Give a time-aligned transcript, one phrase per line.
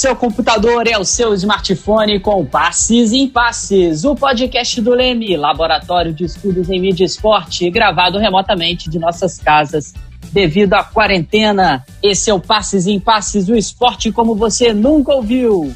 [0.00, 6.10] Seu computador e ao seu smartphone com Passes em Passes, o podcast do Leme, Laboratório
[6.14, 9.92] de Estudos em Mídia e Esporte, gravado remotamente de nossas casas
[10.32, 11.84] devido à quarentena.
[12.02, 15.70] Esse é o Passes em Passes, o esporte como você nunca ouviu.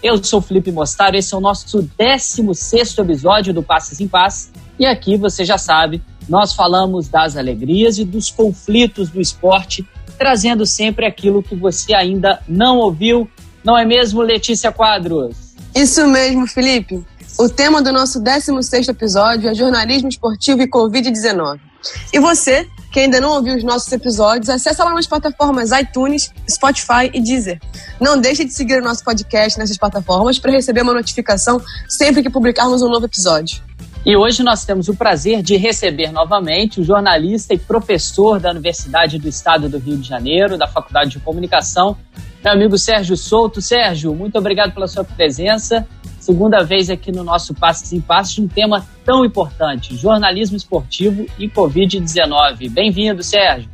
[0.00, 4.86] Eu sou Felipe Mostaro, esse é o nosso 16 episódio do Passes em Passes e
[4.86, 9.84] aqui você já sabe, nós falamos das alegrias e dos conflitos do esporte
[10.16, 13.28] trazendo sempre aquilo que você ainda não ouviu.
[13.64, 15.54] Não é mesmo, Letícia Quadros?
[15.74, 17.02] Isso mesmo, Felipe.
[17.38, 21.58] O tema do nosso 16º episódio é jornalismo esportivo e Covid-19.
[22.12, 27.10] E você, que ainda não ouviu os nossos episódios, acessa lá nas plataformas iTunes, Spotify
[27.12, 27.58] e Deezer.
[27.98, 32.30] Não deixe de seguir o nosso podcast nessas plataformas para receber uma notificação sempre que
[32.30, 33.62] publicarmos um novo episódio.
[34.06, 39.18] E hoje nós temos o prazer de receber novamente o jornalista e professor da Universidade
[39.18, 41.96] do Estado do Rio de Janeiro, da Faculdade de Comunicação,
[42.44, 43.62] meu amigo Sérgio Souto.
[43.62, 45.86] Sérgio, muito obrigado pela sua presença.
[46.20, 51.26] Segunda vez aqui no nosso Passos em Passos de um tema tão importante: jornalismo esportivo
[51.38, 52.70] e Covid-19.
[52.70, 53.68] Bem-vindo, Sérgio.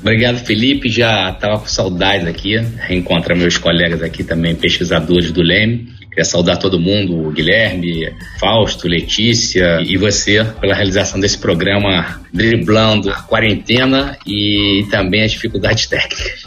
[0.00, 0.90] Obrigado, Felipe.
[0.90, 5.93] Já estava com saudades aqui, reencontrar meus colegas aqui também, pesquisadores do Leme.
[6.14, 13.10] Queria saudar todo mundo, o Guilherme, Fausto, Letícia e você pela realização desse programa driblando
[13.10, 16.46] a quarentena e também as dificuldades técnicas.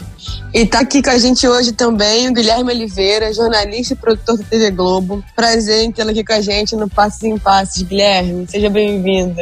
[0.54, 4.44] E está aqui com a gente hoje também o Guilherme Oliveira, jornalista e produtor da
[4.44, 5.22] TV Globo.
[5.36, 7.82] Prazer em tê-lo aqui com a gente no Passos em Passos.
[7.82, 9.36] Guilherme, seja bem-vindo.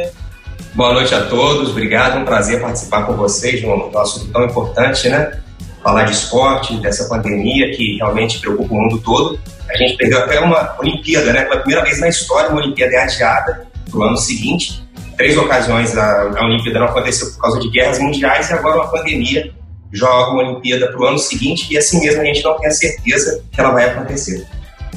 [0.73, 4.43] Boa noite a todos, obrigado, é um prazer participar com vocês de um assunto tão
[4.43, 5.39] importante, né?
[5.81, 9.39] Falar de esporte, dessa pandemia que realmente preocupa o mundo todo.
[9.69, 11.43] A gente perdeu até uma Olimpíada, né?
[11.43, 14.83] Pela primeira vez na história, uma Olimpíada é adiada para o ano seguinte.
[15.17, 18.91] Três ocasiões a, a Olimpíada não aconteceu por causa de guerras mundiais e agora uma
[18.91, 19.51] pandemia
[19.91, 22.71] joga uma Olimpíada para o ano seguinte e assim mesmo a gente não tem a
[22.71, 24.45] certeza que ela vai acontecer.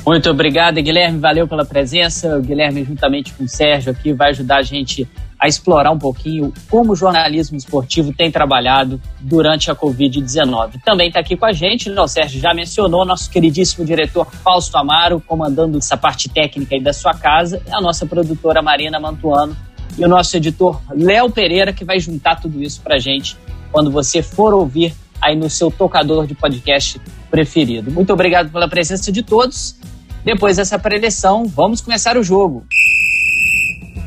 [0.06, 1.18] Muito obrigado, Guilherme.
[1.18, 2.36] Valeu pela presença.
[2.36, 5.06] O Guilherme, juntamente com o Sérgio aqui, vai ajudar a gente
[5.40, 10.82] a explorar um pouquinho como o jornalismo esportivo tem trabalhado durante a Covid-19.
[10.84, 14.76] Também está aqui com a gente, né, o Sérgio já mencionou, nosso queridíssimo diretor Fausto
[14.76, 19.56] Amaro, comandando essa parte técnica aí da sua casa, a nossa produtora Marina Mantuano,
[19.98, 23.36] e o nosso editor Léo Pereira, que vai juntar tudo isso para gente
[23.72, 27.90] quando você for ouvir aí no seu tocador de podcast preferido.
[27.90, 29.76] Muito obrigado pela presença de todos.
[30.24, 32.64] Depois dessa preleção, vamos começar o jogo.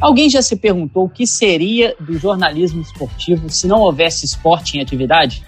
[0.04, 4.82] Alguém já se perguntou o que seria do jornalismo esportivo se não houvesse esporte em
[4.82, 5.44] atividade?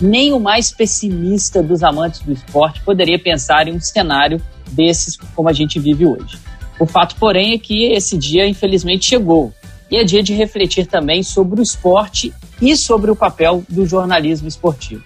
[0.00, 5.48] Nem o mais pessimista dos amantes do esporte poderia pensar em um cenário desses como
[5.48, 6.38] a gente vive hoje.
[6.78, 9.52] O fato, porém, é que esse dia infelizmente chegou.
[9.90, 14.48] E é dia de refletir também sobre o esporte e sobre o papel do jornalismo
[14.48, 15.04] esportivo.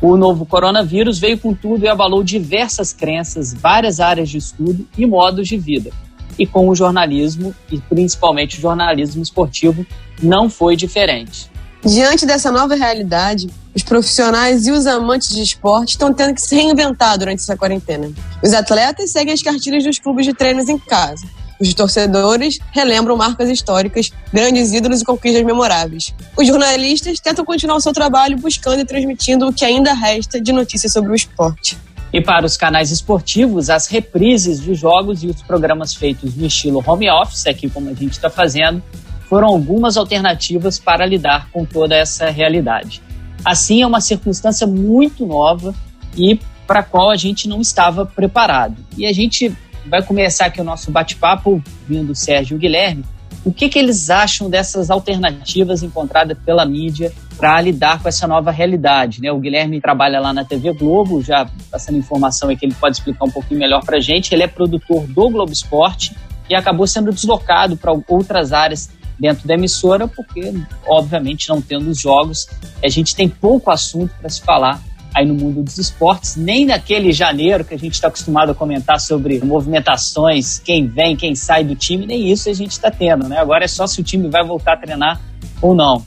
[0.00, 5.04] O novo coronavírus veio com tudo e abalou diversas crenças, várias áreas de estudo e
[5.04, 5.90] modos de vida
[6.38, 9.84] e com o jornalismo, e principalmente o jornalismo esportivo,
[10.22, 11.50] não foi diferente.
[11.84, 16.54] Diante dessa nova realidade, os profissionais e os amantes de esporte estão tendo que se
[16.54, 18.10] reinventar durante essa quarentena.
[18.42, 21.26] Os atletas seguem as cartilhas dos clubes de treinos em casa.
[21.60, 26.14] Os torcedores relembram marcas históricas, grandes ídolos e conquistas memoráveis.
[26.36, 30.52] Os jornalistas tentam continuar o seu trabalho buscando e transmitindo o que ainda resta de
[30.52, 31.76] notícias sobre o esporte.
[32.12, 36.82] E para os canais esportivos, as reprises de jogos e os programas feitos no estilo
[36.86, 38.82] home office, aqui como a gente está fazendo,
[39.28, 43.02] foram algumas alternativas para lidar com toda essa realidade.
[43.44, 45.74] Assim, é uma circunstância muito nova
[46.16, 48.76] e para a qual a gente não estava preparado.
[48.96, 49.54] E a gente
[49.86, 53.04] vai começar aqui o nosso bate-papo, vindo o Sérgio e Guilherme,
[53.44, 58.50] o que, que eles acham dessas alternativas encontradas pela mídia para lidar com essa nova
[58.50, 59.22] realidade.
[59.22, 59.30] Né?
[59.30, 63.24] O Guilherme trabalha lá na TV Globo, já passando informação aí que ele pode explicar
[63.24, 64.34] um pouquinho melhor para a gente.
[64.34, 66.16] Ele é produtor do Globo Esporte
[66.50, 70.52] e acabou sendo deslocado para outras áreas dentro da emissora, porque,
[70.86, 72.48] obviamente, não tendo os jogos,
[72.82, 74.80] a gente tem pouco assunto para se falar
[75.14, 79.00] aí no mundo dos esportes, nem naquele janeiro que a gente está acostumado a comentar
[79.00, 83.38] sobre movimentações, quem vem, quem sai do time, nem isso a gente está tendo, né?
[83.38, 85.20] Agora é só se o time vai voltar a treinar
[85.60, 86.04] ou não.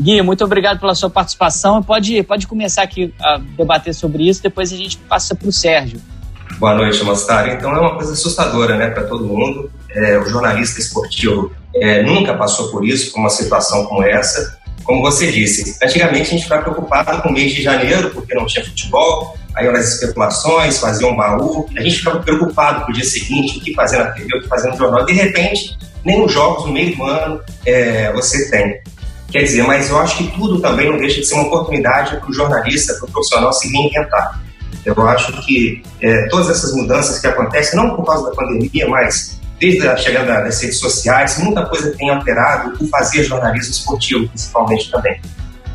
[0.00, 1.82] Gui, muito obrigado pela sua participação.
[1.82, 6.00] Pode, pode começar aqui a debater sobre isso, depois a gente passa para o Sérgio.
[6.58, 7.52] Boa noite, Mostari.
[7.52, 9.70] Então é uma coisa assustadora né, para todo mundo.
[9.90, 14.58] É, o jornalista esportivo é, nunca passou por isso, por uma situação como essa.
[14.84, 18.44] Como você disse, antigamente a gente ficava preocupado com o mês de janeiro, porque não
[18.44, 23.04] tinha futebol, aí as especulações, fazia um baú, a gente ficava preocupado com o dia
[23.04, 25.06] seguinte, o que fazer na TV, o que fazer no jornal.
[25.06, 28.80] De repente, nem os jogos no meio do ano é, você tem.
[29.34, 32.30] Quer dizer, mas eu acho que tudo também não deixa de ser uma oportunidade para
[32.30, 34.40] o jornalista, para o profissional se reinventar.
[34.84, 39.40] Eu acho que é, todas essas mudanças que acontecem, não por causa da pandemia, mas
[39.58, 44.88] desde a chegada das redes sociais, muita coisa tem alterado o fazer jornalismo esportivo, principalmente
[44.88, 45.20] também.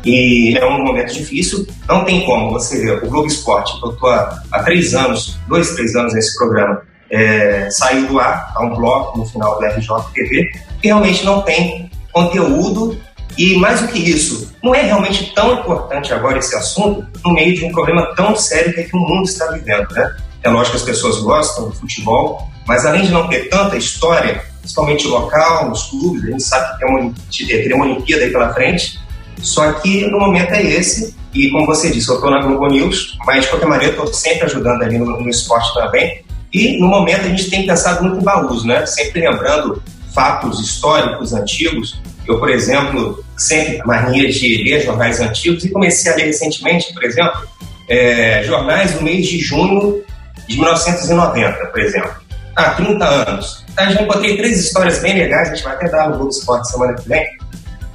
[0.06, 4.08] E é um momento difícil, não tem como você ver o Globo Esporte, eu estou
[4.08, 6.80] há, há, três anos, dois, três anos nesse programa,
[7.10, 11.90] é, sair do ar, há um bloco no final do RJTV, que realmente não tem
[12.10, 12.98] conteúdo
[13.38, 17.54] e mais do que isso, não é realmente tão importante agora esse assunto no meio
[17.54, 20.16] de um problema tão sério que, é que o mundo está vivendo, né?
[20.42, 24.42] É lógico que as pessoas gostam do futebol, mas além de não ter tanta história,
[24.60, 28.54] principalmente local, nos clubes, a gente sabe que tem uma, tem uma Olimpíada aí pela
[28.54, 28.98] frente,
[29.42, 33.16] só que no momento é esse, e como você disse, eu estou na Globo News,
[33.24, 37.22] mas de qualquer maneira estou sempre ajudando ali no, no, esporte também, e no momento
[37.22, 38.84] a gente tem pensado muito em baús, né?
[38.84, 39.80] Sempre lembrando
[40.12, 42.00] fatos históricos antigos.
[42.30, 47.02] Eu, por exemplo, sempre mania de ler jornais antigos e comecei a ler recentemente, por
[47.02, 47.42] exemplo,
[47.88, 50.00] é, jornais do mês de junho
[50.46, 52.12] de 1990, por exemplo.
[52.54, 53.66] Há 30 anos.
[53.74, 56.70] Tá, já encontrei três histórias bem legais, a gente vai até dar no Globo Esporte
[56.70, 57.26] semana que vem,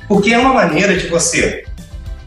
[0.06, 1.64] porque é uma maneira de você,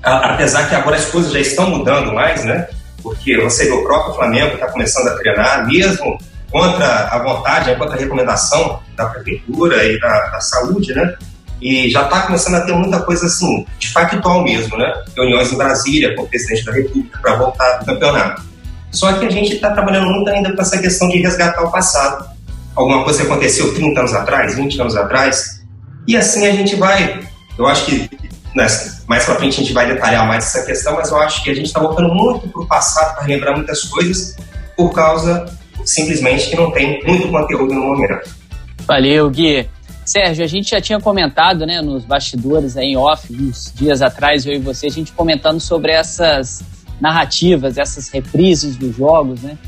[0.02, 2.68] apesar que agora as coisas já estão mudando mais, né?
[3.02, 6.18] Porque você vê o próprio Flamengo está começando a treinar, mesmo
[6.50, 11.14] contra a vontade, contra a recomendação da prefeitura e da, da saúde, né?
[11.60, 14.92] E já está começando a ter muita coisa assim, de factual mesmo, né?
[15.16, 18.42] Reuniões em Brasília com o presidente da República para voltar do campeonato.
[18.90, 22.24] Só que a gente está trabalhando muito ainda com essa questão de resgatar o passado.
[22.74, 25.62] Alguma coisa que aconteceu 30 anos atrás, 20 anos atrás.
[26.06, 27.20] E assim a gente vai.
[27.58, 28.08] Eu acho que
[28.54, 28.66] né,
[29.06, 31.54] mais para frente a gente vai detalhar mais essa questão, mas eu acho que a
[31.54, 34.36] gente está voltando muito para o passado para lembrar muitas coisas
[34.76, 35.44] por causa
[35.84, 38.30] simplesmente que não tem muito conteúdo no momento.
[38.86, 39.68] Valeu, Gui.
[40.08, 44.46] Sérgio, a gente já tinha comentado, né, nos bastidores aí em off, uns dias atrás,
[44.46, 46.62] eu e você, a gente comentando sobre essas
[46.98, 49.58] narrativas, essas reprises dos jogos, né?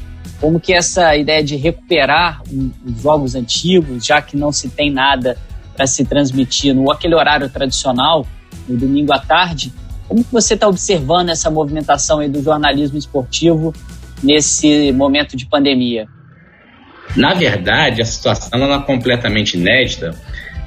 [0.40, 5.36] Como que essa ideia de recuperar os jogos antigos, já que não se tem nada
[5.76, 8.26] para se transmitir no aquele horário tradicional,
[8.66, 9.70] no domingo à tarde,
[10.08, 13.74] como que você está observando essa movimentação aí do jornalismo esportivo
[14.22, 16.08] nesse momento de pandemia?
[17.16, 20.14] Na verdade, a situação não é completamente inédita,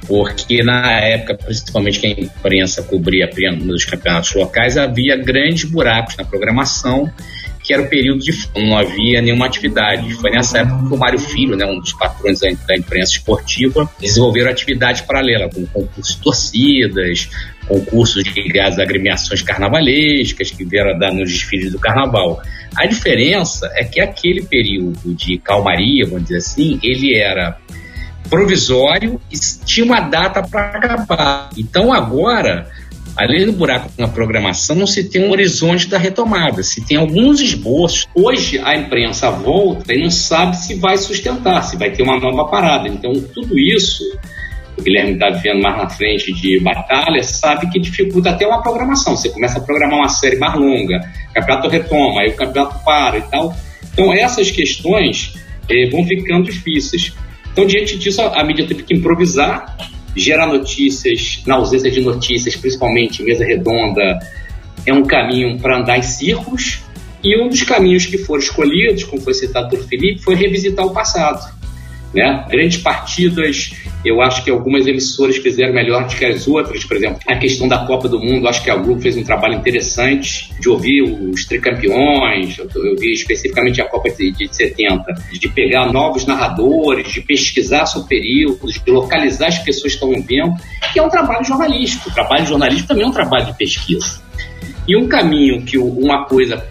[0.06, 6.24] porque na época, principalmente que a imprensa cobria nos campeonatos locais, havia grandes buracos na
[6.24, 7.10] programação,
[7.62, 10.12] que era o período de não havia nenhuma atividade.
[10.14, 14.50] Foi nessa época que o Mário Filho, né, um dos patrões da imprensa esportiva, desenvolveram
[14.50, 17.30] atividade paralela, com concursos de torcidas,
[17.66, 22.40] concursos ligados a agremiações carnavalescas que vieram dar nos desfiles do carnaval.
[22.76, 27.56] A diferença é que aquele período de calmaria, vamos dizer assim, ele era
[28.28, 31.50] provisório e tinha uma data para acabar.
[31.56, 32.68] Então agora,
[33.16, 37.40] além do buraco na programação, não se tem um horizonte da retomada, se tem alguns
[37.40, 38.08] esboços.
[38.14, 42.50] Hoje a imprensa volta e não sabe se vai sustentar, se vai ter uma nova
[42.50, 42.88] parada.
[42.88, 44.02] Então tudo isso
[44.76, 49.16] o Guilherme está vivendo mais na frente de batalha, sabe que dificulta até uma programação.
[49.16, 51.00] Você começa a programar uma série mais longa,
[51.30, 53.54] o campeonato retoma, aí o campeonato para e tal.
[53.92, 55.34] Então essas questões
[55.70, 57.12] eh, vão ficando difíceis.
[57.52, 59.76] Então, diante disso, a mídia teve que improvisar,
[60.16, 64.18] gerar notícias, na ausência de notícias, principalmente mesa redonda,
[64.84, 66.82] é um caminho para andar em círculos.
[67.22, 70.92] E um dos caminhos que foram escolhidos, como foi citado por Felipe, foi revisitar o
[70.92, 71.40] passado.
[72.14, 72.44] Né?
[72.48, 73.72] Grandes partidas,
[74.04, 77.66] eu acho que algumas emissoras fizeram melhor do que as outras, por exemplo, a questão
[77.66, 81.44] da Copa do Mundo, acho que a Globo fez um trabalho interessante de ouvir os
[81.44, 85.02] tricampeões, eu vi especificamente a Copa de, de 70,
[85.32, 90.54] de pegar novos narradores, de pesquisar sobre períodos, de localizar as pessoas que estão vendo,
[90.92, 92.10] que é um trabalho jornalístico.
[92.10, 94.22] O trabalho jornalístico também é um trabalho de pesquisa.
[94.86, 96.64] E um caminho que uma coisa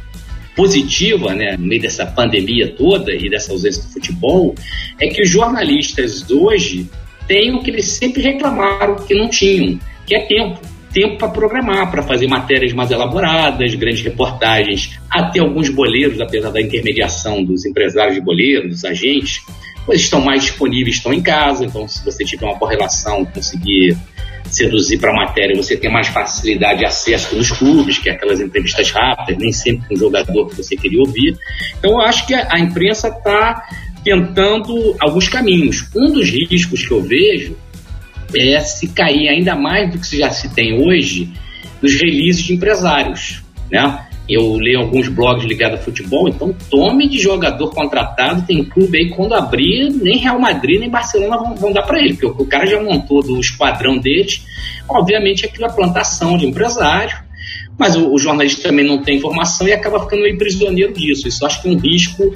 [0.56, 4.56] positiva, né, no meio dessa pandemia toda e dessa ausência do futebol,
[5.00, 6.90] é que os jornalistas hoje
[7.28, 10.60] têm o que eles sempre reclamaram que não tinham, que é tempo.
[10.94, 16.62] Tempo para programar, para fazer matérias mais elaboradas, grandes reportagens, até alguns boleiros, apesar da
[16.62, 19.42] intermediação dos empresários de boleiros, dos agentes,
[19.88, 23.98] pois estão mais disponíveis, estão em casa, então se você tiver uma boa relação, conseguir
[24.46, 28.40] seduzir para a matéria, você tem mais facilidade de acesso nos clubes, que é aquelas
[28.40, 31.36] entrevistas rápidas, nem sempre com o jogador que você queria ouvir.
[31.80, 33.64] Então, eu acho que a imprensa está
[34.04, 35.90] tentando alguns caminhos.
[35.96, 37.58] Um dos riscos que eu vejo
[38.36, 41.32] é se cair ainda mais do que já se tem hoje
[41.82, 44.08] nos releases de empresários, né?
[44.28, 49.10] Eu leio alguns blogs ligados ao futebol, então tome de jogador contratado, tem clube aí
[49.10, 52.66] quando abrir, nem Real Madrid nem Barcelona vão, vão dar para ele, porque o cara
[52.66, 54.42] já montou do esquadrão deles.
[54.88, 57.18] Obviamente aquilo é plantação de empresário,
[57.78, 61.28] mas o, o, jornalista também não tem informação e acaba ficando meio prisioneiro disso.
[61.28, 62.36] Isso acho que é um risco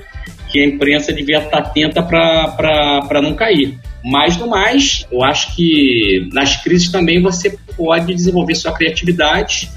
[0.50, 3.77] que a imprensa devia estar atenta para não cair.
[4.03, 9.70] Mas, no mais, eu acho que nas crises também você pode desenvolver sua criatividade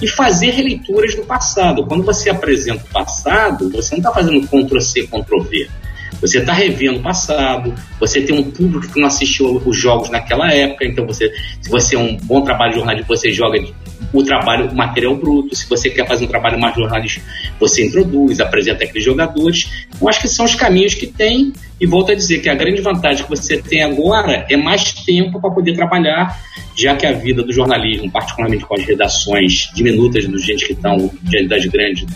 [0.00, 1.86] e fazer releituras do passado.
[1.86, 5.68] Quando você apresenta o passado, você não está fazendo Ctrl-C, Ctrl-V.
[6.20, 10.50] Você está revendo o passado, você tem um público que não assistiu os jogos naquela
[10.50, 13.58] época, então você, se você é um bom trabalho jornalístico, você joga
[14.12, 15.54] o trabalho, o material bruto.
[15.54, 17.26] Se você quer fazer um trabalho mais jornalístico,
[17.58, 19.68] você introduz, apresenta aqueles jogadores.
[20.00, 21.52] Eu acho que são os caminhos que tem.
[21.80, 25.40] E volto a dizer que a grande vantagem que você tem agora é mais tempo
[25.40, 26.40] para poder trabalhar,
[26.74, 31.10] já que a vida do jornalismo, particularmente com as redações diminutas dos gente que estão
[31.22, 32.06] diante das grandes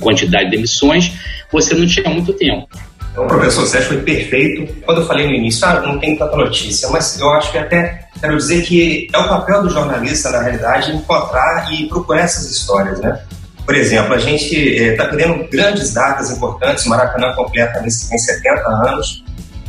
[0.00, 1.12] quantidades de emissões,
[1.50, 2.66] você não tinha muito tempo.
[3.12, 4.74] Então, o professor Sérgio foi perfeito.
[4.84, 8.08] Quando eu falei no início, ah, não tem tanta notícia, mas eu acho que até
[8.18, 12.98] quero dizer que é o papel do jornalista, na realidade, encontrar e procurar essas histórias,
[13.00, 13.20] né?
[13.66, 18.68] Por exemplo, a gente está eh, querendo grandes datas importantes, Maracanã completa nesse tem 70
[18.88, 19.24] anos,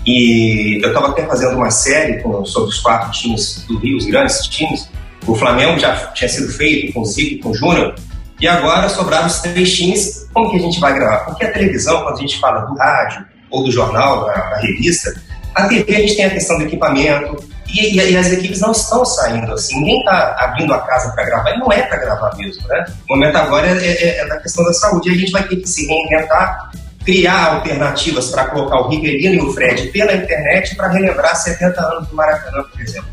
[0.06, 4.06] e eu estava até fazendo uma série com, sobre os quatro times do Rio, os
[4.06, 4.90] grandes times.
[5.28, 7.96] O Flamengo já tinha sido feito com o Zico com o Júnior,
[8.40, 10.28] e agora sobraram os três times.
[10.34, 11.20] Como que a gente vai gravar?
[11.26, 15.14] Porque a televisão, quando a gente fala do rádio, ou do jornal, da, revista,
[15.54, 18.72] a TV a gente tem a questão do equipamento e, e, e as equipes não
[18.72, 19.80] estão saindo assim.
[19.80, 22.84] Ninguém está abrindo a casa para gravar e não é para gravar mesmo, né?
[23.08, 25.10] O momento agora é, é, é, da questão da saúde.
[25.10, 26.72] E a gente vai ter que se reinventar,
[27.06, 32.08] criar alternativas para colocar o Rivelino e o Fred pela internet para relembrar 70 anos
[32.08, 33.10] do Maracanã, por exemplo.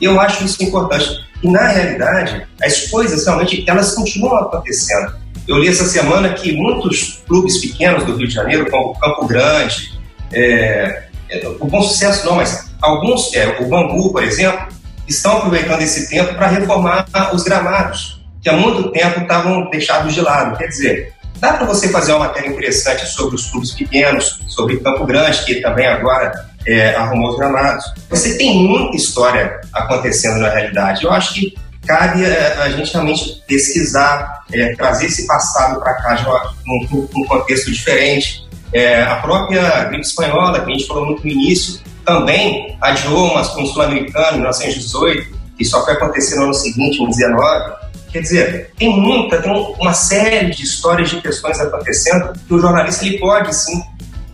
[0.00, 1.26] Eu acho isso importante.
[1.42, 5.12] E na realidade, as coisas realmente elas continuam acontecendo.
[5.50, 9.98] Eu li essa semana que muitos clubes pequenos do Rio de Janeiro, como Campo Grande,
[10.32, 14.68] é, é, o Bom Sucesso não, mas alguns, é, o Bangu, por exemplo,
[15.08, 17.04] estão aproveitando esse tempo para reformar
[17.34, 20.56] os gramados, que há muito tempo estavam deixados de lado.
[20.56, 25.04] Quer dizer, dá para você fazer uma matéria interessante sobre os clubes pequenos, sobre Campo
[25.04, 26.30] Grande, que também agora
[26.64, 27.92] é, arrumou os gramados.
[28.08, 31.02] Você tem muita história acontecendo na realidade.
[31.02, 36.14] Eu acho que cabe é, a gente realmente pesquisar, é, trazer esse passado para cá
[36.14, 38.48] de um, um, contexto diferente.
[38.72, 43.48] É, a própria gripe espanhola, que a gente falou muito no início, também adiou umas
[43.48, 47.80] com o sul-americano em 1918, que só foi acontecer no ano seguinte, em 19.
[48.12, 53.04] Quer dizer, tem muita, tem uma série de histórias de questões acontecendo que o jornalista
[53.04, 53.80] ele pode sim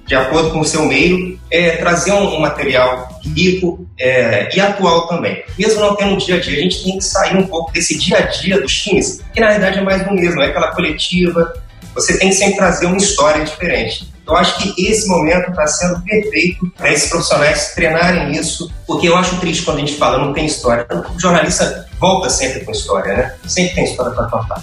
[0.06, 5.08] de acordo com o seu meio, é, trazer um, um material rico é, e atual
[5.08, 5.42] também.
[5.58, 8.18] Mesmo não tendo dia a dia, a gente tem que sair um pouco desse dia
[8.18, 11.52] a dia dos times, que na verdade é mais do mesmo, é aquela coletiva.
[11.94, 14.12] Você tem que sempre trazer uma história diferente.
[14.26, 19.16] Eu acho que esse momento está sendo perfeito para esses profissionais treinarem isso, porque eu
[19.16, 20.86] acho triste quando a gente fala não tem história.
[21.14, 23.34] O jornalista volta sempre com história, né?
[23.46, 24.62] Sempre tem história para contar.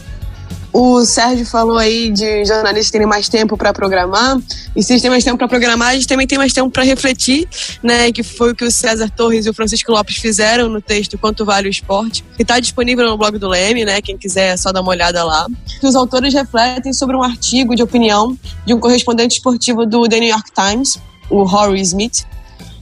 [0.73, 4.39] O Sérgio falou aí de jornalistas terem mais tempo para programar.
[4.75, 6.83] E se eles têm mais tempo para programar, a gente também tem mais tempo para
[6.83, 7.47] refletir,
[7.83, 8.11] né?
[8.11, 11.45] Que foi o que o César Torres e o Francisco Lopes fizeram no texto Quanto
[11.45, 14.01] Vale o Esporte, que está disponível no blog do Leme, né?
[14.01, 15.45] Quem quiser é só dar uma olhada lá.
[15.83, 20.29] Os autores refletem sobre um artigo de opinião de um correspondente esportivo do The New
[20.29, 20.99] York Times,
[21.29, 22.25] o Rory Smith,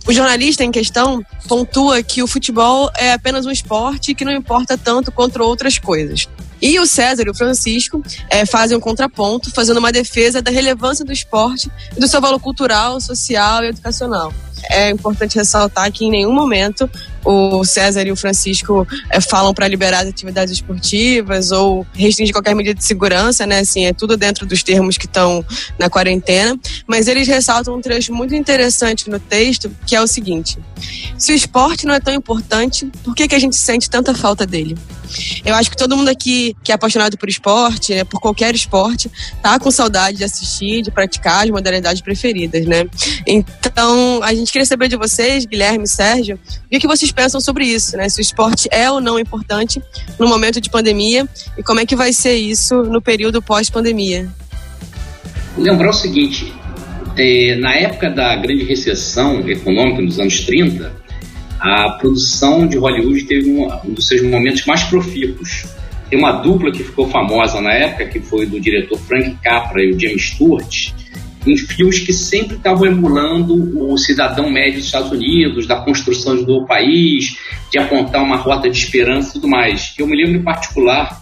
[0.08, 4.78] o jornalista em questão pontua que o futebol é apenas um esporte que não importa
[4.78, 6.28] tanto quanto outras coisas.
[6.62, 11.04] E o César e o Francisco é, fazem um contraponto, fazendo uma defesa da relevância
[11.04, 14.32] do esporte e do seu valor cultural, social e educacional.
[14.70, 16.88] É importante ressaltar que em nenhum momento
[17.24, 22.56] o César e o Francisco é, falam para liberar as atividades esportivas ou restringir qualquer
[22.56, 23.60] medida de segurança, né?
[23.60, 25.46] Assim, é tudo dentro dos termos que estão
[25.78, 26.58] na quarentena.
[26.88, 30.58] Mas eles ressaltam um trecho muito interessante no texto, que é o seguinte:
[31.18, 34.46] se o esporte não é tão importante, por que, que a gente sente tanta falta
[34.46, 34.78] dele?
[35.46, 39.12] Eu acho que todo mundo aqui que é apaixonado por esporte, né, por qualquer esporte,
[39.42, 42.86] tá com saudade de assistir, de praticar as modalidades preferidas, né?
[43.26, 46.40] Então, a gente queria saber de vocês, Guilherme, Sérgio,
[46.72, 48.10] o que vocês pensam sobre isso, né?
[48.10, 49.82] Se o esporte é ou não importante
[50.20, 51.28] no momento de pandemia
[51.58, 54.30] e como é que vai ser isso no período pós-pandemia.
[55.58, 56.54] Lembrar o seguinte,
[57.18, 61.01] é, na época da grande recessão econômica nos anos 30,
[61.62, 65.68] a produção de Hollywood teve um, um dos seus momentos mais profícuos.
[66.10, 69.92] Tem uma dupla que ficou famosa na época, que foi do diretor Frank Capra e
[69.92, 70.90] o James Stewart,
[71.46, 76.66] em filmes que sempre estavam emulando o cidadão médio dos Estados Unidos, da construção do
[76.66, 77.38] país,
[77.72, 79.94] de apontar uma rota de esperança e tudo mais.
[80.00, 81.22] Eu me lembro em particular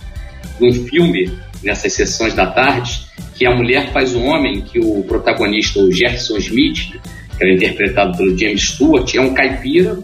[0.57, 3.01] de um filme, nessas sessões da tarde,
[3.35, 6.93] que a mulher faz o homem, que o protagonista, o Jefferson Smith,
[7.37, 9.99] que era interpretado pelo James Stewart, é um caipira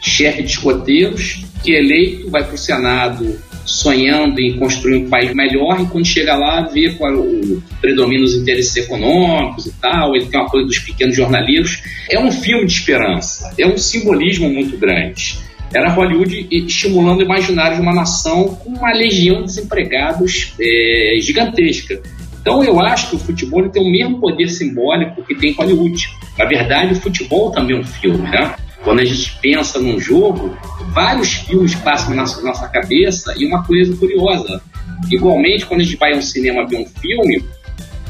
[0.00, 5.80] chefe de escoteiros, que eleito vai para o Senado sonhando em construir um país melhor
[5.80, 10.26] e quando chega lá vê qual é o predomínio dos interesses econômicos e tal, ele
[10.26, 11.82] tem uma coisa dos pequenos jornaleiros.
[12.08, 15.38] É um filme de esperança, é um simbolismo muito grande.
[15.74, 22.00] Era Hollywood estimulando o imaginário de uma nação com uma legião de desempregados é, gigantesca.
[22.40, 26.08] Então eu acho que o futebol tem o mesmo poder simbólico que tem Hollywood.
[26.38, 28.54] Na verdade, o futebol também é um filme, né?
[28.84, 30.56] Quando a gente pensa num jogo,
[30.92, 34.62] vários filmes passam na nossa cabeça e uma coisa curiosa.
[35.10, 37.44] Igualmente, quando a gente vai ao cinema ver um filme,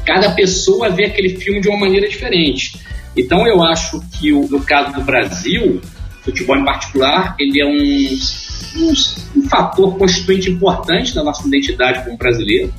[0.05, 2.79] cada pessoa vê aquele filme de uma maneira diferente.
[3.15, 5.81] Então, eu acho que no caso do Brasil,
[6.23, 8.93] futebol em particular, ele é um, um,
[9.39, 12.73] um fator constituinte importante da nossa identidade como brasileiro.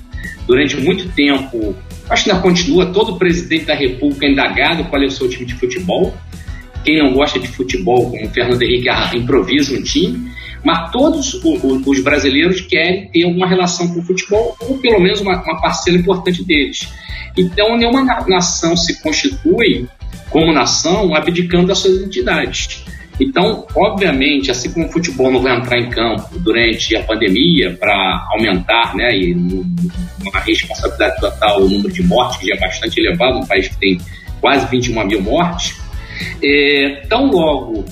[0.46, 1.74] Durante muito tempo,
[2.08, 5.44] acho que ainda continua, todo presidente da República é indagado qual é o seu time
[5.44, 6.14] de futebol
[6.84, 10.30] quem não gosta de futebol, como o Fernando Henrique, improvisa um time,
[10.64, 15.40] mas todos os brasileiros querem ter alguma relação com o futebol, ou pelo menos uma,
[15.42, 16.88] uma parcela importante deles.
[17.36, 19.86] Então, nenhuma nação se constitui
[20.30, 22.84] como nação abdicando das suas identidades.
[23.20, 28.28] Então, obviamente, assim como o futebol não vai entrar em campo durante a pandemia para
[28.32, 33.38] aumentar, né, e uma responsabilidade total o número de mortes, que já é bastante elevado,
[33.38, 34.00] um país que tem
[34.40, 35.76] quase 21 mil mortes,
[36.42, 37.84] é, tão logo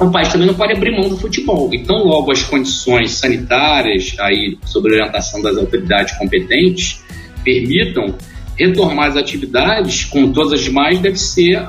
[0.00, 1.68] o país também não pode abrir mão do futebol.
[1.72, 7.02] E tão logo as condições sanitárias, aí, sob orientação das autoridades competentes,
[7.42, 8.14] permitam
[8.56, 11.66] retomar as atividades, como todas as demais, deve ser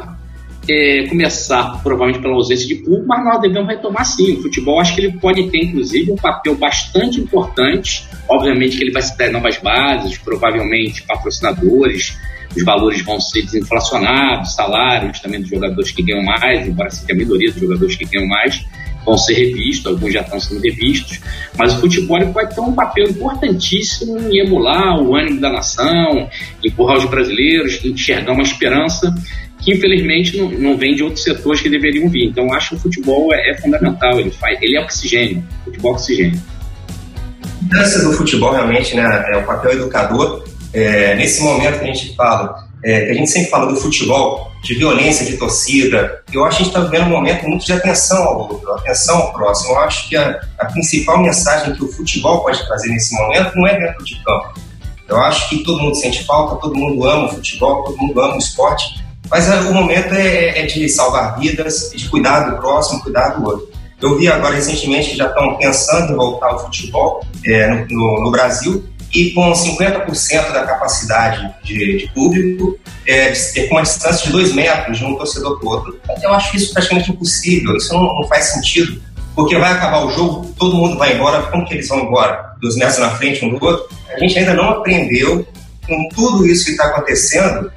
[0.69, 4.33] é, começar provavelmente pela ausência de público, mas nós devemos retomar sim.
[4.33, 8.07] O futebol acho que ele pode ter, inclusive, um papel bastante importante.
[8.27, 12.15] Obviamente que ele vai se dar novas bases, provavelmente patrocinadores,
[12.55, 17.15] os valores vão ser desinflacionados, salários também dos jogadores que ganham mais, embora seja a
[17.15, 18.65] minoria dos jogadores que ganham mais,
[19.05, 21.19] vão ser revistos, alguns já estão sendo revistos,
[21.57, 26.29] mas o futebol pode ter um papel importantíssimo em emular o ânimo da nação,
[26.63, 29.13] empurrar os brasileiros, enxergar uma esperança
[29.59, 32.27] que infelizmente não, não vem de outros setores que deveriam vir.
[32.27, 35.95] Então acho que o futebol é, é fundamental, ele, faz, ele é oxigênio, futebol é
[35.95, 36.41] oxigênio.
[37.61, 41.93] A importância do futebol realmente né, é o papel educador é, nesse momento que a
[41.93, 46.43] gente fala, é, que a gente sempre fala do futebol, de violência de torcida, eu
[46.45, 49.33] acho que a gente está vivendo um momento muito de atenção ao outro, atenção ao
[49.33, 49.71] próximo.
[49.71, 53.67] Eu acho que a, a principal mensagem que o futebol pode trazer nesse momento não
[53.67, 54.53] é dentro de campo.
[55.07, 58.35] Eu acho que todo mundo sente falta, todo mundo ama o futebol, todo mundo ama
[58.35, 63.01] o esporte, mas é, o momento é, é de salvar vidas, de cuidar do próximo,
[63.01, 63.69] cuidar do outro.
[64.01, 68.23] Eu vi agora recentemente que já estão pensando em voltar ao futebol é, no, no,
[68.25, 73.33] no Brasil, e com 50% da capacidade de, de público, é,
[73.67, 75.99] com uma distância de dois metros de um torcedor para o outro.
[76.21, 79.01] Eu acho isso praticamente impossível, isso não, não, faz sentido,
[79.35, 82.53] porque vai acabar o jogo, todo mundo vai embora, como que eles vão embora?
[82.61, 83.89] Dois metros na frente um do outro?
[84.13, 85.47] A gente ainda não aprendeu
[85.87, 87.71] com tudo isso que está acontecendo,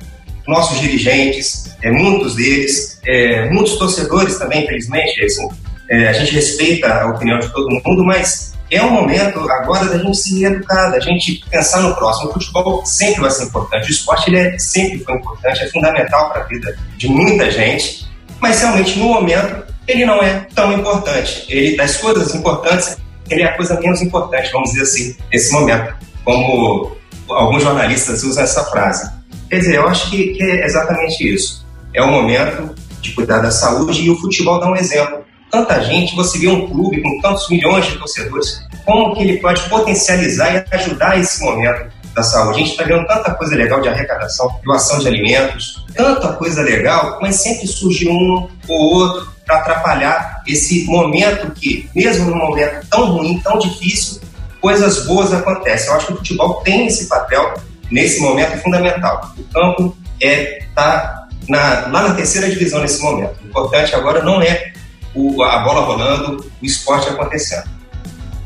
[0.47, 5.49] nossos dirigentes, é, muitos deles, é, muitos torcedores também, infelizmente, assim,
[5.89, 9.99] é, a gente respeita a opinião de todo mundo, mas é um momento agora da
[9.99, 12.31] gente se educar, da gente pensar no próximo.
[12.31, 16.31] O futebol sempre vai ser importante, o esporte ele é, sempre foi importante, é fundamental
[16.31, 18.09] para a vida de muita gente,
[18.41, 21.45] mas realmente no momento ele não é tão importante.
[21.49, 22.97] Ele das coisas importantes,
[23.29, 26.97] ele é a coisa menos importante, vamos dizer assim, nesse momento, como
[27.29, 29.11] alguns jornalistas usam essa frase.
[29.51, 31.67] Quer dizer, eu acho que, que é exatamente isso.
[31.93, 35.22] É o momento de cuidar da saúde e o futebol dá um exemplo
[35.53, 39.61] tanta gente, você vê um clube com tantos milhões de torcedores, como que ele pode
[39.69, 42.57] potencializar e ajudar esse momento da saúde?
[42.57, 47.19] A gente está vendo tanta coisa legal de arrecadação, doação de alimentos, tanta coisa legal,
[47.21, 53.13] mas sempre surge um ou outro para atrapalhar esse momento que, mesmo num momento tão
[53.13, 54.23] ruim, tão difícil,
[54.59, 55.89] coisas boas acontecem.
[55.89, 57.53] Eu acho que o futebol tem esse papel
[57.91, 59.35] nesse momento fundamental.
[59.37, 63.35] O campo é tá na, lá na terceira divisão nesse momento.
[63.45, 64.73] O importante agora não é
[65.15, 67.69] o, a bola rolando, o esporte acontecendo.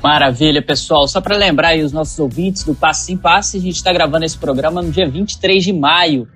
[0.02, 1.08] Maravilha, pessoal.
[1.08, 4.24] Só para lembrar aí os nossos ouvintes do Passe em Passe, a gente está gravando
[4.24, 6.28] esse programa no dia 23 de maio.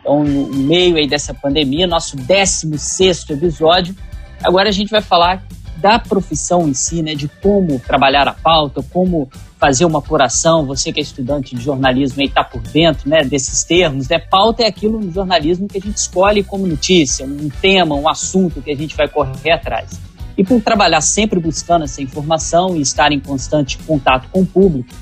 [0.00, 3.96] Então, no meio aí dessa pandemia, nosso 16 episódio.
[4.42, 5.42] Agora a gente vai falar
[5.78, 10.66] da profissão em si, né, de como trabalhar a pauta, como fazer uma apuração.
[10.66, 14.18] Você que é estudante de jornalismo e está por dentro né, desses termos, né?
[14.18, 18.62] Pauta é aquilo no jornalismo que a gente escolhe como notícia, um tema, um assunto
[18.62, 20.00] que a gente vai correr atrás.
[20.36, 24.94] E por trabalhar sempre buscando essa informação e estar em constante contato com o público,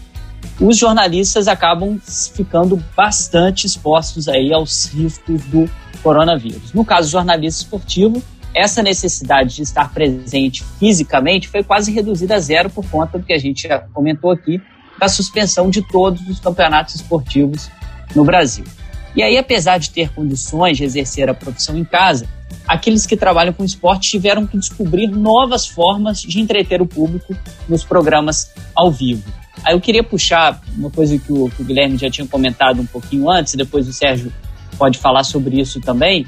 [0.60, 5.68] os jornalistas acabam ficando bastante expostos aí aos riscos do
[6.02, 6.72] coronavírus.
[6.72, 8.22] No caso jornalista esportivo,
[8.54, 13.32] essa necessidade de estar presente fisicamente foi quase reduzida a zero por conta do que
[13.32, 14.60] a gente já comentou aqui,
[14.98, 17.68] da suspensão de todos os campeonatos esportivos
[18.14, 18.64] no Brasil.
[19.16, 22.28] E aí, apesar de ter condições de exercer a profissão em casa,
[22.66, 27.36] aqueles que trabalham com esporte tiveram que descobrir novas formas de entreter o público
[27.68, 29.24] nos programas ao vivo.
[29.64, 32.86] Aí eu queria puxar uma coisa que o, que o Guilherme já tinha comentado um
[32.86, 34.32] pouquinho antes, depois o Sérgio
[34.76, 36.26] pode falar sobre isso também,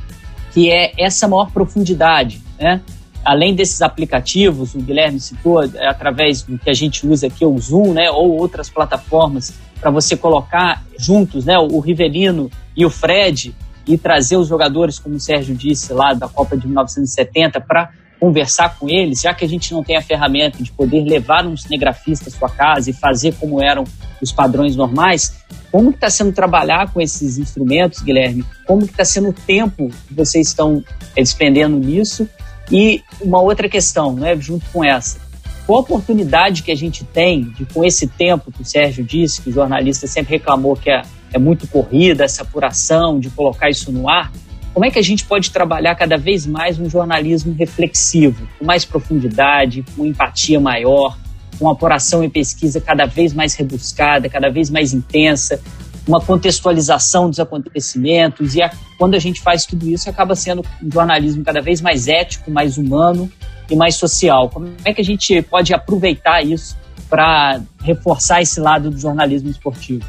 [0.56, 2.80] que é essa maior profundidade, né?
[3.22, 7.58] Além desses aplicativos, o Guilherme citou, é, através do que a gente usa aqui, o
[7.58, 13.54] Zoom, né, ou outras plataformas, para você colocar juntos né, o Rivelino e o Fred
[13.86, 18.78] e trazer os jogadores, como o Sérgio disse lá, da Copa de 1970, para conversar
[18.78, 22.28] com eles, já que a gente não tem a ferramenta de poder levar um cinegrafista
[22.28, 23.84] à sua casa e fazer como eram
[24.20, 25.36] os padrões normais,
[25.70, 28.44] como está sendo trabalhar com esses instrumentos, Guilherme?
[28.66, 30.82] Como está sendo o tempo que vocês estão
[31.14, 32.28] é, despendendo nisso?
[32.70, 35.18] E uma outra questão, né, junto com essa,
[35.66, 39.42] qual a oportunidade que a gente tem de, com esse tempo que o Sérgio disse,
[39.42, 41.02] que o jornalista sempre reclamou que é,
[41.32, 44.32] é muito corrida, essa apuração, de colocar isso no ar,
[44.76, 48.84] como é que a gente pode trabalhar cada vez mais um jornalismo reflexivo, com mais
[48.84, 51.16] profundidade, com empatia maior,
[51.58, 55.62] com apuração e pesquisa cada vez mais rebuscada, cada vez mais intensa,
[56.06, 60.92] uma contextualização dos acontecimentos e a, quando a gente faz tudo isso acaba sendo um
[60.92, 63.32] jornalismo cada vez mais ético, mais humano
[63.70, 64.50] e mais social.
[64.50, 66.76] Como é que a gente pode aproveitar isso
[67.08, 70.04] para reforçar esse lado do jornalismo esportivo?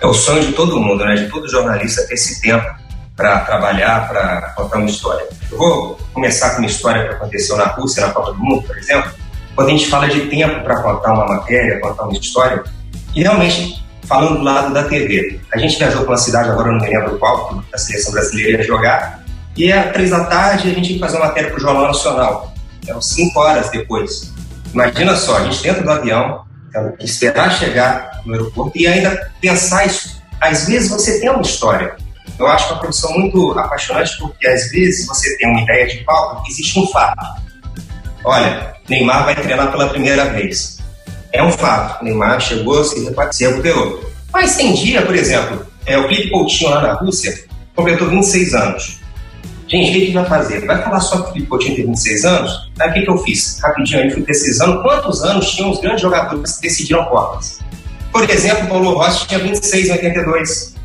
[0.00, 1.16] É o sonho de todo mundo, né?
[1.16, 2.85] De todo jornalista ter esse tempo
[3.16, 5.26] para trabalhar, para contar uma história.
[5.50, 8.76] Eu vou começar com uma história que aconteceu na Rússia, na Copa do Mundo, por
[8.76, 9.10] exemplo.
[9.54, 12.62] Quando a gente fala de tempo para contar uma matéria, contar uma história,
[13.14, 16.78] e realmente, falando do lado da TV, a gente viajou para uma cidade, agora não
[16.78, 19.24] me lembro qual, que a seleção brasileira ia jogar,
[19.56, 22.52] e às três da tarde a gente ia fazer uma matéria para o Jornal Nacional.
[22.86, 24.30] Eram cinco horas depois.
[24.74, 26.44] Imagina só, a gente dentro do avião,
[27.00, 30.22] esperar chegar no aeroporto e ainda pensar isso.
[30.38, 31.96] Às vezes você tem uma história,
[32.38, 36.04] eu acho é uma profissão muito apaixonante porque às vezes você tem uma ideia de
[36.04, 37.24] pauta existe um fato.
[38.24, 40.78] Olha, Neymar vai treinar pela primeira vez.
[41.32, 42.04] É um fato.
[42.04, 43.04] Neymar chegou, se
[43.44, 44.10] recuperou.
[44.32, 47.44] Mas tem dia, por exemplo, é, o Felipe Coutinho lá na Rússia
[47.74, 49.00] completou 26 anos.
[49.68, 50.64] Gente, o que, que vai fazer?
[50.66, 52.70] Vai falar só que o Felipe Coutinho tem 26 anos?
[52.78, 53.60] Aí o que, que eu fiz?
[53.62, 57.60] Rapidinho aí, fui pesquisando quantos anos tinham os grandes jogadores que decidiram Copas.
[58.12, 60.75] Por exemplo, Paulo Rossi tinha 26 em 82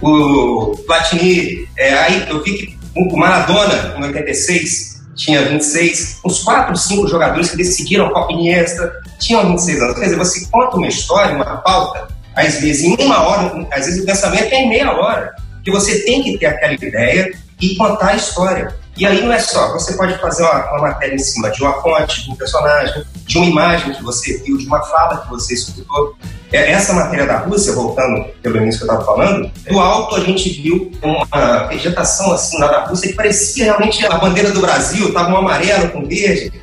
[0.00, 6.76] o Platini, é, aí eu vi que o Maradona, em 86, tinha 26, uns 4,
[6.76, 9.94] 5 jogadores que decidiram a Copa Iniesta tinham 26 anos.
[9.94, 14.02] Quer dizer, você conta uma história, uma pauta, às vezes em uma hora, às vezes
[14.02, 15.34] o pensamento é em meia hora,
[15.64, 18.74] que você tem que ter aquela ideia e contar a história.
[18.98, 21.80] E aí não é só, você pode fazer uma, uma, matéria em cima de uma
[21.80, 25.54] fonte, de um personagem, de uma imagem que você viu, de uma fala que você
[25.54, 26.16] escutou.
[26.50, 30.20] É, essa matéria da Rússia, voltando pelo início que eu estava falando, do alto a
[30.20, 35.08] gente viu uma vegetação assim lá da Rússia que parecia realmente a bandeira do Brasil,
[35.08, 36.60] estava um amarelo com verde.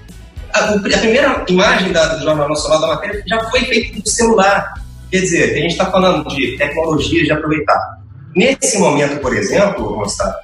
[0.54, 4.74] A, a, primeira imagem da, do Jornal Nacional da matéria já foi feita no celular.
[5.10, 8.00] Quer dizer, a gente está falando de tecnologia de aproveitar.
[8.36, 10.36] Nesse momento, por exemplo, Gustavo,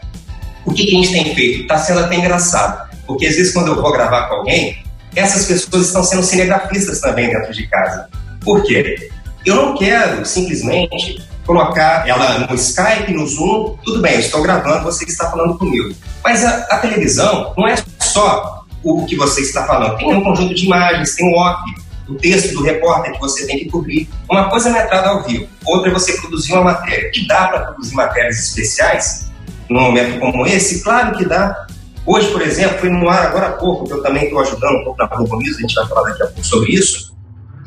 [0.65, 1.61] o que, que a gente tem feito?
[1.61, 4.83] Está sendo até engraçado, porque às vezes quando eu vou gravar com alguém,
[5.15, 8.07] essas pessoas estão sendo cinegrafistas também dentro de casa.
[8.41, 9.09] Por quê?
[9.45, 14.83] Eu não quero simplesmente colocar ela no Skype, no Zoom, tudo bem, eu estou gravando,
[14.83, 15.93] você está falando comigo.
[16.23, 20.53] Mas a, a, televisão não é só o que você está falando, tem um conjunto
[20.53, 21.61] de imagens, tem o off,
[22.07, 24.07] o texto do repórter que você tem que cobrir.
[24.29, 27.11] Uma coisa é metrada ao vivo, outra é você produzir uma matéria.
[27.13, 29.30] E dá para produzir matérias especiais
[29.71, 30.83] num momento como esse?
[30.83, 31.65] Claro que dá.
[32.05, 34.83] Hoje, por exemplo, foi no ar agora há pouco, que eu também estou ajudando um
[34.83, 37.15] pouco na News, a gente vai falar daqui a pouco sobre isso.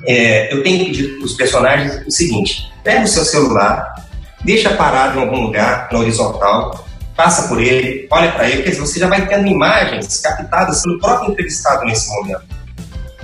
[0.06, 3.94] É, eu tenho pedido para os personagens o seguinte: pega o seu celular,
[4.44, 6.84] deixa parado em algum lugar, na horizontal,
[7.16, 10.98] passa por ele, olha para ele, quer dizer, você já vai tendo imagens captadas pelo
[10.98, 12.42] próprio entrevistado nesse momento.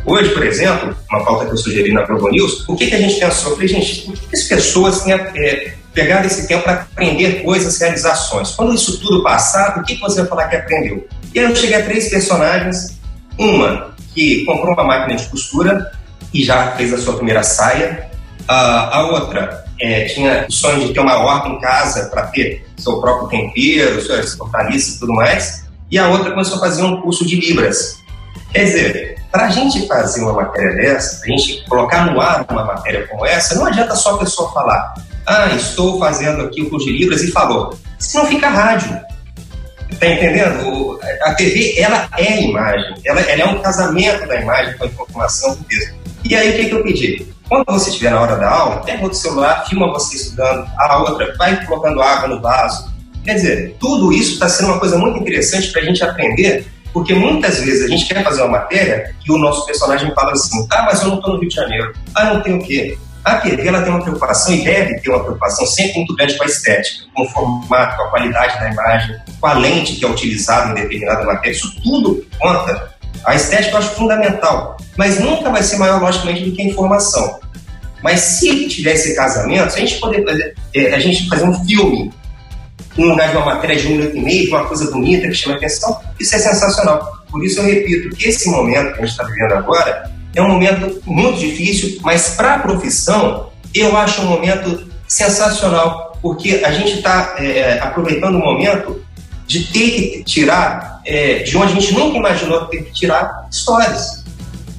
[0.06, 2.98] Hoje, por exemplo, uma pauta que eu sugeri na Globo News, o que, que a
[2.98, 3.50] gente pensou?
[3.50, 7.78] Eu falei, gente, por que as pessoas têm é, pegado esse tempo para aprender coisas,
[7.78, 8.52] realizações?
[8.52, 11.06] Quando isso tudo passar, o que, você vai falar que aprendeu?
[11.34, 12.98] E aí eu cheguei a três personagens.
[13.38, 15.90] Uma que comprou uma máquina de costura
[16.34, 18.10] e já fez a sua primeira saia.
[18.42, 18.52] Uh,
[18.92, 23.00] a outra é, tinha o sonho de ter uma horta em casa para ter seu
[23.00, 25.66] próprio tempero, suas hortaliças e tudo mais.
[25.90, 27.98] E a outra começou a fazer um curso de Libras.
[28.52, 32.64] Quer dizer, para a gente fazer uma matéria dessa, a gente colocar no ar uma
[32.64, 34.94] matéria como essa, não adianta só a pessoa falar,
[35.30, 37.78] ah, estou fazendo aqui o curso de Libras e falou.
[38.00, 38.90] Senão fica rádio.
[39.98, 40.98] Tá entendendo?
[41.22, 45.54] a TV, ela é imagem, ela, ela é um casamento da imagem com a informação
[45.54, 45.94] do texto.
[46.24, 47.26] E aí, o que, que eu pedi?
[47.48, 51.34] Quando você estiver na hora da aula, pega o celular, filma você estudando, a outra
[51.36, 52.92] vai colocando água no vaso.
[53.24, 57.14] Quer dizer, tudo isso está sendo uma coisa muito interessante para a gente aprender, porque
[57.14, 60.82] muitas vezes a gente quer fazer uma matéria e o nosso personagem fala assim: ah,
[60.82, 62.98] mas eu não estou no Rio de Janeiro, ah, não tenho o quê?
[63.24, 66.44] A TV ela tem uma preocupação e deve ter uma preocupação sempre muito grande com
[66.44, 70.08] a estética, com o formato, com a qualidade da imagem, com a lente que é
[70.08, 71.54] utilizada em determinada matéria.
[71.54, 72.94] Isso tudo conta.
[73.24, 77.38] A estética eu acho fundamental, mas nunca vai ser maior, logicamente, do que a informação.
[78.02, 81.64] Mas se tiver esse casamento, se a gente poder fazer, é, a gente fazer um
[81.64, 82.10] filme
[82.96, 85.34] em lugar de uma matéria de um minuto e meio, de uma coisa bonita que
[85.34, 87.18] chama atenção, isso é sensacional.
[87.30, 90.48] Por isso eu repito que esse momento que a gente está vivendo agora é um
[90.48, 96.98] momento muito difícil, mas para a profissão eu acho um momento sensacional, porque a gente
[96.98, 99.02] está é, é, aproveitando o momento
[99.46, 104.24] de ter que tirar é, de onde a gente nunca imaginou ter que tirar histórias,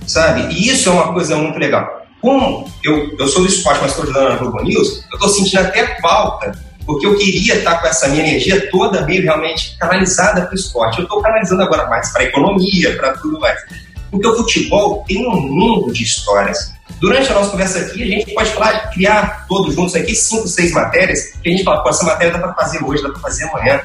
[0.08, 0.54] sabe?
[0.54, 2.02] E isso é uma coisa muito legal.
[2.22, 5.62] Como eu, eu sou do esporte, mas estou ajudando na Globo News, eu estou sentindo
[5.62, 6.52] até falta,
[6.86, 11.00] porque eu queria estar com essa minha energia toda meio realmente canalizada para o esporte.
[11.00, 13.60] Eu estou canalizando agora mais para a economia, para tudo mais.
[14.12, 16.74] Porque o futebol tem um mundo de histórias.
[17.00, 20.72] Durante a nossa conversa aqui, a gente pode falar, criar todos juntos aqui cinco, seis
[20.74, 23.46] matérias, que a gente fala, pô, essa matéria dá para fazer hoje, dá para fazer
[23.46, 23.82] amanhã.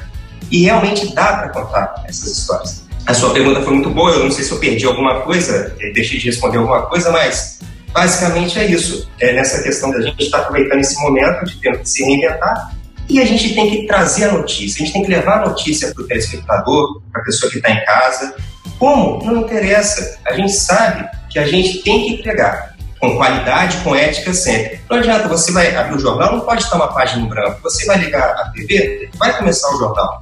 [0.51, 2.85] E realmente dá para contar essas histórias.
[3.05, 5.93] A sua pergunta foi muito boa, eu não sei se eu perdi alguma coisa, eh,
[5.93, 7.59] deixei de responder alguma coisa, mas
[7.93, 9.09] basicamente é isso.
[9.19, 12.76] É nessa questão da gente estar aproveitando esse momento de ter que se reinventar
[13.09, 15.93] e a gente tem que trazer a notícia, a gente tem que levar a notícia
[15.93, 18.35] para o telespectador, para a pessoa que está em casa,
[18.77, 19.23] como?
[19.23, 20.19] Não interessa.
[20.25, 24.79] A gente sabe que a gente tem que entregar com qualidade, com ética sempre.
[24.89, 27.59] Não adianta, você vai abrir o jornal, não pode estar uma página em branco.
[27.63, 30.19] Você vai ligar a TV, vai começar o jornal.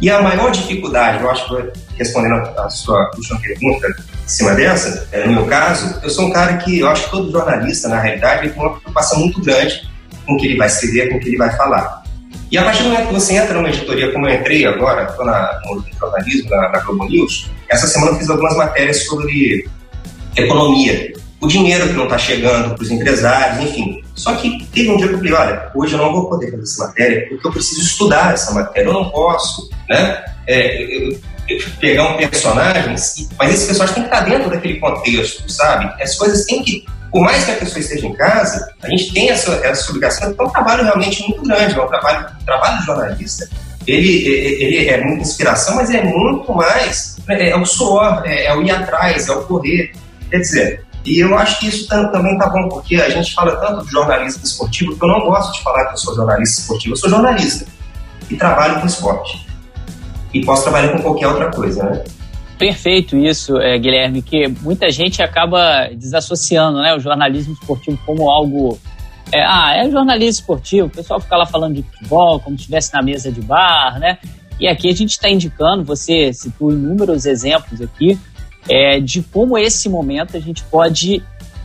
[0.00, 5.08] E a maior dificuldade, eu acho que respondendo a sua última pergunta em cima dessa,
[5.10, 7.98] é, no meu caso, eu sou um cara que eu acho que todo jornalista, na
[7.98, 9.88] realidade, tem uma preocupação muito grande
[10.24, 11.97] com o que ele vai escrever, com o que ele vai falar.
[12.50, 15.26] E a partir do momento que você entra numa editoria, como eu entrei agora, estou
[15.76, 19.68] no jornalismo, na, Globo News, essa semana eu fiz algumas matérias sobre
[20.34, 24.02] economia, o dinheiro que não está chegando para os empresários, enfim.
[24.14, 26.62] Só que teve um dia que eu falei, olha, hoje eu não vou poder fazer
[26.62, 30.24] essa matéria porque eu preciso estudar essa matéria, eu não posso, né?
[30.46, 31.18] É, eu
[31.80, 32.94] pegar um personagem,
[33.38, 36.02] mas esse personagem tem que estar dentro daquele contexto, sabe?
[36.02, 39.30] As coisas têm que por mais que a pessoa esteja em casa, a gente tem
[39.30, 42.78] essa, essa obrigação, então é um trabalho realmente muito grande, é um trabalho, um trabalho
[42.78, 43.48] de jornalista.
[43.86, 48.54] Ele, ele é muita inspiração, mas é muito mais, é, é o suor, é, é,
[48.54, 49.92] o ir atrás, é o correr.
[50.30, 53.86] Quer dizer, e eu acho que isso também tá bom, porque a gente fala tanto
[53.86, 56.98] de jornalismo esportivo, que eu não gosto de falar que eu sou jornalista esportivo, eu
[56.98, 57.64] sou jornalista
[58.28, 59.47] e trabalho com esporte.
[60.38, 62.04] E posso trabalhar com qualquer outra coisa, né?
[62.58, 68.78] Perfeito isso, é, Guilherme, que muita gente acaba desassociando né, o jornalismo esportivo como algo.
[69.30, 72.92] É, ah, é jornalismo esportivo, o pessoal fica lá falando de futebol, como se estivesse
[72.92, 74.18] na mesa de bar, né?
[74.58, 78.18] E aqui a gente está indicando, você citou inúmeros exemplos aqui,
[78.68, 81.22] é, de como esse momento a gente pode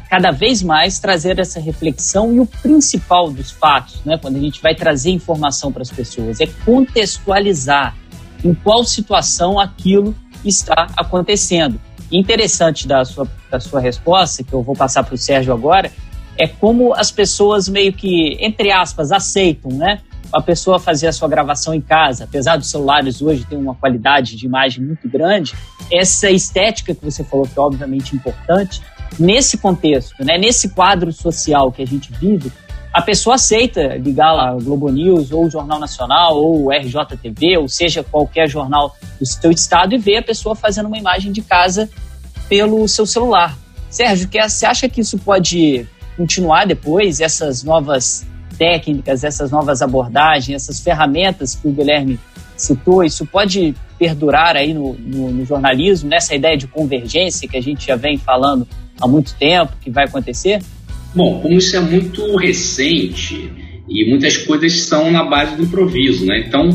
[0.09, 4.15] cada vez mais trazer essa reflexão e o principal dos fatos, né?
[4.21, 7.95] Quando a gente vai trazer informação para as pessoas, é contextualizar
[8.43, 11.79] em qual situação aquilo está acontecendo.
[12.11, 15.91] Interessante da sua, da sua resposta, que eu vou passar para o Sérgio agora,
[16.37, 19.99] é como as pessoas meio que, entre aspas, aceitam, né?
[20.31, 24.35] A pessoa fazer a sua gravação em casa, apesar dos celulares hoje terem uma qualidade
[24.35, 25.53] de imagem muito grande,
[25.91, 28.81] essa estética que você falou que é obviamente importante,
[29.19, 32.51] nesse contexto, né, nesse quadro social que a gente vive,
[32.93, 37.67] a pessoa aceita ligar lá Globo News ou o Jornal Nacional ou o RJTV, ou
[37.67, 41.89] seja, qualquer jornal do seu estado e ver a pessoa fazendo uma imagem de casa
[42.47, 43.57] pelo seu celular.
[43.89, 48.27] Sérgio, você acha que isso pode continuar depois, essas novas
[48.59, 52.19] técnicas, essas novas abordagens, essas ferramentas que o Guilherme
[52.55, 57.61] citou, isso pode perdurar aí no, no, no jornalismo, nessa ideia de convergência que a
[57.61, 58.67] gente já vem falando
[59.01, 60.61] há muito tempo, que vai acontecer?
[61.15, 63.51] Bom, como isso é muito recente
[63.87, 66.43] e muitas coisas são na base do improviso, né?
[66.47, 66.69] Então,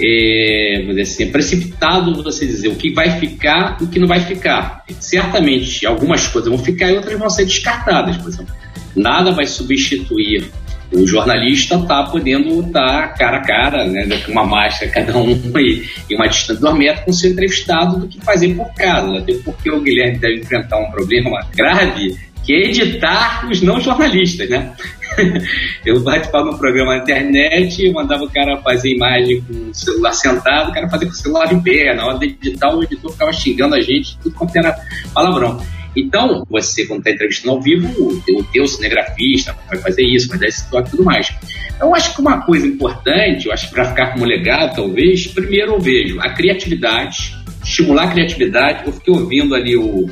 [0.00, 3.98] é, vou dizer assim, é precipitado você dizer o que vai ficar e o que
[3.98, 4.84] não vai ficar.
[4.98, 8.54] Certamente, algumas coisas vão ficar e outras vão ser descartadas, por exemplo.
[8.96, 10.50] Nada vai substituir
[10.92, 15.32] o jornalista tá podendo estar tá cara a cara, né, com uma máscara cada um
[15.58, 18.72] e, e uma distância de dois metros com o seu entrevistado do que fazer por
[18.74, 19.18] casa.
[19.18, 22.16] Até porque o Guilherme deve enfrentar um problema grave
[22.48, 24.72] que é editar os não jornalistas, né?
[25.84, 30.14] eu participava de um programa na internet mandava o cara fazer imagem com o celular
[30.14, 31.94] sentado, o cara fazia com o celular em pé.
[31.94, 34.74] Na hora de editar, o editor ficava xingando a gente, tudo quanto era
[35.12, 35.62] palavrão.
[35.94, 40.46] Então, você, quando está entrevistando ao vivo, o teu cinegrafista vai fazer isso, vai dar
[40.46, 41.30] esse toque e tudo mais.
[41.76, 45.74] Então, eu acho que uma coisa importante, eu acho para ficar como legado, talvez, primeiro
[45.74, 48.86] eu vejo a criatividade, estimular a criatividade.
[48.86, 50.08] Eu fiquei ouvindo ali o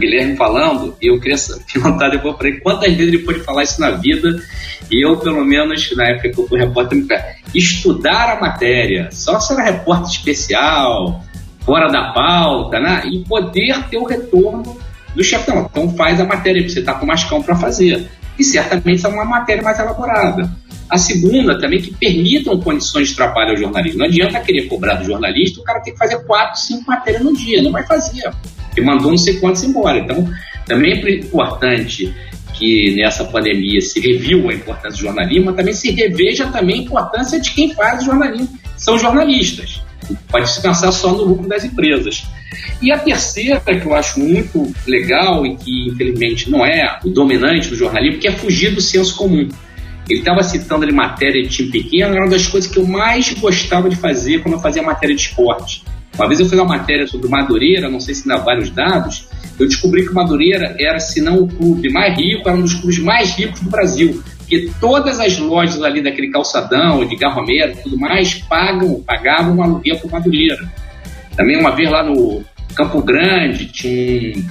[0.00, 1.36] Guilherme falando, e eu queria
[1.72, 4.42] perguntar depois para ele quantas vezes ele pode falar isso na vida.
[4.90, 7.06] E eu, pelo menos, na época que eu fui repórter,
[7.54, 11.22] estudar a matéria, só ser repórter especial,
[11.60, 13.02] fora da pauta, né?
[13.04, 14.76] e poder ter o retorno
[15.14, 15.68] do chefão.
[15.70, 18.08] Então faz a matéria você está com calma para fazer.
[18.38, 20.50] E certamente é uma matéria mais elaborada.
[20.88, 24.00] A segunda também que permitam condições de trabalho ao jornalismo.
[24.00, 27.36] Não adianta querer cobrar do jornalista, o cara tem que fazer quatro, cinco matérias no
[27.36, 27.62] dia.
[27.62, 28.28] Não vai fazer.
[28.80, 29.98] Porque mandou não sei quantos embora.
[29.98, 30.28] Então,
[30.66, 32.14] também é importante
[32.54, 36.82] que nessa pandemia se reviu a importância do jornalismo, mas também se reveja também a
[36.82, 39.82] importância de quem faz o jornalismo, são jornalistas.
[40.28, 42.24] Pode se pensar só no lucro das empresas.
[42.82, 47.68] E a terceira, que eu acho muito legal e que infelizmente não é o dominante
[47.68, 49.48] do jornalismo, que é fugir do senso comum.
[50.08, 53.32] Ele estava citando ali matéria de time pequeno, era uma das coisas que eu mais
[53.34, 55.84] gostava de fazer quando eu fazia matéria de esporte.
[56.14, 59.28] Uma vez eu fiz uma matéria sobre Madureira, não sei se ainda vale os dados,
[59.58, 62.98] eu descobri que Madureira era, se não o clube mais rico, era um dos clubes
[62.98, 64.22] mais ricos do Brasil.
[64.38, 69.62] Porque todas as lojas ali daquele calçadão, de Garromero e tudo mais, pagam, pagavam um
[69.62, 70.68] aluguel para Madureira.
[71.36, 72.42] Também uma vez lá no
[72.74, 74.44] Campo Grande, tinha um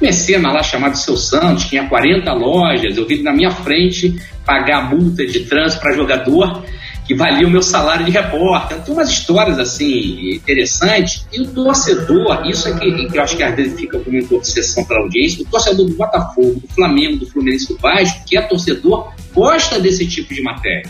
[0.00, 5.26] mecena lá chamado Seu Santos, tinha 40 lojas, eu vi na minha frente pagar multa
[5.26, 6.64] de trânsito para jogador
[7.08, 8.82] que valia o meu salário de repórter.
[8.82, 11.26] Tem umas histórias assim interessantes.
[11.32, 14.36] E o torcedor, isso é que, que eu acho que às vezes fica como uma
[14.36, 18.36] obsessão para a audiência, o torcedor do Botafogo, do Flamengo, do Fluminense, do Vasco, que
[18.36, 20.84] é torcedor, gosta desse tipo de matéria.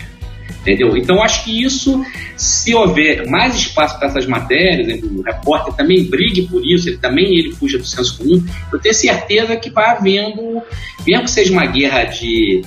[0.62, 0.96] Entendeu?
[0.96, 2.04] Então, acho que isso,
[2.36, 7.38] se houver mais espaço para essas matérias, o repórter também brigue por isso, ele também
[7.38, 10.60] ele fuja do senso comum, eu tenho certeza que vai havendo,
[11.06, 12.62] mesmo que seja uma guerra de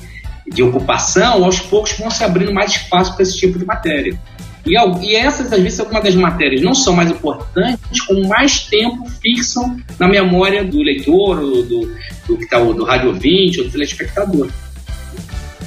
[0.53, 4.19] de ocupação, aos poucos vão se abrindo mais espaço para esse tipo de matéria.
[4.65, 9.09] E, e essas, às vezes, algumas das matérias não são mais importantes, com mais tempo
[9.21, 11.95] fixam na memória do leitor, do, do,
[12.27, 14.49] do, que tá, do rádio ouvinte ou do telespectador.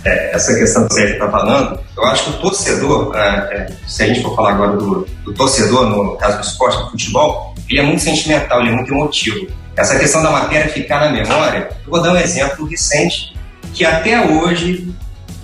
[0.05, 4.03] É, essa questão que Sérgio está falando, eu acho que o torcedor, é, é, se
[4.03, 7.81] a gente for falar agora do, do, torcedor, no caso do esporte, do futebol, ele
[7.81, 9.47] é muito sentimental, ele é muito emotivo.
[9.75, 13.34] Essa questão da matéria ficar na memória, eu vou dar um exemplo recente
[13.75, 14.89] que até hoje,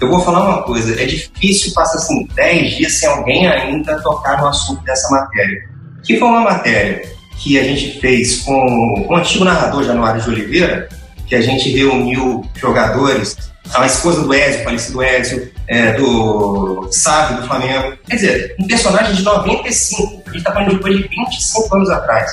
[0.00, 4.40] eu vou falar uma coisa, é difícil passar assim 10 dias sem alguém ainda tocar
[4.40, 5.68] no assunto dessa matéria.
[6.04, 7.02] Que foi uma matéria
[7.38, 10.88] que a gente fez com o antigo narrador Januário de Oliveira,
[11.26, 13.36] que a gente reuniu jogadores,
[13.74, 17.96] a esposa do Ezio, falecido Ezio, é, do Sábio do Flamengo.
[18.06, 22.32] Quer dizer, um personagem de 95, a gente está falando de de 25 anos atrás.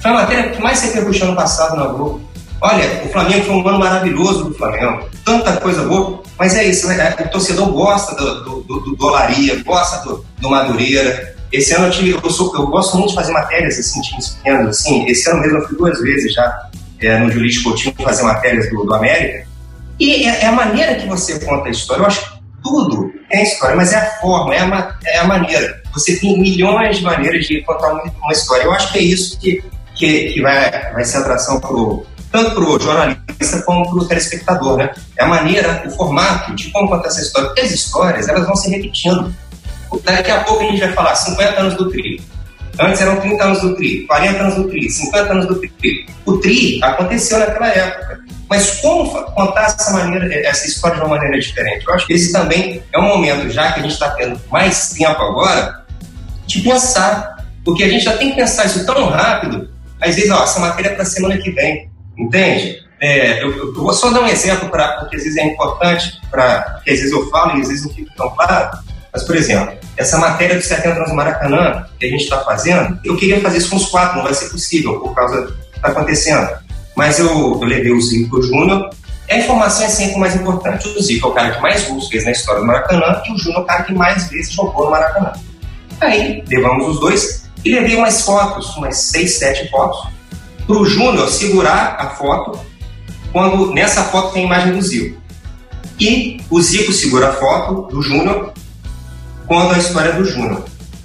[0.00, 2.20] Foi a matéria que mais se repercutiu no passado na Globo.
[2.60, 6.88] Olha, o Flamengo foi um ano maravilhoso do Flamengo, tanta coisa boa, mas é isso,
[6.88, 7.14] né?
[7.20, 11.36] O torcedor gosta do, do, do, do Dolaria, gosta do, do Madureira.
[11.52, 14.68] Esse ano eu, tive, eu, sou, eu gosto muito de fazer matérias assim, times pequenos,
[14.68, 15.06] assim.
[15.06, 16.68] Esse ano mesmo eu fui duas vezes já
[17.00, 19.46] é, no Julite Coutinho fazer matérias do, do América.
[19.98, 22.02] E é, é, a maneira que você conta a história.
[22.02, 25.82] Eu acho que tudo tem história, mas é a forma, é a, é a maneira.
[25.92, 28.64] Você tem milhões de maneiras de contar uma, uma história.
[28.64, 29.62] Eu acho que é isso que,
[29.94, 32.04] que, que vai, vai ser atração pro
[32.36, 34.90] tanto para o jornalista como para o telespectador, né?
[35.18, 37.48] É a maneira, o formato de como contar essa história.
[37.48, 39.34] Porque as histórias, elas vão se repetindo.
[40.04, 42.22] Daqui a pouco a gente vai falar 50 anos do TRI.
[42.78, 46.06] Antes eram 30 anos do TRI, 40 anos do TRI, 50 anos do TRI.
[46.26, 48.20] O TRI aconteceu naquela época.
[48.50, 51.86] Mas como contar essa, maneira, essa história de uma maneira diferente?
[51.86, 54.90] Eu acho que esse também é um momento, já que a gente está tendo mais
[54.90, 55.84] tempo agora,
[56.46, 57.34] de pensar.
[57.64, 59.70] Porque a gente já tem que pensar isso tão rápido.
[60.00, 61.85] Às vezes, ó, essa matéria é para semana que vem.
[62.16, 62.84] Entende?
[63.00, 66.60] É, eu, eu, vou só dar um exemplo, pra, porque às vezes é importante, pra,
[66.62, 68.78] porque às vezes eu falo e às vezes não fica tão claro.
[69.12, 72.98] Mas, por exemplo, essa matéria dos 70 anos do Maracanã, que a gente está fazendo,
[73.04, 75.76] eu queria fazer isso com os quatro, não vai ser possível por causa do que
[75.76, 76.48] está acontecendo.
[76.94, 78.90] Mas eu, eu levei o Zico Júnior.
[79.30, 80.88] A informação é sempre mais importante.
[80.88, 83.38] O Zico é o cara que mais gols fez na história do Maracanã e o
[83.38, 85.32] Júnior é o cara que mais vezes jogou no Maracanã.
[86.00, 90.06] Aí, levamos os dois e levei umas fotos, umas seis, sete fotos,
[90.66, 92.58] para o Júnior segurar a foto
[93.32, 95.20] quando nessa foto tem a imagem do Zico.
[95.98, 98.52] E o Zico segura a foto do Júnior
[99.46, 100.64] quando a história do Júnior.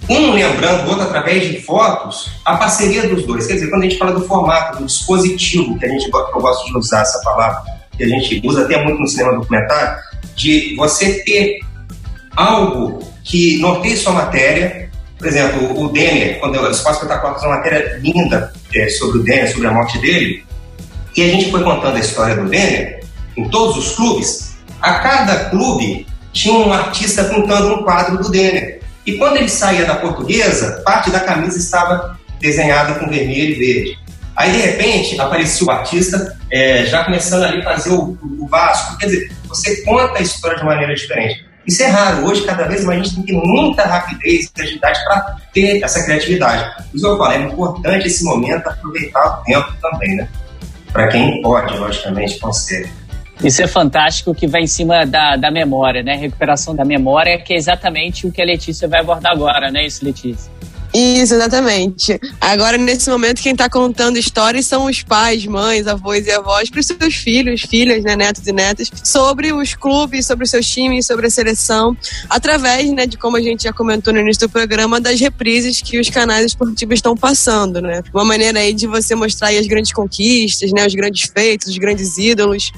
[0.10, 3.48] Um lembrando o outro através de fotos, a parceria dos dois.
[3.48, 6.66] Quer dizer, quando a gente fala do formato, do dispositivo, que a gente eu gosto
[6.66, 7.62] de usar essa palavra,
[7.96, 10.02] que a gente usa até muito no cinema documentário,
[10.36, 11.60] de você ter
[12.36, 14.81] algo que norteie sua matéria.
[15.22, 19.52] Por exemplo, o Denner, quando o Espaço Espetacular uma matéria linda é, sobre o Denner,
[19.52, 20.44] sobre a morte dele,
[21.16, 23.04] e a gente foi contando a história do Denner
[23.38, 28.82] em todos os clubes, a cada clube tinha um artista pintando um quadro do Denner.
[29.06, 34.00] E quando ele saía da portuguesa, parte da camisa estava desenhada com vermelho e verde.
[34.36, 38.98] Aí, de repente, aparecia o artista é, já começando ali a fazer o, o, Vasco.
[38.98, 41.46] Quer dizer, você conta a história de maneira diferente.
[41.68, 42.26] Isso é raro.
[42.26, 45.84] Hoje, cada vez mais, a gente tem que ter muita rapidez e agilidade para ter
[45.84, 46.76] essa criatividade.
[46.90, 50.28] Por isso eu falo, é importante esse momento aproveitar o tempo também, né?
[50.92, 52.90] Para quem pode, logicamente, consegue.
[53.44, 56.16] Isso é fantástico que vai em cima da, da memória, né?
[56.16, 59.86] Recuperação da memória, que é exatamente o que a Letícia vai abordar agora, né?
[59.86, 60.52] Isso, Letícia?
[60.94, 62.20] Isso, exatamente.
[62.40, 66.80] Agora, nesse momento, quem está contando histórias são os pais, mães, avós e avós para
[66.82, 71.06] os seus filhos, filhas, né, netos e netas, sobre os clubes, sobre os seus times,
[71.06, 71.96] sobre a seleção,
[72.30, 75.98] através né, de, como a gente já comentou no início do programa, das reprises que
[76.00, 77.82] os canais esportivos estão passando.
[77.82, 78.04] Né?
[78.14, 82.18] Uma maneira aí de você mostrar as grandes conquistas, né, os grandes feitos, os grandes
[82.18, 82.72] ídolos.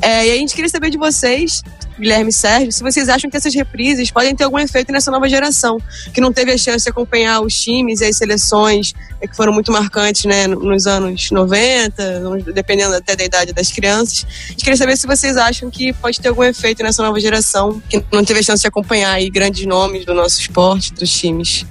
[0.00, 1.62] É, e a gente queria saber de vocês
[1.98, 5.78] Guilherme Sérgio, se vocês acham que essas reprises podem ter algum efeito nessa nova geração,
[6.12, 9.52] que não teve a chance de acompanhar os times e as seleções é, que foram
[9.52, 12.22] muito marcantes né, nos anos 90,
[12.54, 14.26] dependendo até da idade das crianças.
[14.56, 18.24] Queria saber se vocês acham que pode ter algum efeito nessa nova geração, que não
[18.24, 21.66] teve a chance de acompanhar aí grandes nomes do nosso esporte, dos times.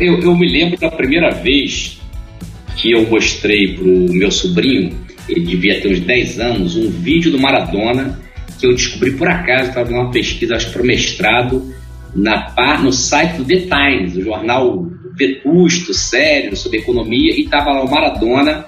[0.00, 2.00] Eu, eu me lembro da primeira vez
[2.76, 7.30] que eu mostrei para o meu sobrinho, ele devia ter uns 10 anos, um vídeo
[7.30, 8.20] do Maradona
[8.62, 11.74] que eu descobri por acaso, estava fazendo uma pesquisa, acho que para mestrado,
[12.14, 14.86] na, no site do The Times, o jornal
[15.16, 18.66] vetusto, sério, sobre economia, e estava lá o Maradona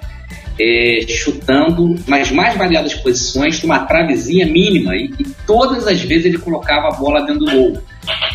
[0.59, 6.39] é, chutando nas mais variadas posições, numa travezinha mínima, e, e, todas as vezes ele
[6.39, 7.83] colocava a bola dentro do gol.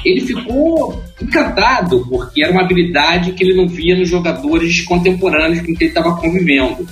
[0.04, 5.68] Ele ficou encantado, porque era uma habilidade que ele não via nos jogadores contemporâneos com
[5.68, 6.88] quem ele estava convivendo.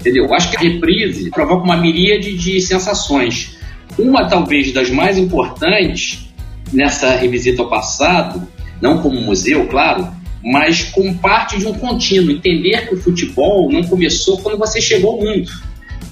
[0.00, 0.32] Entendeu?
[0.34, 3.56] Acho que a reprise provoca uma miríade de sensações.
[3.98, 6.23] Uma, talvez, das mais importantes
[6.74, 8.46] nessa revisita ao passado,
[8.80, 10.08] não como museu, claro,
[10.42, 12.32] mas como parte de um contínuo.
[12.32, 15.50] Entender que o futebol não começou quando você chegou ao mundo.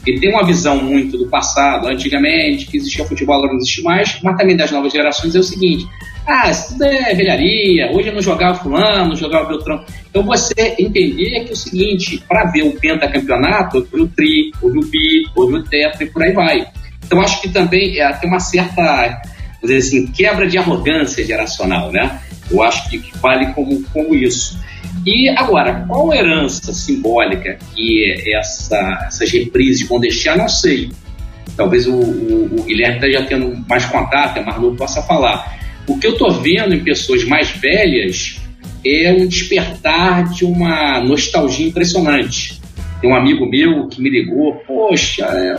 [0.07, 4.19] E tem uma visão muito do passado, antigamente, que existia futebol, agora não existe mais,
[4.23, 5.87] mas também das novas gerações é o seguinte:
[6.27, 9.85] ah, isso tudo é velharia, hoje eu não jogava fulano, não jogava Beltrão.
[10.11, 14.79] Então você entender que é o seguinte, para ver o pentacampeonato, houve o tri, houve
[14.79, 16.67] o bi, houve o tetra e por aí vai.
[17.13, 19.21] Então, acho que também é, tem uma certa,
[19.63, 22.21] dizer assim, quebra de arrogância geracional, né?
[22.51, 24.59] Eu acho que, que vale como, como isso.
[25.07, 30.37] E agora, qual herança simbólica que essa, essas reprises vão deixar?
[30.37, 30.91] Não sei.
[31.57, 35.59] Talvez o, o, o Guilherme esteja tendo mais contato, a Marlon possa falar.
[35.87, 38.41] O que eu estou vendo em pessoas mais velhas
[38.85, 42.61] é um despertar de uma nostalgia impressionante.
[43.01, 45.57] Tem um amigo meu que me ligou, poxa, é,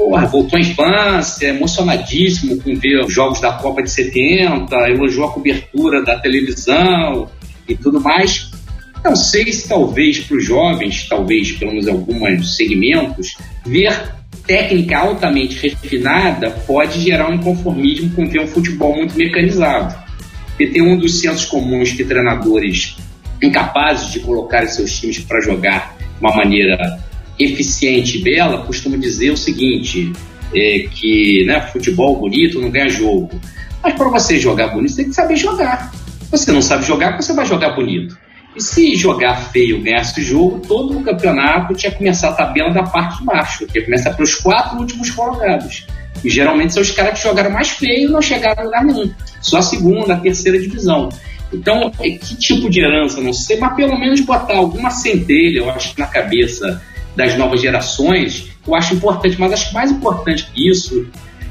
[0.00, 5.32] porra, voltou à infância, emocionadíssimo com ver os jogos da Copa de 70, elogiou a
[5.32, 7.28] cobertura da televisão
[7.68, 8.50] e tudo mais.
[9.04, 13.36] Não sei se talvez para os jovens, talvez pelo menos alguns segmentos,
[13.66, 14.14] ver
[14.46, 19.94] técnica altamente refinada pode gerar um inconformismo com ver um futebol muito mecanizado.
[20.58, 22.96] E tem um dos sensos comuns que treinadores
[23.42, 26.98] incapazes de colocar seus times para jogar de uma maneira
[27.44, 30.12] eficiente bela costuma dizer o seguinte,
[30.54, 33.40] é, que né, futebol bonito não ganha jogo.
[33.82, 35.92] Mas para você jogar bonito, você tem que saber jogar.
[36.30, 38.16] Você não sabe jogar, você vai jogar bonito.
[38.54, 42.70] E se jogar feio ganhasse o jogo, todo o campeonato tinha que começar a tabela
[42.70, 45.86] da parte de baixo, que ia começar pelos quatro últimos colocados.
[46.24, 49.10] E geralmente são os caras que jogaram mais feio e não chegaram a lugar nenhum.
[49.40, 51.08] Só a segunda, a terceira divisão.
[51.52, 55.98] Então, que tipo de herança, não sei, mas pelo menos botar alguma centelha, eu acho,
[55.98, 56.80] na cabeça
[57.16, 61.06] das novas gerações, eu acho importante, mas acho mais importante que isso,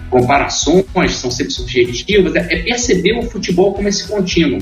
[0.09, 4.59] comparações são sempre subjetivas, é, é perceber o futebol como esse contínuo.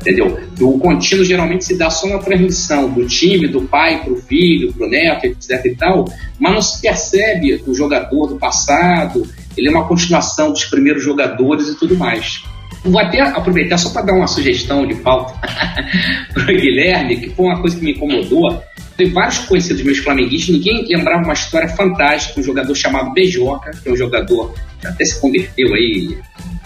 [0.00, 0.38] Entendeu?
[0.60, 4.70] O contínuo geralmente se dá só na transmissão do time, do pai para o filho,
[4.74, 6.04] para o neto, etc e tal,
[6.38, 9.26] mas não se percebe o jogador do passado,
[9.56, 12.42] ele é uma continuação dos primeiros jogadores e tudo mais.
[12.84, 15.32] Vou até aproveitar só para dar uma sugestão de pauta
[16.34, 18.62] para o Guilherme, que foi uma coisa que me incomodou.
[18.96, 23.88] Tem vários conhecidos meus flamenguistas, ninguém lembrava uma história fantástica, um jogador chamado Bejoca, que
[23.88, 26.16] é um jogador que até se converteu aí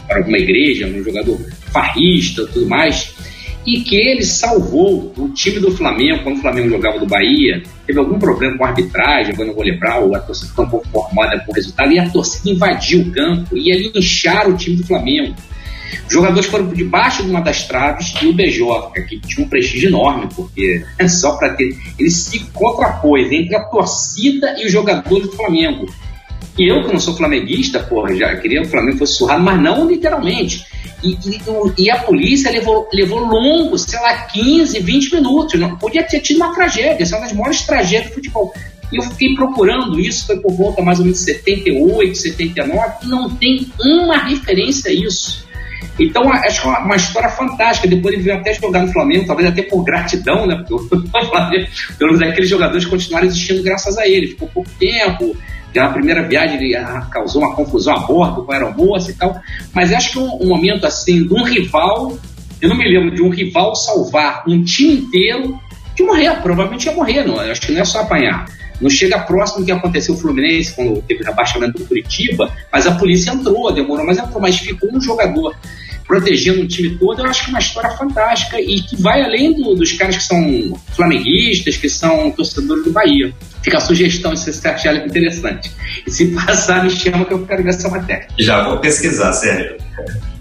[0.07, 1.39] para alguma igreja, um jogador
[1.73, 3.15] farrista tudo mais.
[3.69, 7.99] e que ele salvou o time do Flamengo, quando o Flamengo jogava do Bahia, teve
[7.99, 10.89] algum problema com a arbitragem, eu não vou lembrar, ou a torcida ficou um pouco
[10.89, 14.77] formada com o resultado, e a torcida invadiu o campo e ali incharam o time
[14.77, 15.35] do Flamengo.
[16.09, 20.29] Jogadores foram debaixo de uma das traves e o BJ, que tinha um prestígio enorme,
[20.35, 21.77] porque é só para ter.
[21.99, 25.87] Ele se contrapôs entre a torcida e os jogadores do Flamengo.
[26.59, 29.61] E eu, que não sou flamenguista, porra, já queria que o Flamengo fosse surrado, mas
[29.61, 30.67] não literalmente.
[31.05, 31.41] E, e,
[31.85, 35.61] e, a polícia levou, levou longo, sei lá, 15, 20 minutos.
[35.61, 38.53] Não, podia ter tido uma tragédia, essa é uma das maiores tragédias do futebol.
[38.91, 43.07] E eu fiquei procurando isso, foi por volta mais ou menos de 78, 79, e
[43.07, 45.47] não tem uma referência a isso.
[45.99, 47.89] Então, acho que é uma, história fantástica.
[47.89, 50.57] Depois ele veio até jogar no Flamengo, talvez até por gratidão, né?
[50.69, 50.97] Porque
[51.99, 54.29] pelo menos aqueles jogadores continuaram existindo graças a ele.
[54.29, 55.37] Ficou pouco tempo.
[55.75, 59.37] Na primeira viagem ele ah, causou uma confusão a bordo com a aeromoça e tal.
[59.75, 62.17] Mas acho que um, um momento assim, de um rival,
[62.61, 65.61] eu não me lembro de um rival salvar um time inteiro
[65.95, 66.31] de morrer.
[66.43, 67.39] Provavelmente ia morrer, não.
[67.39, 68.47] Acho que não é só apanhar.
[68.81, 72.87] Não chega próximo do que aconteceu o Fluminense quando teve o rebaixamento do Curitiba, mas
[72.87, 75.55] a polícia entrou, demorou, mas entrou, mas ficou um jogador
[76.09, 79.53] protegendo o time todo, eu acho que é uma história fantástica e que vai além
[79.53, 83.33] do, dos caras que são flamenguistas, que são torcedores do Bahia.
[83.63, 85.71] Fica a sugestão se você achar interessante.
[86.07, 88.27] E se passar, me chama que eu quero ver essa matéria.
[88.39, 89.77] Já vou pesquisar, Sérgio.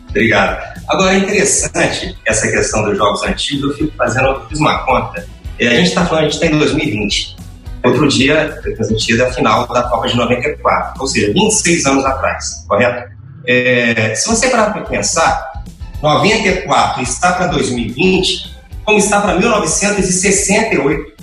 [0.09, 0.57] Obrigado.
[0.87, 5.27] Agora, é interessante essa questão dos jogos antigos, eu fico fazendo, eu fiz uma conta.
[5.59, 7.36] A gente está falando, a gente está em 2020.
[7.83, 12.65] Outro dia, foi transmitida a final da Copa de 94, ou seja, 26 anos atrás,
[12.67, 13.11] correto?
[13.45, 15.63] É, se você parar para pensar,
[16.01, 21.13] 94 está para 2020, como está para 1968,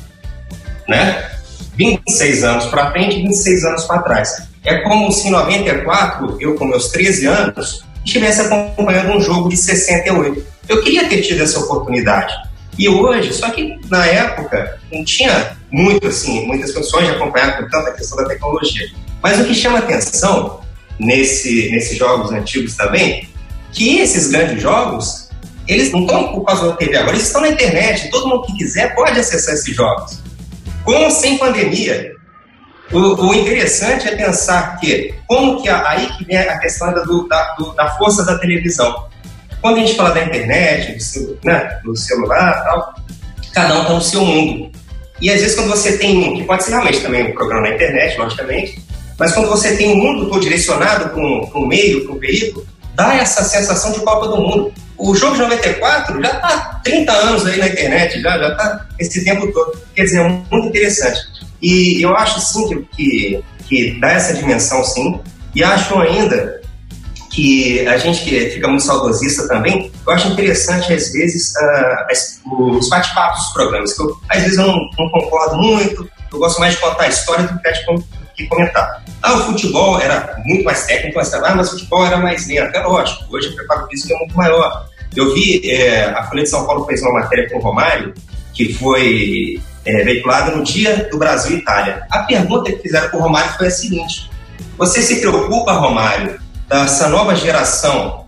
[0.89, 1.31] né?
[1.77, 4.49] 26 anos para frente, 26 anos para trás.
[4.65, 9.57] É como se em 94, eu com meus 13 anos, estivesse acompanhando um jogo de
[9.57, 10.47] 68.
[10.69, 12.33] Eu queria ter tido essa oportunidade.
[12.79, 17.69] E hoje, só que na época não tinha muito assim, muitas condições de acompanhar com
[17.69, 18.89] tanta questão da tecnologia.
[19.23, 20.61] Mas o que chama atenção
[20.99, 23.29] nesse, nesses jogos antigos também
[23.73, 25.29] que esses grandes jogos,
[25.67, 28.57] eles não estão por causa da TV agora, eles estão na internet, todo mundo que
[28.57, 30.23] quiser pode acessar esses jogos.
[30.85, 32.15] Com ou sem pandemia.
[32.93, 37.27] O, o interessante é pensar que, como que aí que vem a questão da, do,
[37.27, 39.09] da, do, da força da televisão.
[39.65, 42.95] Quando a gente fala da internet, do, né, do celular tal,
[43.55, 44.71] cada um está no seu mundo.
[45.23, 47.75] E às vezes quando você tem um, que pode ser realmente também um programa na
[47.75, 48.79] internet, logicamente,
[49.19, 53.15] mas quando você tem um mundo todo direcionado para um meio, para um veículo, dá
[53.15, 54.71] essa sensação de Copa do Mundo.
[54.99, 59.25] O jogo de 94 já está 30 anos aí na internet, já já está esse
[59.25, 59.81] tempo todo.
[59.95, 61.21] Quer dizer, é muito interessante.
[61.63, 65.19] E eu acho sim que, que, que dá essa dimensão sim.
[65.55, 66.61] E acho ainda
[67.35, 72.89] que a gente que fica muito saudosista também, eu acho interessante às vezes uh, os
[72.89, 76.75] bate-papos dos programas, que eu, às vezes eu não, não, concordo muito, eu gosto mais
[76.75, 77.61] de contar a história do
[78.37, 79.03] que comentar.
[79.21, 82.77] Ah, o futebol era muito mais técnico, mas, ah, mas o futebol era mais lento.
[82.77, 84.87] É lógico, hoje o preparo físico é muito maior.
[85.17, 88.15] Eu vi, é, a Folha de São Paulo fez uma matéria com o Romário,
[88.53, 92.07] que foi é, veiculada no dia do Brasil e Itália.
[92.11, 94.31] A pergunta que fizeram para o Romário foi a seguinte:
[94.77, 96.41] Você se preocupa, Romário,
[96.83, 98.25] dessa nova geração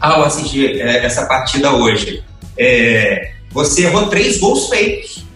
[0.00, 2.24] ao assistir é, essa partida hoje?
[2.58, 5.26] É, você errou três gols feitos.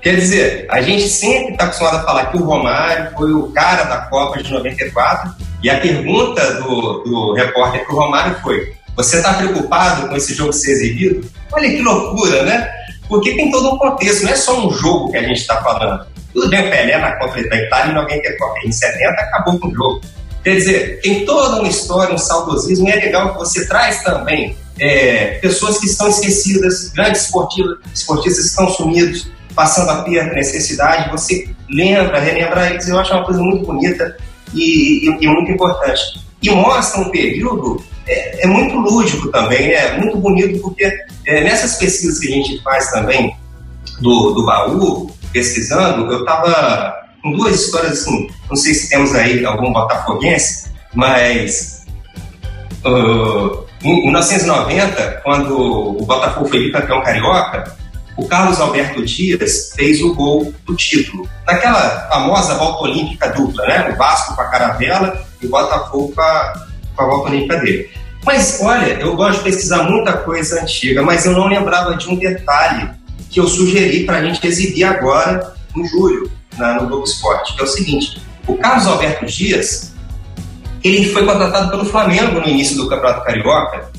[0.00, 3.82] Quer dizer, a gente sempre está acostumado a falar que o Romário foi o cara
[3.84, 9.16] da Copa de 94 e a pergunta do, do repórter para o Romário foi: Você
[9.16, 11.28] está preocupado com esse jogo ser exibido?
[11.52, 12.68] Olha que loucura, né?
[13.08, 16.06] Porque tem todo um contexto, não é só um jogo que a gente está falando.
[16.32, 20.00] Tudo bem, Pelé na Copa da Itália em 94, em 70 acabou com o jogo.
[20.42, 24.56] Quer dizer, tem toda uma história, um saudosismo, e é legal que você traz também
[24.78, 31.10] é, pessoas que estão esquecidas, grandes esportistas, esportistas que estão sumidos, passando a perda, necessidade,
[31.10, 34.16] você lembra, relembra eles, eu acho uma coisa muito bonita
[34.54, 36.20] e, e, e muito importante.
[36.42, 40.84] E mostra um período, é, é, muito lúdico também, é muito bonito, porque
[41.26, 43.36] é, nessas pesquisas que a gente faz também
[44.00, 49.44] do, do baú, pesquisando, eu estava com duas histórias assim, não sei se temos aí
[49.44, 51.86] algum botafoguense, mas
[52.84, 55.56] uh, em 1990, quando
[56.00, 57.76] o Botafogo foi campeão carioca,
[58.16, 61.28] o Carlos Alberto Dias fez o gol do título.
[61.46, 63.90] Naquela famosa volta olímpica dupla, né?
[63.90, 67.90] O Vasco com a caravela e o Botafogo com a, com a volta olímpica dele.
[68.24, 72.16] Mas olha, eu gosto de pesquisar muita coisa antiga, mas eu não lembrava de um
[72.16, 72.90] detalhe
[73.30, 77.60] que eu sugeri para a gente exibir agora, em julho, na, no Globo Esporte, que
[77.60, 79.92] é o seguinte: o Carlos Alberto Dias
[80.82, 83.92] ele foi contratado pelo Flamengo no início do Campeonato Carioca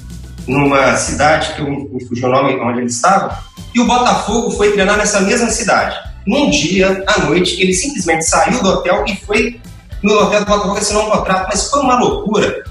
[0.47, 3.39] numa cidade que eu me fugiu o nome onde ele estava,
[3.74, 5.97] e o Botafogo foi treinar nessa mesma cidade.
[6.26, 9.60] Num dia, à noite, ele simplesmente saiu do hotel e foi
[10.01, 12.64] no hotel do Botafogo assinar um contrato, mas foi uma loucura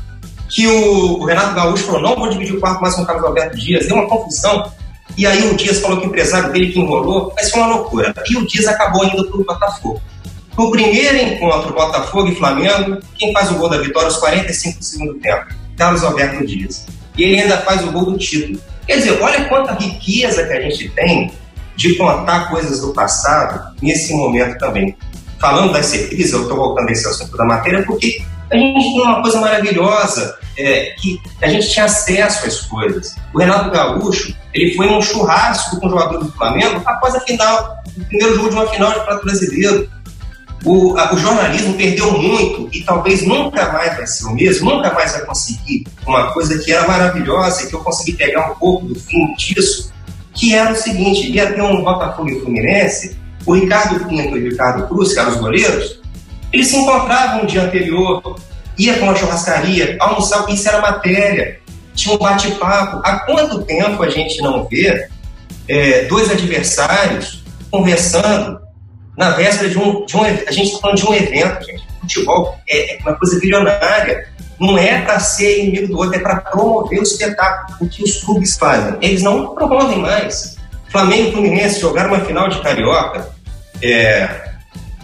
[0.49, 3.24] que o, o Renato Gaúcho falou, não vou dividir o quarto mais com o Carlos
[3.24, 4.70] Alberto Dias, deu uma confusão,
[5.16, 8.14] e aí o Dias falou que o empresário dele que enrolou, mas foi uma loucura.
[8.30, 10.00] E o Dias acabou indo para o Botafogo.
[10.56, 14.84] No primeiro encontro, Botafogo e Flamengo, quem faz o gol da vitória aos 45 do
[14.84, 15.46] segundo tempo?
[15.76, 16.86] Carlos Alberto Dias.
[17.16, 18.60] E ele ainda faz o gol do título.
[18.86, 21.32] Quer dizer, olha quanta riqueza que a gente tem
[21.76, 24.96] de contar coisas do passado nesse momento também.
[25.40, 29.00] Falando das certezas, eu estou voltando a esse assunto da matéria, porque a gente tem
[29.00, 33.14] uma coisa maravilhosa, é, que a gente tinha acesso às coisas.
[33.32, 37.76] O Renato Gaúcho, ele foi num churrasco com o jogador do Flamengo após a final,
[37.96, 39.90] o primeiro jogo de uma final de Prato Brasileiro.
[40.64, 44.92] O, a, o, jornalismo perdeu muito e talvez nunca mais vai ser o mesmo, nunca
[44.94, 48.86] mais vai conseguir uma coisa que era maravilhosa e que eu consegui pegar um pouco
[48.86, 49.92] do fim disso,
[50.32, 54.50] que era o seguinte, ia ter um Botafogo e Fluminense, o Ricardo Pinto e o
[54.50, 56.00] Ricardo Cruz, que eram os goleiros,
[56.53, 58.38] eles se encontravam um dia anterior,
[58.79, 61.59] ia para uma churrascaria, almoçar, isso era matéria,
[61.95, 63.01] tinha um bate-papo.
[63.05, 65.09] Há quanto tempo a gente não vê
[65.68, 68.61] é, dois adversários conversando
[69.16, 71.83] na véspera de um, de um a gente está falando de um evento, gente.
[72.01, 74.29] Futebol é, é uma coisa bilionária.
[74.59, 77.79] Não é para ser inimigo do outro, é para promover o espetáculo.
[77.81, 78.97] O que os clubes fazem?
[79.01, 80.57] Eles não promovem mais.
[80.89, 83.29] Flamengo e Fluminense jogaram uma final de Carioca
[83.83, 84.29] é,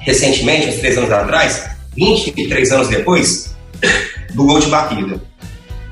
[0.01, 3.57] recentemente, uns três anos atrás, 23 anos depois
[4.35, 5.21] do gol de batida.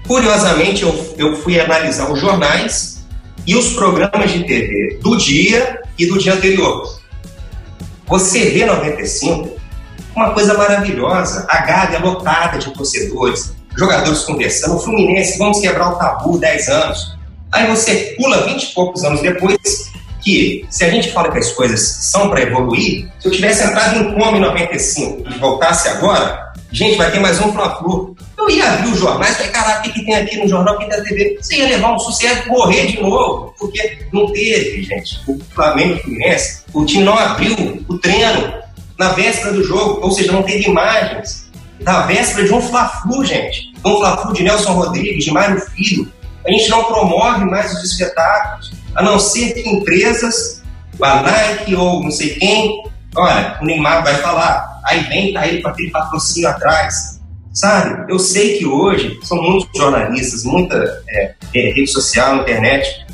[0.07, 3.05] Curiosamente, eu, eu fui analisar os jornais
[3.47, 7.01] e os programas de TV do dia e do dia anterior.
[8.07, 9.51] Você vê 95,
[10.15, 11.47] uma coisa maravilhosa.
[11.49, 14.79] A Gávea lotada de torcedores, jogadores conversando.
[14.79, 17.17] Fluminense, vamos quebrar o tabu 10 anos.
[17.51, 19.91] Aí você pula 20 e poucos anos depois,
[20.27, 24.01] que se a gente fala que as coisas são para evoluir, se eu tivesse entrado
[24.01, 28.17] em coma em 95 e voltasse agora, gente, vai ter mais um Fla-Flu.
[28.37, 30.75] Eu ia abrir os jornais e falei, caraca, o que, que tem aqui no jornal,
[30.75, 31.39] o que tem na TV?
[31.41, 35.21] Você ia levar um sucesso morrer de novo, porque não teve, gente.
[35.29, 38.53] O Flamengo e o Fluminense, o time não abriu o treino
[38.99, 41.49] na véspera do jogo, ou seja, não teve imagens
[41.83, 43.73] da véspera de um Fla-Flu, gente.
[43.85, 46.13] Um Fla-Flu de Nelson Rodrigues, de Mário Filho.
[46.45, 50.63] A gente não promove mais os espetáculos, a não ser que empresas,
[51.01, 52.85] a Nike ou não sei quem,
[53.17, 57.17] olha, o Neymar vai falar, aí vem tá ele com aquele patrocínio atrás
[57.57, 58.13] Sabe?
[58.13, 60.77] Eu sei que hoje são muitos jornalistas, muita
[61.09, 63.07] é, é, rede social, internet,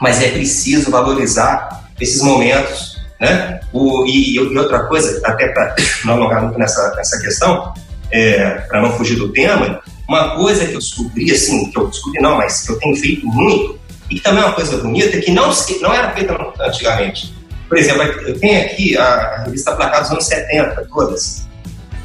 [0.00, 3.58] mas é preciso valorizar esses momentos, né?
[3.72, 5.74] O, e, e, outra coisa, até para
[6.06, 7.74] não alongar muito nessa, nessa questão,
[8.12, 12.22] é, para não fugir do tema, uma coisa que eu descobri, assim, que eu descobri
[12.22, 13.80] não, mas que eu tenho feito muito,
[14.10, 15.50] e também é uma coisa bonita, que não,
[15.80, 17.34] não era feita antigamente.
[17.68, 21.48] Por exemplo, eu tenho aqui a, revista Placar dos anos 70, todas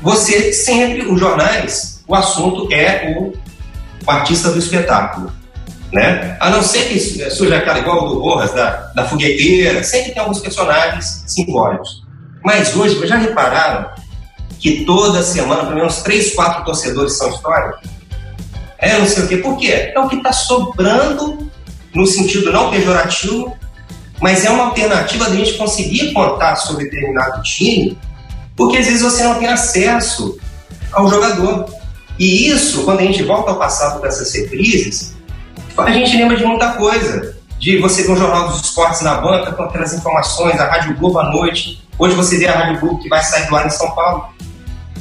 [0.03, 3.33] você sempre, os jornais, o assunto é o,
[4.05, 5.31] o artista do espetáculo.
[5.93, 6.35] Né?
[6.41, 10.39] A não ser que surja aquela igual do Rojas, da, da fogueteira, sempre tem alguns
[10.39, 12.03] personagens simbólicos.
[12.43, 13.91] Mas hoje, já repararam
[14.59, 17.89] que toda semana, pelo menos três, quatro torcedores são históricos?
[18.77, 19.37] É, não sei o quê.
[19.37, 19.93] Por quê?
[19.95, 21.49] É o que está sobrando
[21.93, 23.55] no sentido não pejorativo,
[24.21, 27.97] mas é uma alternativa da gente conseguir contar sobre determinado time
[28.55, 30.37] porque às vezes você não tem acesso
[30.91, 31.65] ao jogador.
[32.17, 35.15] E isso, quando a gente volta ao passado dessas reprises,
[35.77, 37.35] a gente lembra de muita coisa.
[37.59, 41.17] De você ver um jornal dos esportes na banca com aquelas informações, a Rádio Globo
[41.19, 41.81] à noite.
[41.97, 44.25] Hoje você vê a Rádio Globo que vai sair do ar em São Paulo.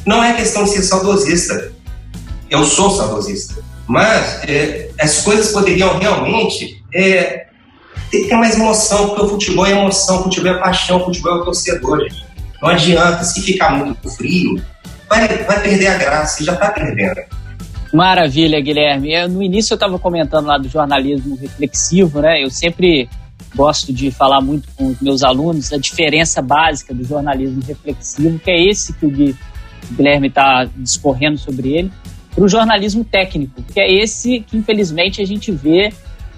[0.06, 1.72] Não é questão de ser saudosista.
[2.48, 3.62] Eu sou saudosista.
[3.86, 7.46] Mas é, as coisas poderiam realmente é,
[8.10, 11.40] ter mais emoção, porque o futebol é emoção, o futebol é paixão, o futebol é
[11.40, 12.24] o torcedor, gente.
[12.60, 14.62] Não adianta, se ficar muito frio,
[15.08, 17.20] vai, vai perder a graça, já está perdendo.
[17.92, 19.12] Maravilha, Guilherme.
[19.12, 22.42] Eu, no início eu estava comentando lá do jornalismo reflexivo, né?
[22.42, 23.08] Eu sempre
[23.54, 28.50] gosto de falar muito com os meus alunos a diferença básica do jornalismo reflexivo, que
[28.50, 29.12] é esse que o
[29.90, 31.92] Guilherme está discorrendo sobre ele,
[32.34, 35.92] para o jornalismo técnico, que é esse que infelizmente a gente vê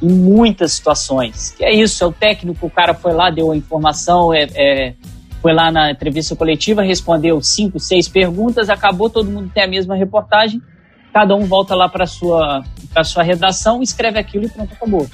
[0.04, 1.54] em muitas situações.
[1.56, 4.94] Que é isso, é o técnico, o cara foi lá, deu a informação, é, é
[5.40, 9.94] foi lá na entrevista coletiva, respondeu cinco, seis perguntas, acabou, todo mundo tem a mesma
[9.94, 10.62] reportagem,
[11.12, 15.06] cada um volta lá para sua para sua redação, escreve aquilo e pronto, acabou.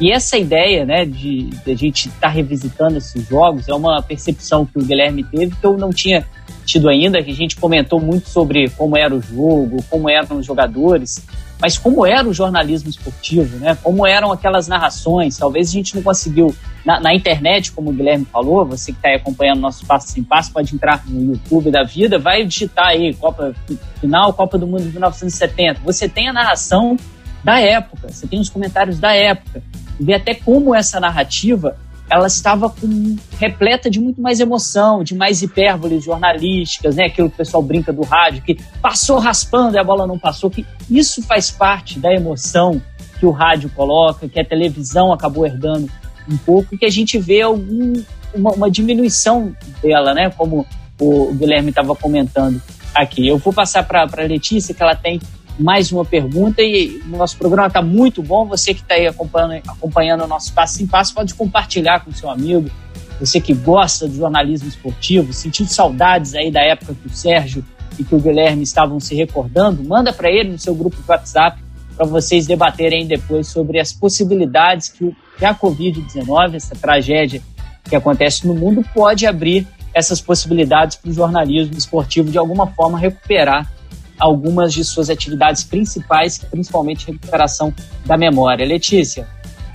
[0.00, 4.00] E essa ideia, né, de, de a gente estar tá revisitando esses jogos é uma
[4.02, 6.26] percepção que o Guilherme teve que eu não tinha
[6.64, 10.46] tido ainda, que a gente comentou muito sobre como era o jogo, como eram os
[10.46, 11.24] jogadores,
[11.60, 13.76] mas como era o jornalismo esportivo, né?
[13.82, 15.38] Como eram aquelas narrações.
[15.38, 16.54] Talvez a gente não conseguiu
[16.84, 18.66] na, na internet, como o Guilherme falou.
[18.66, 22.44] Você que está acompanhando nosso passo sem passo pode entrar no YouTube da vida, vai
[22.44, 23.54] digitar aí Copa
[24.00, 25.80] final, Copa do Mundo de 1970.
[25.82, 26.96] Você tem a narração
[27.42, 29.62] da época, você tem os comentários da época
[29.98, 31.76] e ver até como essa narrativa
[32.10, 37.06] ela estava com, repleta de muito mais emoção, de mais hipérboles jornalísticas, né?
[37.06, 40.50] Aquilo que o pessoal brinca do rádio, que passou raspando e a bola não passou,
[40.50, 42.80] que isso faz parte da emoção
[43.18, 45.90] que o rádio coloca, que a televisão acabou herdando
[46.28, 47.94] um pouco, e que a gente vê algum,
[48.34, 50.30] uma, uma diminuição dela, né?
[50.30, 50.66] Como
[51.00, 52.60] o Guilherme estava comentando
[52.94, 53.26] aqui.
[53.26, 55.20] Eu vou passar para a Letícia, que ela tem
[55.58, 58.46] mais uma pergunta e o nosso programa está muito bom.
[58.46, 62.30] Você que está aí acompanhando, acompanhando o nosso passo em passo, pode compartilhar com seu
[62.30, 62.70] amigo.
[63.18, 67.64] Você que gosta de jornalismo esportivo, sentiu saudades aí da época que o Sérgio
[67.98, 71.58] e que o Guilherme estavam se recordando, manda para ele no seu grupo de WhatsApp
[71.96, 77.40] para vocês debaterem depois sobre as possibilidades que, que a Covid-19, essa tragédia
[77.88, 82.98] que acontece no mundo, pode abrir essas possibilidades para o jornalismo esportivo de alguma forma
[82.98, 83.72] recuperar
[84.18, 88.66] algumas de suas atividades principais, principalmente recuperação da memória.
[88.66, 89.26] Letícia.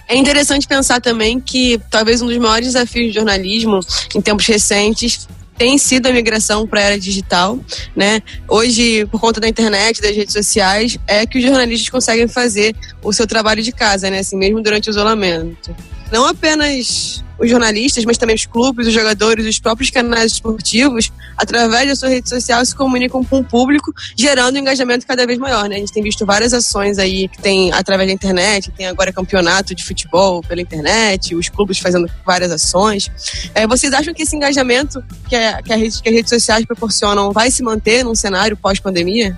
[0.08, 3.80] É interessante pensar também que talvez um dos maiores desafios do jornalismo
[4.14, 5.28] em tempos recentes
[5.58, 7.60] tem sido a migração para a era digital,
[7.96, 8.20] né?
[8.48, 13.14] Hoje, por conta da internet, das redes sociais, é que os jornalistas conseguem fazer o
[13.14, 14.20] seu trabalho de casa, né?
[14.20, 15.74] Assim, mesmo durante o isolamento.
[16.12, 21.88] Não apenas os jornalistas, mas também os clubes, os jogadores, os próprios canais esportivos, através
[21.88, 25.68] da sua rede social, se comunicam com o público, gerando um engajamento cada vez maior.
[25.68, 25.78] Né?
[25.78, 29.74] A gente tem visto várias ações aí que tem através da internet, tem agora campeonato
[29.74, 33.10] de futebol pela internet, os clubes fazendo várias ações.
[33.56, 36.66] É, vocês acham que esse engajamento que, a, que, a rede, que as redes sociais
[36.66, 39.36] proporcionam vai se manter num cenário pós-pandemia?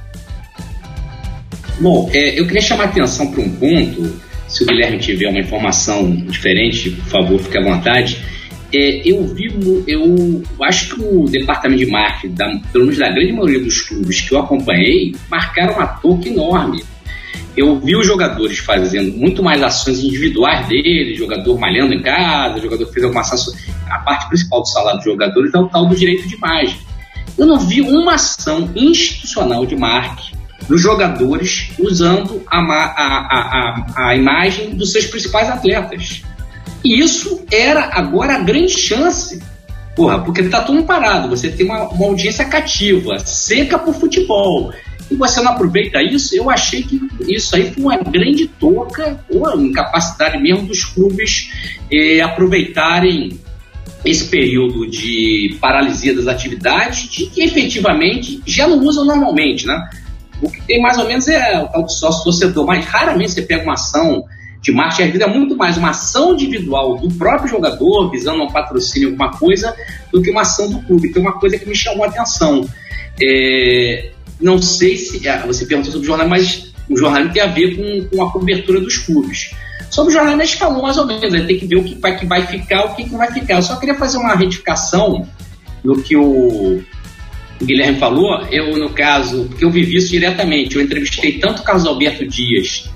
[1.80, 4.22] Bom, é, eu queria chamar a atenção para um ponto
[4.54, 8.20] se o Guilherme tiver uma informação diferente, por favor, fique à vontade.
[8.72, 9.52] É, eu vi,
[9.88, 14.22] eu acho que o departamento de marketing, da, pelo menos da grande maioria dos clubes
[14.22, 16.84] que eu acompanhei, marcaram uma toque enorme.
[17.58, 22.86] Eu vi os jogadores fazendo muito mais ações individuais deles, jogador malhando em casa, jogador
[22.88, 23.54] fez alguma ação.
[23.90, 26.78] A parte principal do salário dos jogadores é o tal do direito de imagem.
[27.38, 34.16] Eu não vi uma ação institucional de marketing dos jogadores usando a, a, a, a,
[34.16, 36.24] imagem dos seus principais atletas.
[36.84, 39.42] E isso era agora a grande chance,
[39.96, 44.74] porra, porque tá tudo parado, você tem uma, uma audiência cativa, seca pro futebol,
[45.10, 49.60] e você não aproveita isso, eu achei que isso aí foi uma grande toca, ou
[49.62, 51.52] incapacidade mesmo dos clubes
[51.92, 53.40] eh, aproveitarem
[54.04, 59.90] esse período de paralisia das atividades, de que efetivamente já não usam normalmente, né?
[60.42, 63.42] O que tem mais ou menos é o tal do sócio torcedor, mas raramente você
[63.42, 64.26] pega uma ação
[64.64, 68.48] de marketing, às vezes é muito mais uma ação individual do próprio jogador, visando um
[68.50, 69.76] patrocínio, alguma coisa,
[70.12, 71.10] do que uma ação do clube.
[71.10, 72.68] Então, uma coisa que me chamou a atenção.
[73.22, 75.28] É, não sei se.
[75.28, 78.32] É, você perguntou sobre o jornal, mas o jornalismo tem a ver com, com a
[78.32, 79.54] cobertura dos clubes.
[79.90, 81.42] Sobre o jornalismo, a gente falou mais ou menos, né?
[81.42, 83.56] tem que ver o que vai, que vai ficar, o que, que não vai ficar.
[83.56, 85.28] Eu só queria fazer uma retificação
[85.84, 86.82] no que o
[87.62, 91.64] o Guilherme falou, eu, no caso, porque eu vivi isso diretamente, eu entrevistei tanto o
[91.64, 92.90] Carlos Alberto Dias,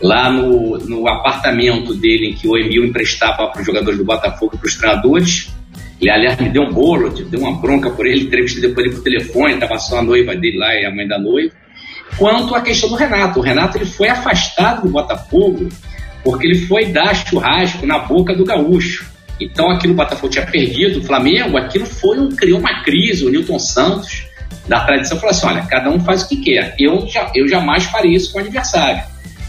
[0.00, 4.52] lá no, no apartamento dele, em que o Emil emprestava para os jogadores do Botafogo
[4.54, 5.52] e para os treinadores.
[6.00, 9.02] Ele, aliás, me deu um bolo, deu uma bronca por ele, entrevistei depois ele por
[9.02, 11.52] telefone, estava só a noiva dele lá e a mãe da noiva.
[12.16, 13.40] Quanto à questão do Renato.
[13.40, 15.68] O Renato ele foi afastado do Botafogo
[16.24, 19.06] porque ele foi dar churrasco na boca do gaúcho.
[19.40, 23.30] Então aquilo o Botafogo tinha perdido, o Flamengo, aquilo foi um, criou uma crise, o
[23.30, 24.26] Newton Santos,
[24.66, 26.74] da tradição, falou assim: olha, cada um faz o que quer.
[26.78, 29.02] Eu, já, eu jamais faria isso com o adversário.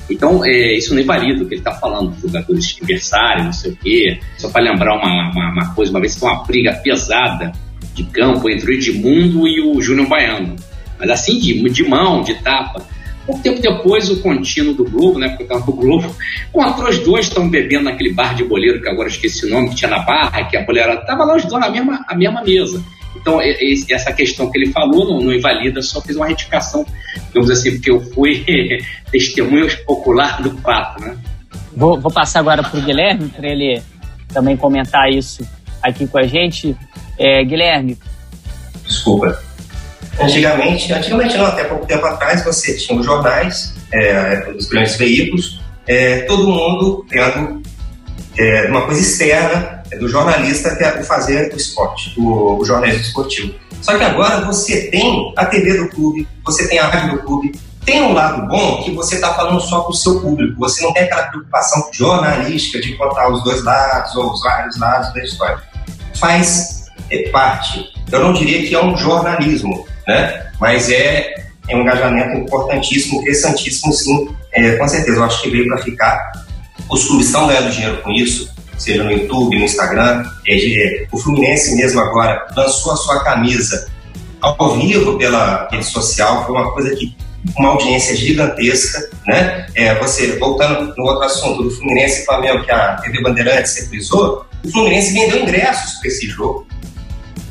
[0.09, 3.75] Então, é, isso não invalida o que ele está falando, jogadores adversários, não sei o
[3.75, 4.19] quê.
[4.37, 7.51] Só para lembrar uma, uma, uma, coisa, uma vez foi uma briga pesada
[7.93, 10.55] de campo entre o Edmundo e o Júnior Baiano.
[10.97, 12.83] Mas assim, de, de mão, de tapa.
[13.29, 16.15] Pouco tempo depois, o contínuo do Globo, né, porque eu estava no Globo,
[16.49, 19.75] encontrou os dois, estão bebendo naquele bar de boleiro, que agora esqueci o nome, que
[19.75, 22.83] tinha na barra, que a mulher estava lá os dois na mesma, a mesma mesa.
[23.15, 26.83] Então, essa questão que ele falou não, não invalida, só fiz uma retificação,
[27.27, 28.43] digamos assim, porque eu fui
[29.11, 31.15] testemunho popular do fato, né?
[31.77, 33.79] Vou, vou passar agora para o Guilherme, para ele
[34.33, 35.47] também comentar isso
[35.83, 36.75] aqui com a gente.
[37.15, 37.95] É, Guilherme.
[38.87, 39.39] Desculpa.
[40.19, 45.61] Antigamente, antigamente não, até pouco tempo atrás, você tinha os jornais, é, os grandes veículos,
[45.87, 47.61] é, todo mundo tendo
[48.37, 52.65] é, uma coisa externa é, do jornalista que é o fazer o esporte, o, o
[52.65, 53.53] jornalismo esportivo.
[53.81, 57.51] Só que agora você tem a TV do clube, você tem a rádio do clube,
[57.85, 60.93] tem um lado bom que você está falando só com o seu público, você não
[60.93, 65.63] tem aquela preocupação jornalística de contar os dois lados ou os vários lados da história.
[66.15, 67.83] Faz é, parte.
[68.11, 70.51] Eu não diria que é um jornalismo, né?
[70.59, 71.35] mas é,
[71.67, 75.17] é um engajamento importantíssimo, interessantíssimo, sim, é, com certeza.
[75.17, 76.31] Eu acho que veio para ficar.
[76.89, 80.23] Os clubes estão ganhando dinheiro com isso, seja no YouTube, no Instagram.
[80.47, 83.89] É, é, o Fluminense mesmo agora lançou a sua camisa
[84.41, 87.15] ao vivo pela rede social, foi uma coisa que
[87.57, 89.67] uma audiência gigantesca, né?
[89.75, 94.45] É, você, voltando no outro assunto do Fluminense e Flamengo, que a TV Bandeirantes reprisou,
[94.65, 96.67] o Fluminense vendeu ingressos para esse jogo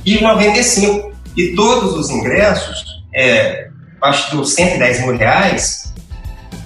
[0.04, 1.17] e 95.
[1.38, 2.84] E todos os ingressos,
[3.14, 3.68] é,
[4.02, 5.94] acho que os 110 mil reais,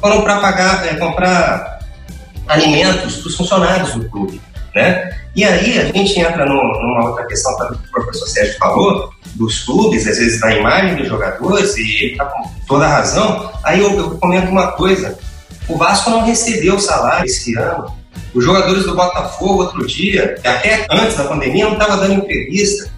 [0.01, 1.79] foram para pagar, é, comprar
[2.49, 4.41] alimentos para os funcionários do clube.
[4.75, 5.15] Né?
[5.37, 10.07] E aí a gente entra numa outra questão que o professor Sérgio falou, dos clubes,
[10.07, 13.53] às vezes da imagem dos jogadores, e ele está com toda a razão.
[13.63, 15.19] Aí eu, eu comento uma coisa:
[15.69, 17.95] o Vasco não recebeu salário esse ano.
[18.35, 22.91] Os jogadores do Botafogo, outro dia, até antes da pandemia, não estavam dando entrevista.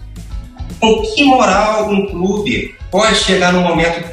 [0.79, 4.03] Com que moral um clube pode chegar num momento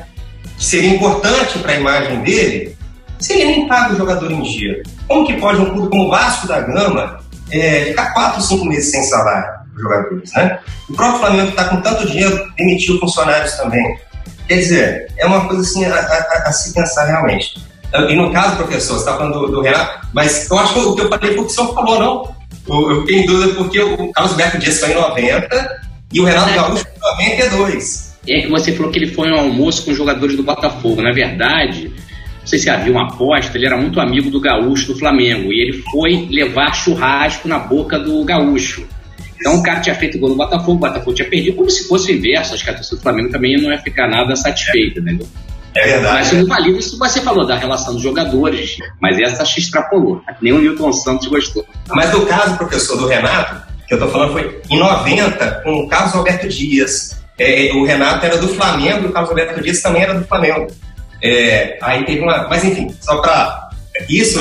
[0.56, 2.76] que seria importante para a imagem dele
[3.18, 4.82] se ele nem paga o jogador em dia?
[5.06, 8.90] Como que pode um clube como o Vasco da Gama é, ficar quatro, cinco meses
[8.90, 9.62] sem salário?
[9.74, 10.58] os jogadores, né?
[10.88, 13.98] O próprio Flamengo está com tanto dinheiro, demitiu funcionários também.
[14.46, 17.62] Quer dizer, é uma coisa assim a, a, a se pensar realmente.
[18.08, 20.94] E no caso, professor, você está falando do, do, Renato, mas eu acho que o
[20.94, 22.34] que eu falei foi o que o senhor falou, não?
[22.68, 25.82] Eu, eu fiquei em dúvida porque o Carlos Alberto Dias foi em 90
[26.12, 28.12] e o Renato Gaúcho foi em 92.
[28.28, 31.02] É que você falou que ele foi um almoço com os jogadores do Botafogo.
[31.02, 34.98] Na verdade, não sei se havia uma aposta, ele era muito amigo do Gaúcho do
[34.98, 38.86] Flamengo e ele foi levar churrasco na boca do Gaúcho.
[39.40, 42.12] Então o cara tinha feito gol no Botafogo, o Botafogo tinha perdido, como se fosse
[42.12, 42.54] o inverso.
[42.54, 45.18] Acho que a torcida do Flamengo também não ia ficar nada satisfeita, né?
[45.74, 46.14] É verdade.
[46.14, 50.22] Mas no valida isso você falou da relação dos jogadores, mas essa se extrapolou.
[50.40, 51.66] Nem o Newton Santos gostou.
[51.88, 56.14] Mas no caso, professor, do Renato, eu tô falando foi em 90, com o Carlos
[56.14, 57.20] Alberto Dias.
[57.38, 60.66] É, o Renato era do Flamengo o Carlos Alberto Dias também era do Flamengo.
[61.22, 62.49] É, aí teve uma.
[62.49, 63.70] Mas enfim, só para.
[64.09, 64.40] Isso,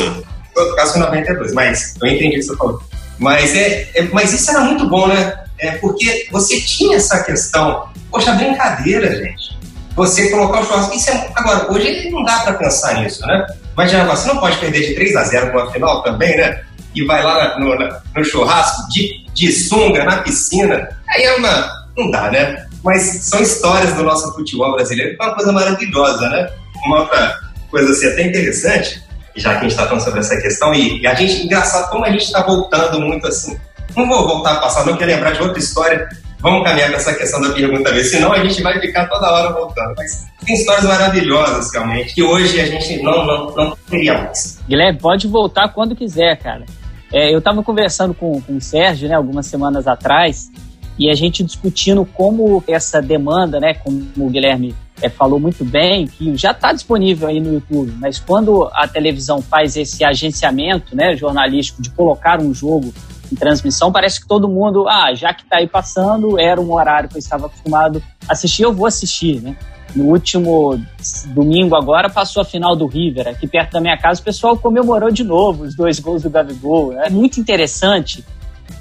[0.55, 2.81] no caso foi em 92, mas eu entendi o que você falou.
[3.19, 5.43] Mas, é, é, mas isso era muito bom, né?
[5.59, 7.89] É porque você tinha essa questão.
[8.09, 9.51] Poxa, brincadeira, gente.
[9.95, 10.95] Você colocar o churrasco.
[10.95, 13.45] Isso é, agora, hoje não dá para pensar nisso, né?
[13.75, 16.61] Mas já você não pode perder de 3 a 0 uma final também, né?
[16.93, 17.75] E vai lá no,
[18.15, 20.89] no churrasco de, de sunga, na piscina.
[21.09, 21.69] Aí é uma.
[21.97, 22.67] Não dá, né?
[22.83, 26.49] Mas são histórias do nosso futebol brasileiro, que é uma coisa maravilhosa, né?
[26.85, 27.39] Uma outra
[27.69, 29.01] coisa assim, até interessante
[29.35, 32.05] já que a gente está falando sobre essa questão, e, e, a gente, engraçado como
[32.05, 33.57] a gente está voltando muito assim.
[33.95, 36.07] Não vou voltar a passar, não quero lembrar de outra história.
[36.39, 39.53] Vamos caminhar com essa questão da pergunta mesmo, senão a gente vai ficar toda hora
[39.53, 39.93] voltando.
[39.95, 44.59] Mas tem histórias maravilhosas, realmente, que hoje a gente não, não, não teria mais.
[44.67, 46.65] Guilherme, pode voltar quando quiser, cara.
[47.11, 50.49] É, eu estava conversando com, com o Sérgio, né, algumas semanas atrás,
[50.97, 56.07] e a gente discutindo como essa demanda, né, como o Guilherme é, falou muito bem,
[56.07, 61.15] que já está disponível aí no YouTube, mas quando a televisão faz esse agenciamento né,
[61.15, 62.93] jornalístico de colocar um jogo
[63.31, 67.09] em transmissão, parece que todo mundo, ah, já que está aí passando, era um horário
[67.09, 69.55] que eu estava acostumado a assistir, eu vou assistir, né?
[69.95, 70.79] No último
[71.27, 75.11] domingo agora passou a final do River, aqui perto da minha casa, o pessoal comemorou
[75.11, 76.93] de novo os dois gols do Gabigol.
[76.93, 78.23] É muito interessante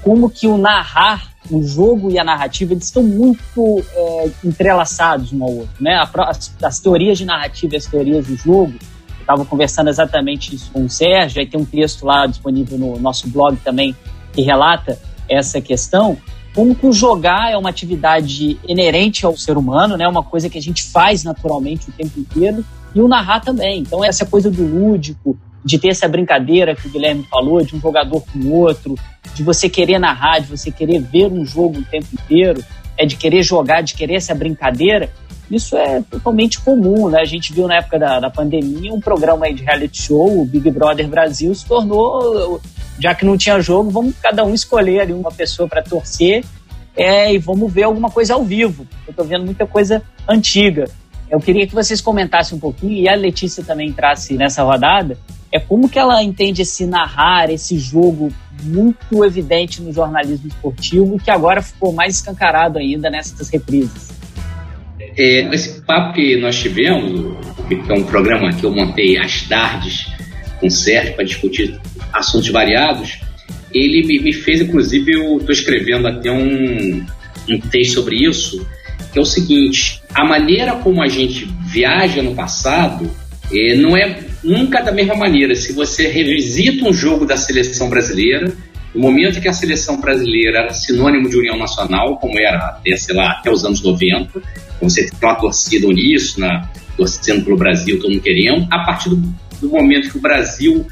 [0.01, 5.43] como que o narrar o jogo e a narrativa eles estão muito é, entrelaçados um
[5.43, 6.01] ao outro, né?
[6.15, 8.73] As, as, teorias de narrativa e as teorias do jogo.
[8.73, 12.99] Eu estava conversando exatamente isso com o Sérgio, aí tem um texto lá disponível no
[12.99, 13.95] nosso blog também
[14.33, 14.97] que relata
[15.27, 16.17] essa questão.
[16.53, 20.07] Como que o jogar é uma atividade inerente ao ser humano, né?
[20.07, 23.79] Uma coisa que a gente faz naturalmente o tempo inteiro e o narrar também.
[23.79, 27.79] Então essa coisa do lúdico, de ter essa brincadeira que o Guilherme falou, de um
[27.79, 28.95] jogador com o outro,
[29.33, 32.63] de você querer narrar, de você querer ver um jogo o tempo inteiro,
[32.97, 35.09] é de querer jogar, de querer essa brincadeira,
[35.51, 37.21] isso é totalmente comum, né?
[37.21, 40.69] A gente viu na época da, da pandemia um programa de reality show, o Big
[40.71, 42.61] Brother Brasil, se tornou,
[42.99, 46.43] já que não tinha jogo, vamos cada um escolher ali uma pessoa para torcer
[46.95, 48.87] é, e vamos ver alguma coisa ao vivo.
[49.07, 50.85] Eu tô vendo muita coisa antiga.
[51.29, 55.17] Eu queria que vocês comentassem um pouquinho e a Letícia também entrasse nessa rodada
[55.51, 58.31] é como que ela entende esse narrar, esse jogo
[58.63, 64.20] muito evidente no jornalismo esportivo, que agora ficou mais escancarado ainda nessas reprises.
[65.17, 67.35] É, esse papo que nós tivemos,
[67.67, 70.07] que é um programa que eu montei às tardes
[70.59, 71.79] com o Sérgio para discutir
[72.13, 73.19] assuntos variados,
[73.73, 77.05] ele me, me fez, inclusive, eu estou escrevendo até um,
[77.49, 78.65] um texto sobre isso,
[79.11, 83.09] que é o seguinte: a maneira como a gente viaja no passado
[83.51, 85.55] é, não é nunca da mesma maneira.
[85.55, 88.51] Se você revisita um jogo da seleção brasileira,
[88.93, 93.15] no momento que a seleção brasileira era sinônimo de união nacional, como era até, sei
[93.15, 94.41] lá, até os anos 90,
[94.81, 100.09] você tem uma torcida uníssona, torcendo pelo Brasil, todo mundo querendo, a partir do, momento
[100.09, 100.85] que o Brasil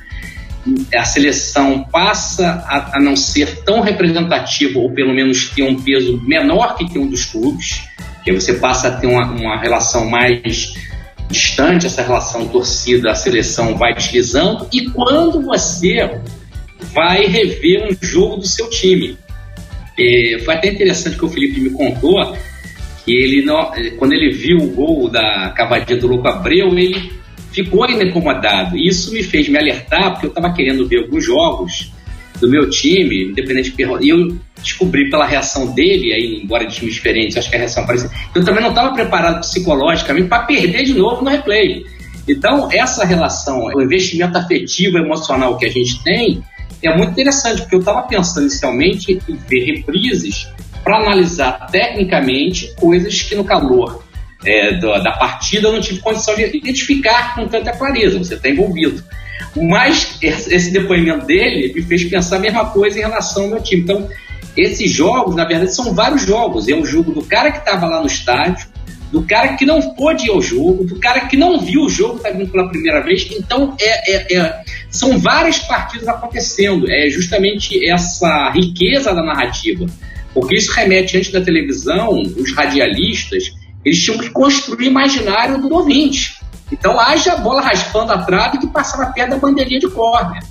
[0.94, 6.22] a seleção passa a, a, não ser tão representativa, ou pelo menos ter um peso
[6.24, 7.82] menor que tem um dos clubes,
[8.24, 10.74] que você passa a ter uma, uma relação mais
[11.30, 16.22] distante, essa relação torcida-seleção vai deslizando, e quando você
[16.94, 19.18] vai rever um jogo do seu time.
[19.98, 22.36] É, foi até interessante que o Felipe me contou
[23.06, 27.12] que ele, não, quando ele viu o gol da cavadinha do Louco Abreu, ele
[27.52, 28.78] ficou incomodado.
[28.78, 31.92] Isso me fez me alertar, porque eu estava querendo ver alguns jogos
[32.40, 36.94] do meu time, independente de e eu descobri pela reação dele, aí, embora de times
[36.94, 38.10] diferentes, acho que a reação parecia.
[38.34, 41.86] Eu também não estava preparado psicologicamente para perder de novo no replay.
[42.28, 46.44] Então, essa relação, o investimento afetivo, emocional que a gente tem,
[46.84, 50.48] é muito interessante, porque eu estava pensando inicialmente em ver reprises
[50.84, 54.04] para analisar tecnicamente coisas que no calor
[54.46, 58.50] é, da, da, partida eu não tive condição de identificar com tanta clareza, você está
[58.50, 59.04] envolvido.
[59.56, 63.82] Mas esse depoimento dele me fez pensar a mesma coisa em relação ao meu time.
[63.82, 64.08] Então,
[64.56, 66.68] esses jogos, na verdade, são vários jogos.
[66.68, 68.68] É um jogo do cara que estava lá no estádio,
[69.12, 72.18] do cara que não pôde ir ao jogo, do cara que não viu o jogo,
[72.18, 73.28] está vindo pela primeira vez.
[73.32, 76.90] Então, é, é, é, são várias partidas acontecendo.
[76.90, 79.86] É justamente essa riqueza da narrativa.
[80.34, 83.52] Porque isso remete antes da televisão, os radialistas,
[83.84, 86.40] eles tinham que construir o imaginário do ouvinte.
[86.72, 90.44] Então, haja bola raspando a trave que passava perto da bandeirinha de córner.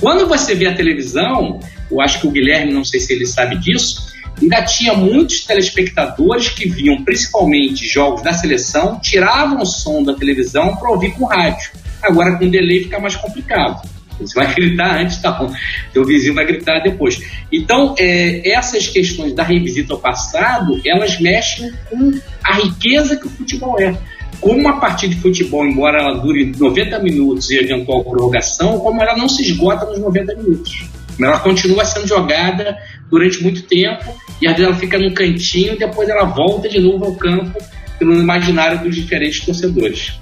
[0.00, 3.56] Quando você vê a televisão, eu acho que o Guilherme, não sei se ele sabe
[3.58, 4.09] disso,
[4.40, 10.76] ainda tinha muitos telespectadores que viam principalmente jogos da seleção, tiravam o som da televisão
[10.76, 11.70] para ouvir com rádio.
[12.02, 13.82] Agora com delay fica mais complicado.
[14.20, 15.52] Você vai gritar antes, tá bom.
[15.92, 17.20] Teu vizinho vai gritar depois.
[17.50, 22.12] Então, é, essas questões da revisita ao passado, elas mexem com
[22.44, 23.96] a riqueza que o futebol é.
[24.40, 29.16] Como uma partida de futebol, embora ela dure 90 minutos e eventual prorrogação, como ela
[29.16, 30.89] não se esgota nos 90 minutos.
[31.26, 32.76] Ela continua sendo jogada
[33.10, 34.04] durante muito tempo
[34.40, 37.58] e às vezes ela fica num cantinho e depois ela volta de novo ao campo
[37.98, 40.18] pelo imaginário dos diferentes torcedores.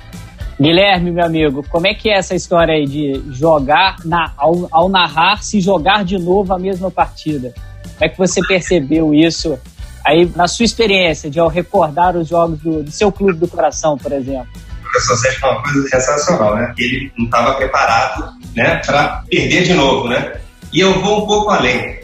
[0.60, 4.88] Guilherme, meu amigo, como é que é essa história aí de jogar, na, ao, ao
[4.88, 7.54] narrar, se jogar de novo a mesma partida?
[7.82, 9.56] Como é que você percebeu isso
[10.04, 13.96] aí na sua experiência de ao recordar os jogos do, do seu clube do coração,
[13.96, 14.48] por exemplo?
[14.80, 16.74] O professor Sérgio falou uma coisa sensacional, né?
[16.76, 20.40] Ele não estava preparado né, para perder de novo, né?
[20.72, 22.00] E eu vou um pouco além.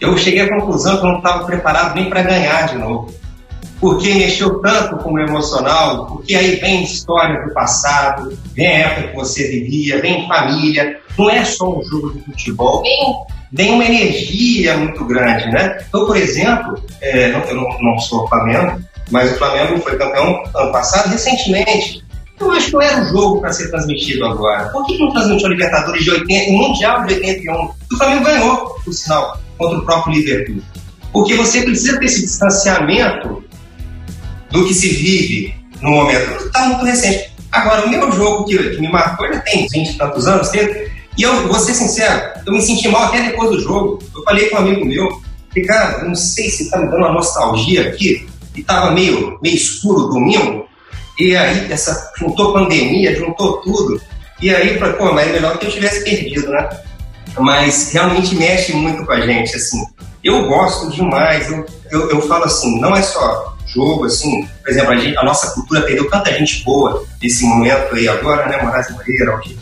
[0.00, 3.14] Eu cheguei à conclusão que eu não estava preparado nem para ganhar de novo
[3.80, 9.08] porque mexeu tanto com o emocional, porque aí vem história do passado, vem a época
[9.08, 13.14] que você vivia, vem família, não é só um jogo de futebol, vem,
[13.52, 15.78] vem uma energia muito grande, né?
[15.88, 20.72] Então, por exemplo, é, eu não, não sou Flamengo, mas o Flamengo foi campeão ano
[20.72, 22.04] passado, recentemente.
[22.38, 24.68] Eu acho que não era um jogo para ser transmitido agora.
[24.68, 27.54] Por que não transmitiu a Libertadores de 80, o Mundial de 81?
[27.54, 30.62] O Flamengo ganhou, por sinal, contra o próprio Liverpool.
[31.12, 33.42] Porque você precisa ter esse distanciamento
[34.50, 36.44] do que se vive no momento.
[36.44, 37.30] Está muito recente.
[37.50, 40.68] Agora, o meu jogo que, que, me marcou já tem 20 e tantos anos, tem,
[41.16, 43.98] e eu vou ser sincero, eu me senti mal até depois do jogo.
[44.14, 45.22] Eu falei com um amigo meu,
[45.54, 49.56] que, cara, não sei se tá me dando uma nostalgia aqui, e tava meio, meio
[49.56, 50.65] escuro domingo,
[51.18, 54.00] e aí essa, juntou pandemia, juntou tudo,
[54.40, 56.68] e aí, pô, mas é melhor que eu tivesse perdido, né?
[57.38, 59.82] Mas realmente mexe muito com a gente, assim.
[60.22, 64.92] Eu gosto demais, eu, eu, eu falo assim, não é só jogo, assim, por exemplo,
[64.92, 68.62] a, gente, a, nossa cultura perdeu tanta gente boa nesse momento aí agora, né?
[68.62, 69.56] Moraes Moreira, Aldir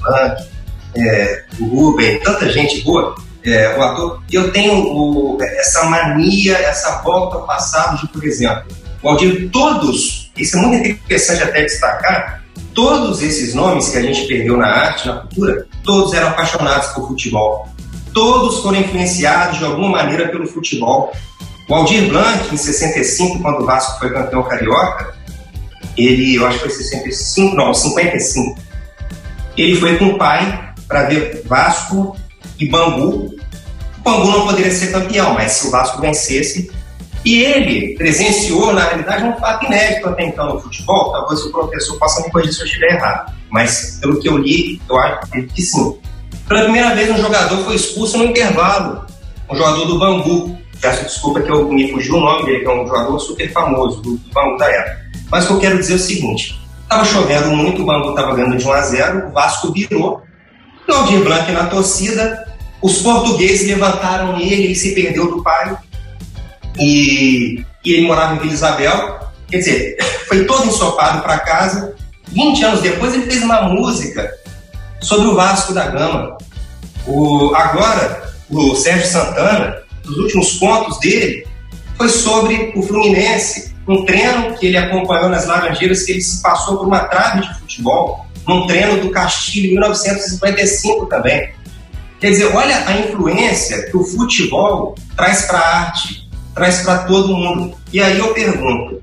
[0.96, 4.22] é, o Ruben, tanta gente boa, é, o ator.
[4.30, 8.64] Eu tenho o, essa mania, essa volta ao passado de, por exemplo,
[9.04, 12.42] o Aldir, todos, isso é muito interessante até destacar,
[12.72, 17.08] todos esses nomes que a gente perdeu na arte, na cultura, todos eram apaixonados por
[17.08, 17.68] futebol.
[18.14, 21.12] Todos foram influenciados de alguma maneira pelo futebol.
[21.68, 25.14] O Aldir Blanc, em 65, quando o Vasco foi campeão carioca,
[25.98, 28.58] ele, eu acho que foi 65, não, 55,
[29.54, 32.16] ele foi com o pai para ver Vasco
[32.58, 33.34] e Bangu.
[33.98, 36.72] O Bangu não poderia ser campeão, mas se o Vasco vencesse.
[37.24, 41.10] E ele presenciou, na realidade, um fato inédito até então no futebol.
[41.12, 43.32] Talvez o professor possa me corrigir se eu estiver errado.
[43.50, 45.98] Mas, pelo que eu li, eu acho que sim.
[46.46, 49.06] Pela primeira vez, um jogador foi expulso no intervalo
[49.50, 50.58] um jogador do Bangu.
[50.80, 54.02] Peço desculpa que eu me fugiu o nome dele, que é um jogador super famoso
[54.02, 55.04] do, do da época.
[55.30, 58.34] Mas o que eu quero dizer é o seguinte: estava chovendo muito, o Bangu estava
[58.34, 60.22] ganhando de 1 a 0, o Vasco virou.
[60.86, 62.46] Claudir Blanc na torcida,
[62.82, 65.74] os portugueses levantaram ele, ele se perdeu do pai.
[66.78, 69.20] E, e ele morava em Vila Isabel.
[69.48, 69.96] Quer dizer,
[70.28, 71.94] foi todo ensopado para casa.
[72.28, 74.32] 20 anos depois, ele fez uma música
[75.00, 76.36] sobre o Vasco da Gama.
[77.06, 81.46] O, agora, o Sérgio Santana, os últimos contos dele,
[81.96, 86.78] foi sobre o Fluminense, um treino que ele acompanhou nas Laranjeiras, que ele se passou
[86.78, 91.52] por uma trave de futebol, num treino do Castilho em 1955 também.
[92.20, 96.23] Quer dizer, olha a influência que o futebol traz para a arte,
[96.54, 97.76] traz para todo mundo.
[97.92, 99.02] E aí eu pergunto,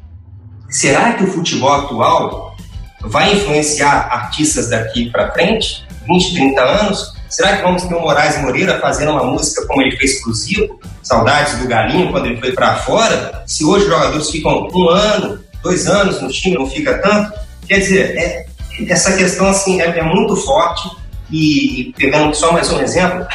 [0.69, 2.55] será que o futebol atual
[3.01, 7.13] vai influenciar artistas daqui para frente, 20, 30 anos?
[7.29, 10.79] Será que vamos ter o Moraes Moreira fazendo uma música como ele fez Zico?
[11.01, 13.43] Saudades do Galinho quando ele foi para fora?
[13.47, 17.33] Se hoje os jogadores ficam um ano, dois anos no time, não fica tanto?
[17.67, 18.45] Quer dizer, é,
[18.89, 20.89] essa questão assim é, é muito forte
[21.31, 23.25] e, pegando só mais um exemplo,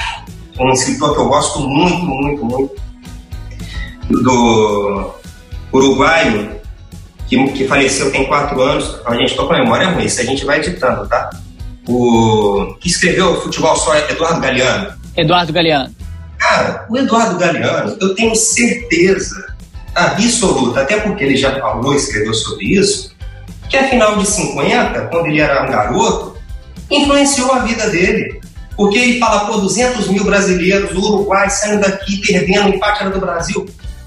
[0.60, 2.74] um escritor que eu gosto muito, muito, muito,
[4.08, 5.14] do
[5.72, 6.60] uruguaio,
[7.28, 10.24] que, que faleceu tem quatro anos, a gente está com a memória ruim, isso a
[10.24, 11.30] gente vai editando, tá?
[11.88, 14.94] O que escreveu o Futebol Só é Eduardo Galeano.
[15.16, 15.94] Eduardo Galeano.
[16.38, 19.54] Cara, o Eduardo Galeano, eu tenho certeza
[19.94, 23.14] absoluta, até porque ele já falou e escreveu sobre isso,
[23.68, 26.36] que a final de 50, quando ele era um garoto,
[26.90, 28.40] influenciou a vida dele.
[28.76, 33.10] Porque ele fala, pô, 200 mil brasileiros, o Uruguai saindo daqui, perdendo, o empate era
[33.10, 33.66] do Brasil.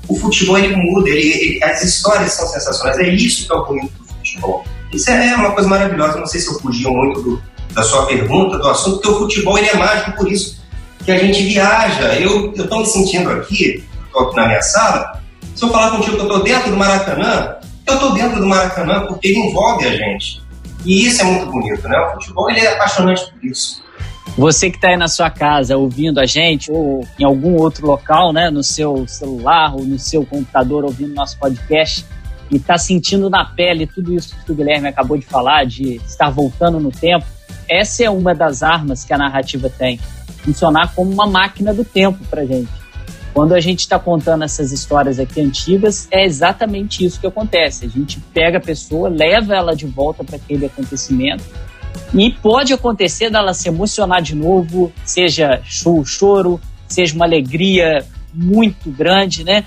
[0.09, 2.97] O futebol, ele muda, ele, ele, as histórias são sensacionais.
[2.97, 4.65] É isso que é o bonito do futebol.
[4.91, 6.17] Isso é uma coisa maravilhosa.
[6.17, 7.41] Não sei se eu fugi muito do,
[7.73, 10.59] da sua pergunta, do assunto, porque o futebol, ele é mágico por isso.
[11.05, 12.15] Que a gente viaja.
[12.15, 15.19] Eu estou me sentindo aqui, estou aqui na minha sala,
[15.59, 19.05] se eu falar contigo que eu estou dentro do Maracanã, eu estou dentro do Maracanã
[19.07, 20.41] porque ele envolve a gente.
[20.85, 21.99] E isso é muito bonito, né?
[21.99, 23.83] O futebol ele é apaixonante por isso.
[24.37, 28.31] Você que está aí na sua casa ouvindo a gente, ou em algum outro local,
[28.31, 32.05] né, no seu celular ou no seu computador ouvindo nosso podcast,
[32.49, 36.29] e está sentindo na pele tudo isso que o Guilherme acabou de falar, de estar
[36.29, 37.25] voltando no tempo,
[37.69, 39.99] essa é uma das armas que a narrativa tem.
[40.43, 42.69] Funcionar como uma máquina do tempo para gente.
[43.33, 47.85] Quando a gente está contando essas histórias aqui antigas, é exatamente isso que acontece.
[47.85, 51.43] A gente pega a pessoa, leva ela de volta para aquele acontecimento
[52.13, 58.89] e pode acontecer dela se emocionar de novo, seja show, choro, seja uma alegria muito
[58.89, 59.63] grande, né?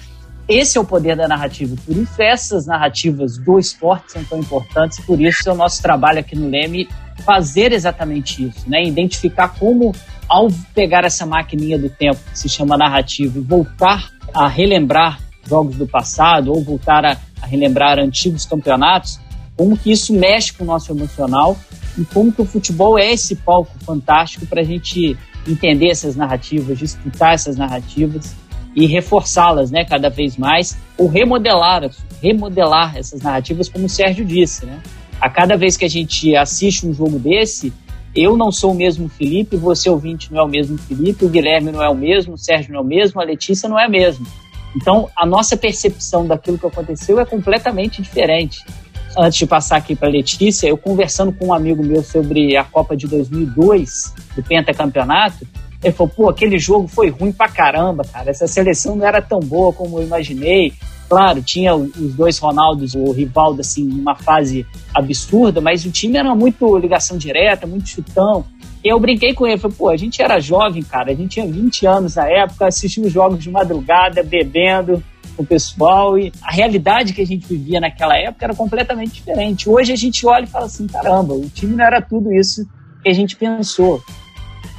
[0.48, 1.76] Esse é o poder da narrativa.
[1.86, 4.98] Por isso essas narrativas do esporte são tão importantes.
[5.00, 6.88] Por isso é o nosso trabalho aqui no Leme
[7.24, 8.82] fazer exatamente isso, né?
[8.82, 9.94] Identificar como
[10.28, 15.76] ao pegar essa maquininha do tempo que se chama narrativa e voltar a relembrar jogos
[15.76, 19.20] do passado ou voltar a, a relembrar antigos campeonatos,
[19.56, 21.56] como que isso mexe com o nosso emocional
[21.98, 25.16] e como que o futebol é esse palco fantástico para a gente
[25.46, 28.34] entender essas narrativas, disputar essas narrativas
[28.74, 31.90] e reforçá-las, né, cada vez mais, ou remodelar,
[32.22, 34.80] remodelar essas narrativas, como o Sérgio disse, né?
[35.20, 37.72] A cada vez que a gente assiste um jogo desse,
[38.14, 41.70] eu não sou o mesmo Felipe, você ouvinte não é o mesmo Felipe, o Guilherme
[41.70, 43.88] não é o mesmo, o Sérgio não é o mesmo, a Letícia não é a
[43.88, 44.26] mesma.
[44.74, 48.64] Então, a nossa percepção daquilo que aconteceu é completamente diferente
[49.16, 52.96] antes de passar aqui para Letícia, eu conversando com um amigo meu sobre a Copa
[52.96, 55.46] de 2002, do pentacampeonato,
[55.82, 59.40] ele falou, pô, aquele jogo foi ruim pra caramba, cara, essa seleção não era tão
[59.40, 60.72] boa como eu imaginei.
[61.08, 64.64] Claro, tinha os dois Ronaldos, o Rivaldo, assim, numa fase
[64.94, 68.46] absurda, mas o time era muito ligação direta, muito chutão.
[68.82, 71.46] E eu brinquei com ele, falei, pô, a gente era jovem, cara, a gente tinha
[71.46, 75.02] 20 anos na época, assistia os jogos de madrugada, bebendo,
[75.36, 79.68] com o pessoal e a realidade que a gente vivia naquela época era completamente diferente.
[79.68, 82.66] Hoje a gente olha e fala assim, caramba, o time não era tudo isso
[83.02, 84.02] que a gente pensou.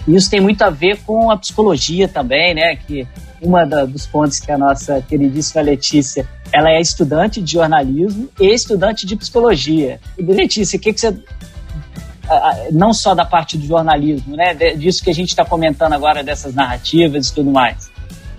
[0.08, 2.76] E isso tem muito a ver com a psicologia também, né?
[2.76, 3.08] Que
[3.42, 8.54] uma da, dos pontos que a nossa queridíssima Letícia, ela é estudante de jornalismo e
[8.54, 10.00] estudante de psicologia.
[10.18, 11.18] E Letícia, o que, que você
[12.72, 14.54] não só da parte do jornalismo, né?
[14.76, 17.92] Disso que a gente está comentando agora dessas narrativas e tudo mais.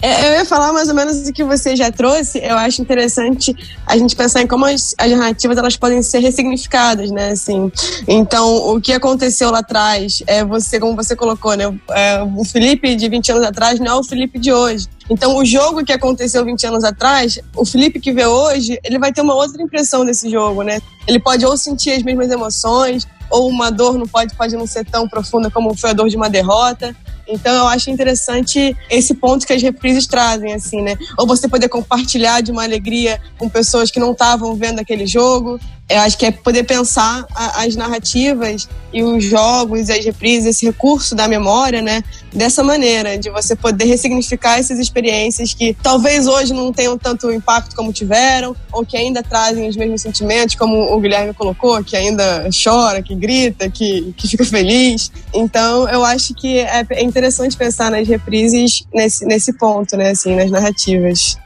[0.05, 2.39] É, eu ia falar mais ou menos do que você já trouxe.
[2.39, 3.57] Eu acho interessante
[3.87, 7.31] a gente pensar em como as, as narrativas elas podem ser ressignificadas, né?
[7.31, 7.73] Assim,
[8.07, 11.75] então, o que aconteceu lá atrás é você, como você colocou, né?
[11.93, 14.89] É, o Felipe de 20 anos atrás não é o Felipe de hoje.
[15.09, 19.11] Então, o jogo que aconteceu 20 anos atrás, o Felipe que vê hoje, ele vai
[19.11, 20.83] ter uma outra impressão desse jogo, né?
[21.09, 24.85] Ele pode ou sentir as mesmas emoções, ou uma dor não pode, pode não ser
[24.85, 26.95] tão profunda como foi a dor de uma derrota.
[27.29, 30.97] Então eu acho interessante esse ponto que as reprises trazem, assim, né?
[31.19, 35.59] Ou você poder compartilhar de uma alegria com pessoas que não estavam vendo aquele jogo.
[35.89, 40.65] Eu acho que é poder pensar as narrativas e os jogos e as reprises, esse
[40.65, 42.03] recurso da memória, né?
[42.33, 47.77] Dessa maneira, de você poder ressignificar essas experiências que talvez hoje não tenham tanto impacto
[47.77, 52.49] como tiveram, ou que ainda trazem os mesmos sentimentos, como o Guilherme colocou, que ainda
[52.51, 55.13] chora, que grita, que, que fica feliz.
[55.35, 60.11] Então, eu acho que é, é interessante pensar nas reprises nesse, nesse ponto, né?
[60.11, 61.37] Assim, nas narrativas.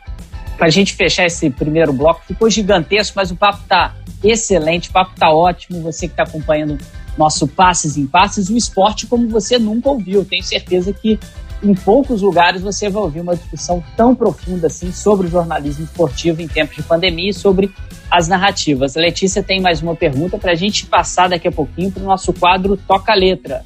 [0.59, 3.95] Para a gente fechar esse primeiro bloco, ficou gigantesco, mas o papo tá
[4.25, 5.81] excelente, o papo tá ótimo.
[5.83, 6.77] Você que está acompanhando
[7.17, 10.25] nosso Passes em Passes, o esporte como você nunca ouviu.
[10.25, 11.17] Tenho certeza que
[11.63, 16.43] em poucos lugares você vai ouvir uma discussão tão profunda assim sobre o jornalismo esportivo
[16.43, 17.73] em tempos de pandemia e sobre
[18.11, 18.97] as narrativas.
[18.97, 22.33] Letícia tem mais uma pergunta para a gente passar daqui a pouquinho para o nosso
[22.33, 23.65] quadro Toca Letra.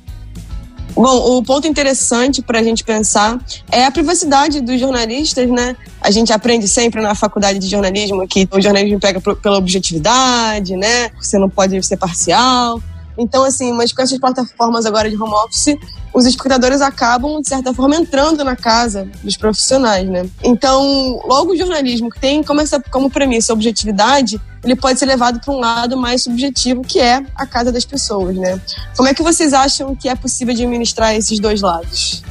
[0.94, 3.40] Bom, o ponto interessante para a gente pensar
[3.70, 5.74] é a privacidade dos jornalistas, né?
[6.00, 11.10] A gente aprende sempre na faculdade de jornalismo que o jornalismo pega pela objetividade, né?
[11.18, 12.80] Você não pode ser parcial.
[13.16, 15.76] Então, assim, mas com essas plataformas agora de home office,
[16.14, 20.26] os espectadores acabam, de certa forma, entrando na casa dos profissionais, né?
[20.42, 25.06] Então, logo o jornalismo que tem como, essa, como premissa a objetividade, ele pode ser
[25.06, 28.60] levado para um lado mais subjetivo, que é a casa das pessoas, né?
[28.96, 32.22] Como é que vocês acham que é possível administrar esses dois lados?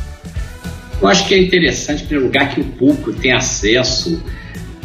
[1.01, 4.21] Eu acho que é interessante, primeiro lugar, que o público tem acesso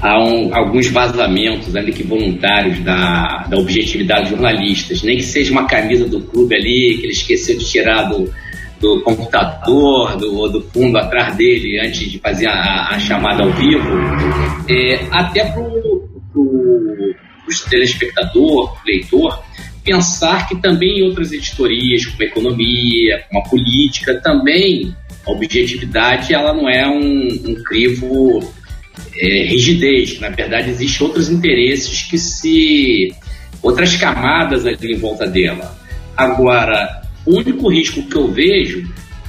[0.00, 5.66] há um, alguns vazamentos ali que voluntários da, da objetividade jornalistas, nem que seja uma
[5.66, 8.32] camisa do clube ali que ele esqueceu de tirar do,
[8.80, 13.88] do computador, do, do fundo atrás dele antes de fazer a, a chamada ao vivo,
[14.68, 16.06] é, até para o
[17.70, 19.42] telespectador, leitor,
[19.84, 24.94] pensar que também em outras editorias, como a economia, como a política, também
[25.26, 28.40] a objetividade ela não é um, um crivo
[29.18, 30.20] é, rigidez.
[30.20, 33.14] Na verdade, existem outros interesses que se.
[33.62, 35.76] outras camadas ali em volta dela.
[36.16, 38.88] Agora, o único risco que eu vejo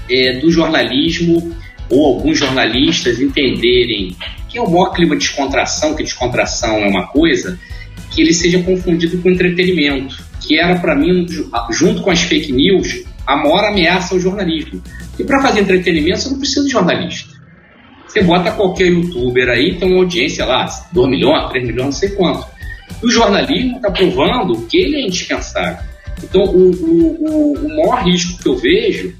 [0.10, 1.56] é do jornalismo
[1.90, 4.16] ou alguns jornalistas entenderem
[4.48, 7.60] que é o maior clima de descontração, que descontração é uma coisa,
[8.12, 11.26] que ele seja confundido com entretenimento, que era para mim,
[11.72, 14.82] junto com as fake news, a maior ameaça ao jornalismo.
[15.20, 17.36] E para fazer entretenimento você não precisa de jornalista.
[18.08, 22.10] Você bota qualquer youtuber aí, tem uma audiência lá, 2 milhões, 3 milhões, não sei
[22.10, 22.48] quanto.
[23.04, 25.86] E o jornalismo está provando que ele é indispensável.
[26.24, 29.16] Então, o, o, o, maior risco que eu vejo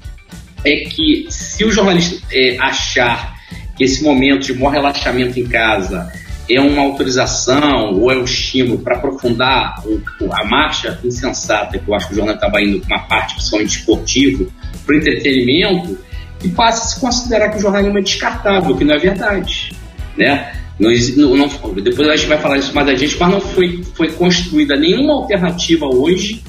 [0.64, 3.36] é que se o jornalista é, achar
[3.76, 6.12] que esse momento de maior relaxamento em casa
[6.50, 10.02] é uma autorização ou é um estímulo para aprofundar o,
[10.32, 13.78] a marcha insensata que eu acho que o jornal estava indo com uma parte principalmente
[13.78, 14.52] esportivo
[14.84, 15.98] para entretenimento,
[16.42, 19.72] e passa a se considerar que o jornalismo é descartável, que não é verdade.
[20.16, 20.52] Né?
[20.78, 20.90] Não,
[21.36, 24.76] não, depois a gente vai falar isso mais a gente, mas não foi, foi construída
[24.76, 26.42] nenhuma alternativa hoje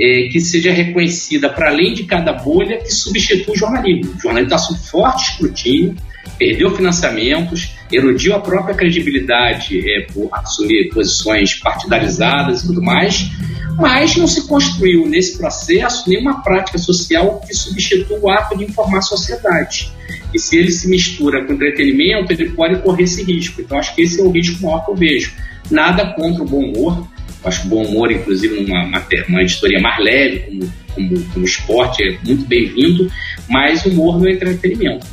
[0.00, 4.14] é, que seja reconhecida para além de cada bolha que substitua o jornalismo.
[4.16, 5.96] O jornalismo está sob forte escrutínio,
[6.38, 13.30] perdeu financiamentos, erodiu a própria credibilidade é, por assumir posições partidarizadas e tudo mais,
[13.76, 18.98] mas não se construiu nesse processo nenhuma prática social que substitua o ato de informar
[18.98, 19.92] a sociedade.
[20.32, 23.60] E se ele se mistura com entretenimento, ele pode correr esse risco.
[23.60, 25.32] Então, acho que esse é o risco maior que eu vejo.
[25.70, 27.06] Nada contra o bom humor.
[27.44, 31.44] Acho que o bom humor, inclusive, numa uma, uma editoria mais leve, como, como, como
[31.44, 33.10] esporte, é muito bem-vindo,
[33.48, 35.06] mas humor no entretenimento.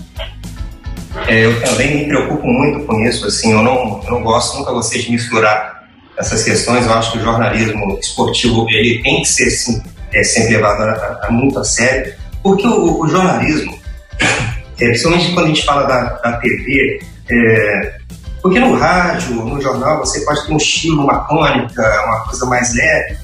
[1.27, 3.25] É, eu também me preocupo muito com isso.
[3.25, 5.87] Assim, eu não, eu não gosto, nunca gostei de misturar
[6.17, 6.85] essas questões.
[6.85, 9.81] Eu acho que o jornalismo esportivo ele tem que ser sim,
[10.13, 12.13] é, sempre levado a, a, muito a sério,
[12.43, 13.77] porque o, o jornalismo,
[14.21, 16.99] é, principalmente quando a gente fala da, da TV,
[17.29, 17.97] é,
[18.41, 22.73] porque no rádio, no jornal, você pode ter um estilo, uma tônica, uma coisa mais
[22.73, 23.17] leve,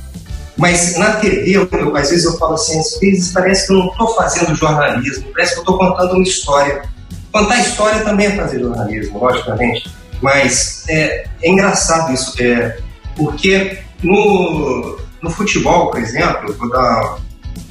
[0.57, 3.87] mas na TV, eu, às vezes eu falo assim, às vezes parece que eu não
[3.87, 6.83] estou fazendo jornalismo, parece que eu estou contando uma história.
[7.31, 9.89] Contar história também é fazer jornalismo, logicamente.
[10.21, 12.77] Mas é, é engraçado isso, é,
[13.15, 17.17] porque no, no futebol, por exemplo, vou dar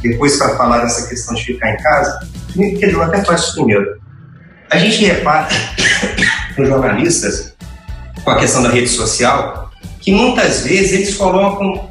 [0.02, 3.55] depois para falar dessa questão de ficar em casa, quer dizer, eu até faço isso
[3.55, 4.02] primeiro.
[4.69, 5.48] A gente repara
[6.59, 7.55] nos jornalistas,
[8.24, 9.70] com a questão da rede social,
[10.01, 11.91] que muitas vezes eles colocam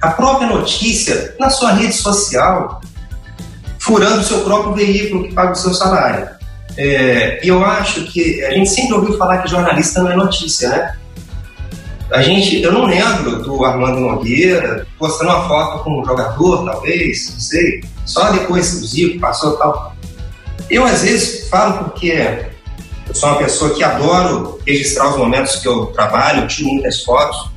[0.00, 2.80] a própria notícia na sua rede social,
[3.78, 6.28] furando o seu próprio veículo que paga o seu salário.
[6.76, 10.96] É, eu acho que a gente sempre ouviu falar que jornalista não é notícia, né?
[12.10, 17.32] A gente, eu não lembro do Armando Nogueira postando uma foto com um jogador, talvez,
[17.32, 17.82] não sei.
[18.04, 19.96] Só depois o Zico passou tal.
[20.68, 22.51] Eu, às vezes, falo porque
[23.12, 27.50] eu sou uma pessoa que adoro registrar os momentos que eu trabalho, tiro muitas fotos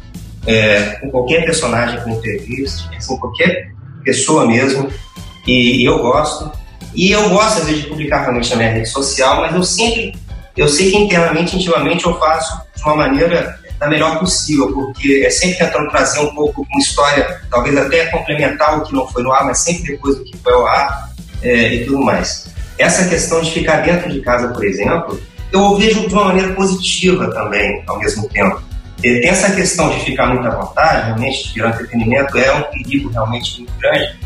[0.45, 3.72] é, com qualquer personagem que me entreviste, assim, qualquer
[4.03, 4.91] pessoa mesmo,
[5.48, 6.52] e, e, eu gosto.
[6.94, 10.14] E eu gosto, às vezes, de publicar realmente na minha rede social, mas eu sempre,
[10.57, 15.30] eu sei que internamente, intimamente, eu faço de uma maneira da melhor possível, porque é
[15.30, 19.32] sempre tentando trazer um pouco uma história, talvez até complementar o que não foi no
[19.32, 21.11] ar, mas sempre depois do que foi ao ar
[21.41, 22.53] é, e tudo mais.
[22.77, 25.18] Essa questão de ficar dentro de casa, por exemplo,
[25.56, 28.61] eu vejo de uma maneira positiva também, ao mesmo tempo.
[29.03, 33.57] E essa questão de ficar muito à vontade, realmente, virar entretenimento é um perigo realmente
[33.57, 34.18] muito grande,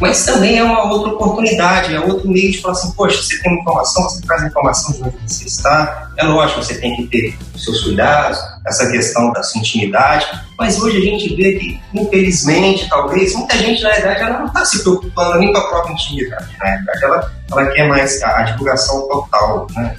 [0.00, 3.52] mas também é uma outra oportunidade, é outro meio de falar assim, poxa, você tem
[3.58, 7.82] informação, você traz informação de onde você está, é lógico, você tem que ter seus
[7.82, 13.58] cuidados, essa questão da sua intimidade, mas hoje a gente vê que, infelizmente, talvez, muita
[13.58, 17.32] gente, na verdade, ela não está se preocupando nem com a própria intimidade, na ela,
[17.50, 19.96] ela quer mais a divulgação total, né?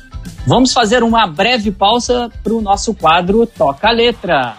[0.48, 4.57] Vamos fazer uma breve pausa para o nosso quadro Toca a Letra.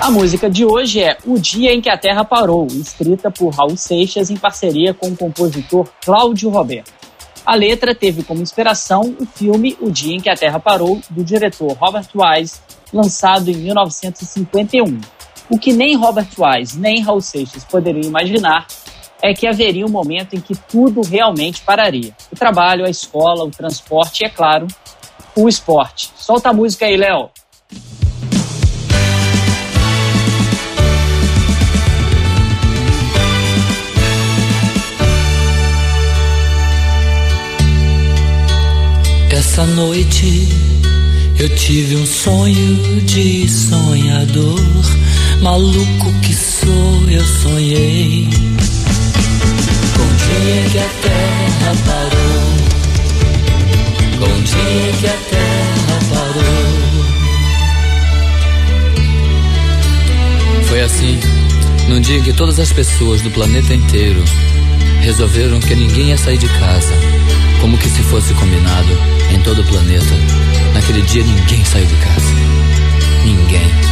[0.00, 3.76] A música de hoje é O Dia em que a Terra Parou, escrita por Raul
[3.76, 6.92] Seixas em parceria com o compositor Cláudio Roberto.
[7.44, 11.22] A letra teve como inspiração o filme O Dia em que a Terra Parou, do
[11.22, 12.60] diretor Robert Wise,
[12.92, 15.00] lançado em 1951.
[15.50, 18.66] O que nem Robert Wise nem Raul Seixas poderiam imaginar
[19.22, 22.12] é que haveria um momento em que tudo realmente pararia.
[22.30, 24.66] O trabalho, a escola, o transporte e, é claro,
[25.36, 26.10] o esporte.
[26.16, 27.30] Solta a música aí, Léo.
[39.30, 40.48] Essa noite
[41.38, 44.60] eu tive um sonho de sonhador.
[45.42, 48.28] Maluco que sou, eu sonhei.
[50.40, 52.42] Dia que a terra parou.
[54.18, 56.72] Com o dia que a terra parou.
[60.64, 61.20] Foi assim,
[61.88, 64.24] num dia que todas as pessoas do planeta inteiro
[65.02, 66.94] resolveram que ninguém ia sair de casa,
[67.60, 68.98] como que se fosse combinado
[69.30, 70.14] em todo o planeta.
[70.72, 72.32] Naquele dia ninguém saiu de casa.
[73.24, 73.91] Ninguém.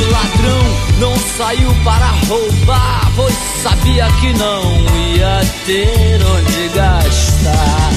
[0.00, 0.62] O ladrão
[0.98, 4.62] não saiu para roubar, pois sabia que não
[5.14, 7.90] ia ter onde gastar.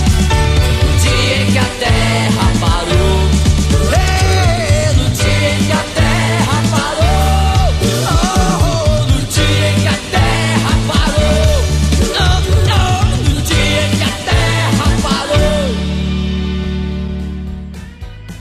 [0.84, 2.43] No dia que a terra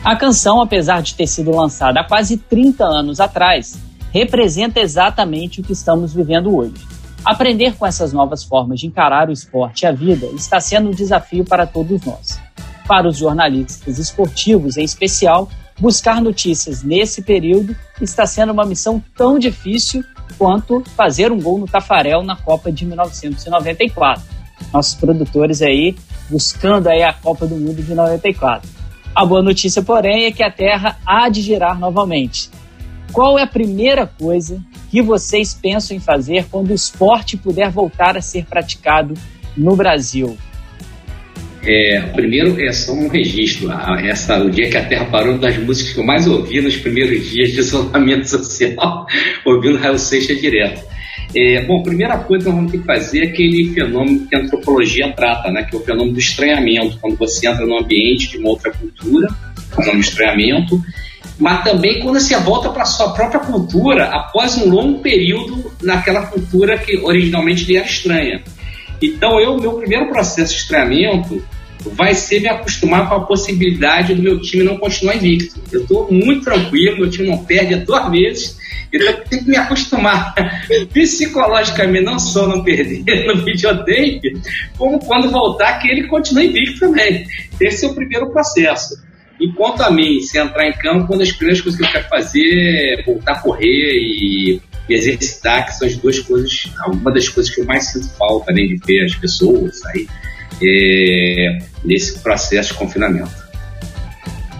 [0.04, 3.78] A canção, apesar de ter sido lançada há quase 30 anos atrás,
[4.10, 6.74] representa exatamente o que estamos vivendo hoje.
[7.24, 10.92] Aprender com essas novas formas de encarar o esporte e a vida está sendo um
[10.92, 12.40] desafio para todos nós.
[12.84, 15.48] Para os jornalistas esportivos, em especial,
[15.78, 20.02] buscar notícias nesse período está sendo uma missão tão difícil
[20.36, 24.24] quanto fazer um gol no Tafarel na Copa de 1994.
[24.72, 25.94] Nossos produtores aí
[26.28, 28.81] buscando aí a Copa do Mundo de 94.
[29.14, 32.48] A boa notícia, porém, é que a Terra há de girar novamente.
[33.12, 34.58] Qual é a primeira coisa
[34.90, 39.12] que vocês pensam em fazer quando o esporte puder voltar a ser praticado
[39.54, 40.36] no Brasil?
[41.62, 43.70] É, primeiro é só um registro.
[43.70, 47.30] Essa, o dia que a Terra parou, das músicas que eu mais ouvi nos primeiros
[47.30, 49.06] dias de isolamento social,
[49.44, 50.82] ouvindo Raio Seixas direto.
[51.34, 54.36] É, bom, a primeira coisa que nós vamos ter que fazer é aquele fenômeno que
[54.36, 58.28] a antropologia trata, né, que é o fenômeno do estranhamento, quando você entra num ambiente
[58.28, 59.28] de uma outra cultura,
[59.74, 60.80] fazendo um estranhamento,
[61.38, 66.26] mas também quando você volta para a sua própria cultura após um longo período naquela
[66.26, 68.42] cultura que originalmente lhe era estranha.
[69.00, 71.42] Então, eu, meu primeiro processo de estranhamento
[71.90, 75.60] vai ser me acostumar com a possibilidade do meu time não continuar invicto.
[75.70, 78.58] Eu estou muito tranquilo, meu time não perde há dois meses,
[78.92, 80.34] então eu tenho que me acostumar
[80.92, 84.40] psicologicamente, não só não perder no videotape,
[84.76, 87.26] como quando voltar que ele continue invicto também.
[87.60, 88.94] Esse é o primeiro processo.
[89.40, 92.98] Enquanto a mim, se entrar em campo, uma das primeiras coisas que eu quero fazer
[92.98, 97.54] é voltar a correr e e exercitar, que são as duas coisas, uma das coisas
[97.54, 100.08] que eu mais sinto falta, além de ver as pessoas aí,
[100.60, 103.30] é, nesse processo de confinamento.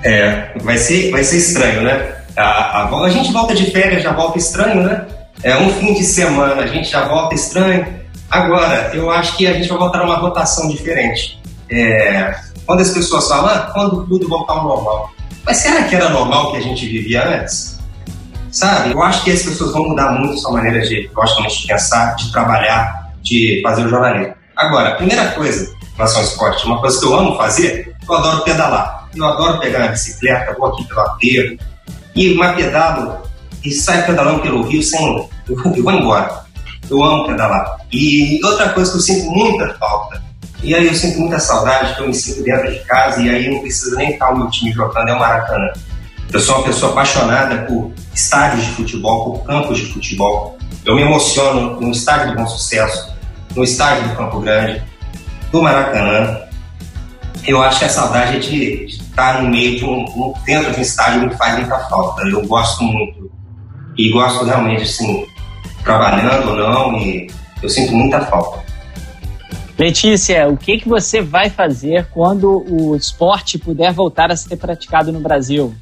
[0.02, 2.16] É, vai ser, vai ser estranho, né?
[2.36, 5.06] A, a, a, gente volta de férias, já volta estranho, né?
[5.42, 7.86] É um fim de semana, a gente já volta estranho.
[8.30, 11.40] Agora, eu acho que a gente vai voltar a uma rotação diferente.
[11.70, 12.34] É,
[12.66, 15.10] quando as pessoas falam, ah, quando tudo voltar ao normal.
[15.44, 17.78] Mas será que era normal que a gente vivia antes?
[18.50, 18.92] Sabe?
[18.92, 22.30] Eu acho que as pessoas vão mudar muito sua maneira de, logicamente, de pensar, de
[22.32, 24.34] trabalhar, de fazer o jornalismo.
[24.56, 29.08] Agora, primeira coisa relação ao esporte, uma coisa que eu amo fazer, eu adoro pedalar.
[29.14, 31.58] Eu adoro pegar a bicicleta, vou aqui pelo aterro,
[32.14, 33.18] e uma pedalo
[33.64, 35.28] e saio pedalando pelo rio sem.
[35.48, 36.44] Eu, vou embora.
[36.90, 37.78] Eu amo pedalar.
[37.92, 40.22] E outra coisa que eu sinto muita falta,
[40.62, 43.50] e aí eu sinto muita saudade, que eu me sinto dentro de casa, e aí
[43.50, 45.72] não precisa nem estar o meu time jogando, é o Maracanã.
[46.32, 50.56] Eu sou uma pessoa apaixonada por estádios de futebol, por campos de futebol.
[50.84, 53.12] Eu me emociono no estádio do Bom Sucesso,
[53.54, 54.82] no estádio do Campo Grande,
[55.52, 56.40] do Maracanã.
[57.46, 60.82] Eu acho que a saudade é de, estar no meio de um, dentro de um
[60.82, 62.22] estádio me faz muita falta.
[62.22, 63.30] Eu gosto muito
[63.96, 65.26] e gosto realmente assim,
[65.84, 67.30] trabalhando ou não, e
[67.62, 68.62] eu sinto muita falta.
[69.78, 75.12] Letícia, o que, que você vai fazer quando o esporte puder voltar a ser praticado
[75.12, 75.74] no Brasil?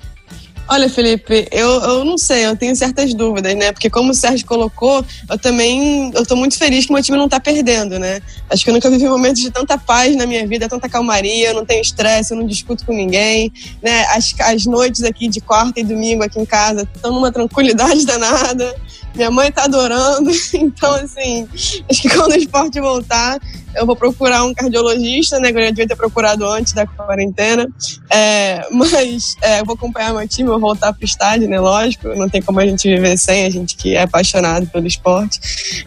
[0.73, 3.73] Olha, Felipe, eu, eu não sei, eu tenho certas dúvidas, né?
[3.73, 7.29] Porque como o Sérgio colocou, eu também eu tô muito feliz que meu time não
[7.29, 8.21] tá perdendo, né?
[8.49, 11.55] Acho que eu nunca vivi momentos de tanta paz na minha vida, tanta calmaria, eu
[11.55, 13.53] não tenho estresse, eu não discuto com ninguém,
[13.83, 14.05] né?
[14.11, 18.73] As, as noites aqui de quarta e domingo aqui em casa estão numa tranquilidade danada.
[19.13, 21.49] Minha mãe tá adorando, então assim,
[21.91, 23.41] acho que quando o esporte voltar,
[23.75, 25.51] eu vou procurar um cardiologista, né?
[25.51, 27.69] Eu devia ter procurado antes da quarentena.
[28.11, 31.59] É, mas é, eu vou acompanhar meu time, vou voltar pro estádio, né?
[31.61, 35.41] Lógico, não tem como a gente viver sem, a gente que é apaixonado pelo esporte.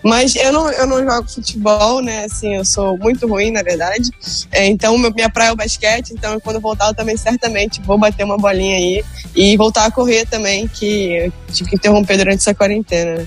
[0.04, 2.26] Mas eu não, eu não jogo futebol, né?
[2.26, 4.10] Assim, eu sou muito ruim, na verdade.
[4.52, 8.24] É, então, minha praia é o basquete, então quando voltar eu também certamente vou bater
[8.24, 9.04] uma bolinha aí
[9.36, 13.26] e voltar a correr também, que eu tive que interromper durante essa quarentena.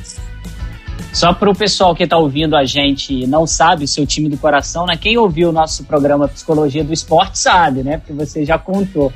[1.17, 4.29] Só para o pessoal que está ouvindo a gente e não sabe o seu time
[4.29, 4.99] do coração, né?
[4.99, 7.97] Quem ouviu o nosso programa Psicologia do Esporte sabe, né?
[7.97, 9.11] Porque você já contou.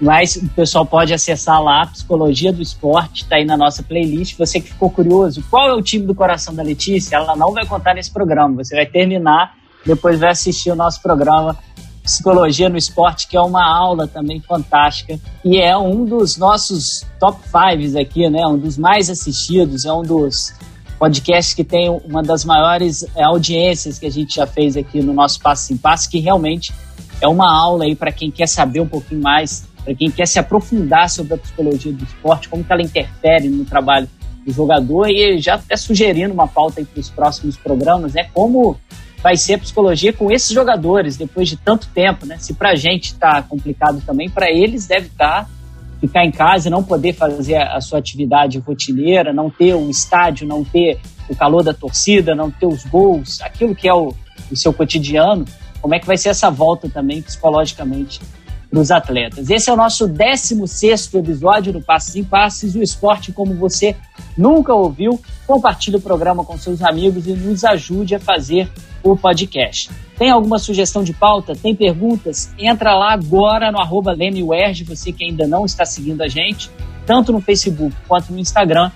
[0.00, 4.38] Mas o pessoal pode acessar lá, Psicologia do Esporte, está aí na nossa playlist.
[4.38, 7.16] Você que ficou curioso, qual é o time do coração da Letícia?
[7.16, 8.62] Ela não vai contar nesse programa.
[8.62, 11.58] Você vai terminar, depois vai assistir o nosso programa
[12.04, 15.18] Psicologia no Esporte, que é uma aula também fantástica.
[15.44, 18.46] E é um dos nossos top fives aqui, né?
[18.46, 20.54] Um dos mais assistidos, é um dos
[21.00, 25.14] podcast que tem uma das maiores é, audiências que a gente já fez aqui no
[25.14, 26.74] nosso Passo em Passo, que realmente
[27.22, 30.38] é uma aula aí para quem quer saber um pouquinho mais, para quem quer se
[30.38, 34.06] aprofundar sobre a psicologia do esporte, como que ela interfere no trabalho
[34.44, 38.28] do jogador e já até sugerindo uma pauta para os próximos programas, né?
[38.34, 38.76] Como
[39.22, 42.36] vai ser a psicologia com esses jogadores depois de tanto tempo, né?
[42.38, 45.50] Se para a gente está complicado também, para eles deve estar tá
[46.00, 50.46] ficar em casa e não poder fazer a sua atividade rotineira, não ter o estádio,
[50.46, 50.98] não ter
[51.28, 54.14] o calor da torcida, não ter os gols, aquilo que é o,
[54.50, 55.44] o seu cotidiano,
[55.80, 58.20] como é que vai ser essa volta também psicologicamente
[58.70, 59.50] para os atletas.
[59.50, 63.96] Esse é o nosso 16 episódio do Passos em Passes, o esporte como você
[64.38, 65.20] nunca ouviu.
[65.46, 68.70] Compartilhe o programa com seus amigos e nos ajude a fazer
[69.02, 69.90] o podcast.
[70.16, 71.54] Tem alguma sugestão de pauta?
[71.54, 72.54] Tem perguntas?
[72.56, 74.14] Entra lá agora no arroba
[74.86, 76.70] você que ainda não está seguindo a gente,
[77.04, 78.90] tanto no Facebook quanto no Instagram,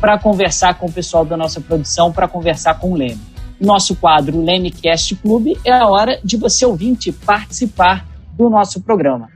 [0.00, 3.20] para conversar com o pessoal da nossa produção, para conversar com o Leme.
[3.60, 8.09] Nosso quadro Lemecast Clube é a hora de você ouvinte participar
[8.40, 9.28] do nosso programa.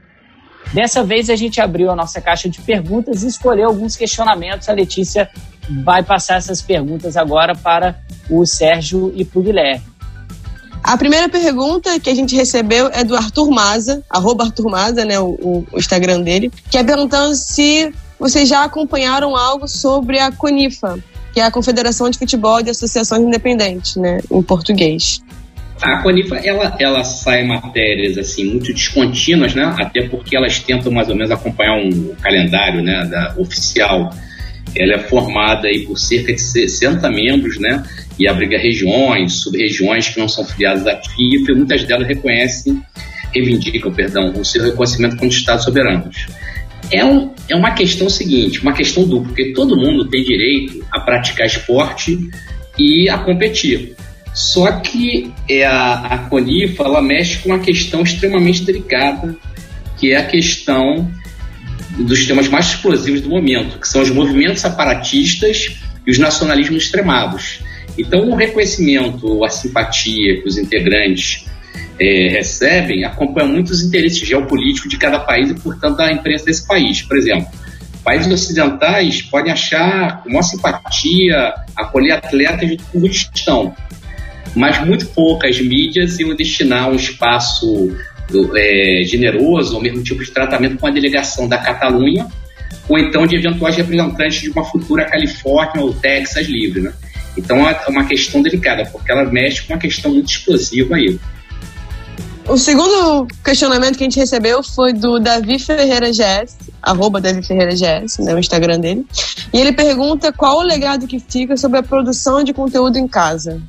[0.73, 4.67] Dessa vez a gente abriu a nossa caixa de perguntas e escolheu alguns questionamentos.
[4.67, 5.29] A Letícia
[5.83, 7.99] vai passar essas perguntas agora para
[8.29, 9.83] o Sérgio e para o Guilherme.
[10.83, 15.19] A primeira pergunta que a gente recebeu é do Arthur Maza, arroba Arthur Maza, né,
[15.19, 20.99] o, o Instagram dele, que é perguntando se vocês já acompanharam algo sobre a CONIFA,
[21.33, 25.21] que é a Confederação de Futebol de Associações Independentes, né, em português.
[25.81, 29.75] A Conifa, ela, ela sai matérias assim muito descontínuas, né?
[29.77, 34.09] Até porque elas tentam mais ou menos acompanhar um calendário, né, da oficial.
[34.75, 37.83] Ela é formada aí por cerca de 60 membros, né?
[38.17, 42.81] E abriga regiões, sub-regiões que não são filiadas à FIFA, e muitas delas reconhecem,
[43.33, 46.27] reivindicam, perdão, o seu reconhecimento como Estados soberanos.
[46.91, 50.99] É, um, é uma questão seguinte, uma questão dupla, porque todo mundo tem direito a
[51.01, 52.17] praticar esporte
[52.77, 53.95] e a competir.
[54.35, 59.33] Só que é a, a Conifa ela mexe com uma questão extremamente delicada,
[59.97, 61.09] que é a questão
[61.97, 67.63] dos temas mais explosivos do momento, que são os movimentos separatistas e os nacionalismos extremados.
[67.97, 71.45] Então, o reconhecimento, a simpatia que os integrantes
[71.97, 77.01] é, recebem acompanha muitos interesses geopolíticos de cada país e, portanto, da imprensa desse país.
[77.01, 77.47] Por exemplo,
[78.03, 83.73] países ocidentais podem achar com maior simpatia acolher atletas de Kurdistão,
[84.55, 87.95] mas muito poucas mídias iam destinar um espaço
[88.55, 92.25] é, generoso, ou mesmo tipo de tratamento com a delegação da Catalunha,
[92.87, 96.81] ou então de eventuais representantes de uma futura Califórnia ou Texas livre.
[96.81, 96.93] Né?
[97.37, 101.19] Então é uma questão delicada, porque ela mexe com uma questão muito explosiva aí.
[102.47, 107.73] O segundo questionamento que a gente recebeu foi do Davi Ferreira GS, arroba Davi Ferreira
[107.73, 109.03] GS, né, o Instagram dele.
[109.51, 113.59] E ele pergunta qual o legado que fica sobre a produção de conteúdo em casa.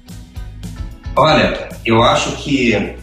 [1.19, 2.95] Olha, eu acho que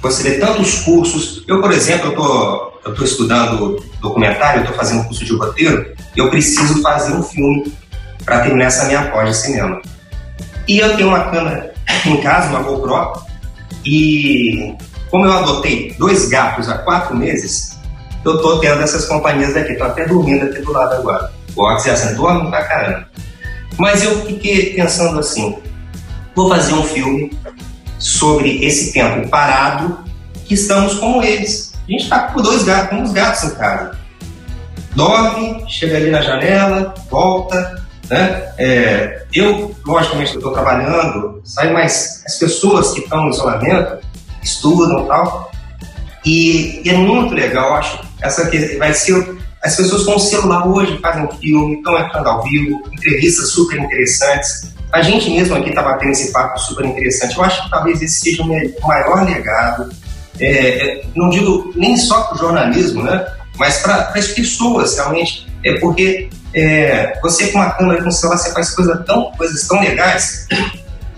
[0.00, 1.42] você vê tantos cursos.
[1.48, 5.92] Eu, por exemplo, eu tô, eu tô estudando documentário, eu tô fazendo curso de roteiro,
[6.14, 7.72] eu preciso fazer um filme
[8.24, 9.82] para terminar essa minha pós de cinema.
[10.68, 11.74] E eu tenho uma câmera
[12.04, 13.20] em casa, uma GoPro,
[13.84, 14.76] e
[15.10, 17.76] como eu adotei dois gatos há quatro meses,
[18.24, 21.32] eu tô tendo essas companhias daqui, tô até dormindo aqui do lado agora.
[21.52, 23.08] Pode ser assim, dorme pra caramba.
[23.76, 25.56] Mas eu fiquei pensando assim,
[26.36, 27.36] vou fazer um filme
[27.98, 30.04] sobre esse tempo parado
[30.44, 31.72] que estamos como eles.
[31.88, 33.98] A gente está com dois gatos, com uns gatos em casa.
[34.94, 38.52] Dorme, chega ali na janela, volta, né?
[38.58, 43.98] É, eu, logicamente, estou trabalhando, sai mais as pessoas que estão no isolamento
[44.42, 45.50] estudam e tal.
[46.24, 49.36] E, e, é muito legal, acho, essa que vai ser.
[49.62, 53.78] As pessoas com o celular hoje fazem um filme, estão entrando ao vivo, entrevistas super
[53.78, 54.75] interessantes.
[54.92, 57.36] A gente mesmo aqui está batendo esse papo super interessante.
[57.36, 59.90] Eu acho que talvez esse seja o maior legado.
[60.38, 63.26] É, é, não digo nem só para o jornalismo, né?
[63.58, 65.46] mas para as pessoas realmente.
[65.64, 69.66] É porque é, você com uma câmera com o celular você faz coisa tão, coisas
[69.66, 70.46] tão legais.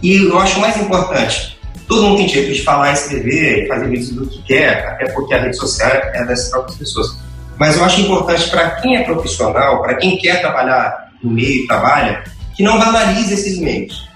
[0.02, 4.26] E eu acho mais importante, todo mundo tem direito de falar, escrever, fazer vídeos do
[4.26, 7.18] que quer, até porque a rede social é das próprias pessoas.
[7.58, 12.22] Mas eu acho importante para quem é profissional, para quem quer trabalhar no meio trabalha,
[12.58, 14.08] que não banalize esses meios.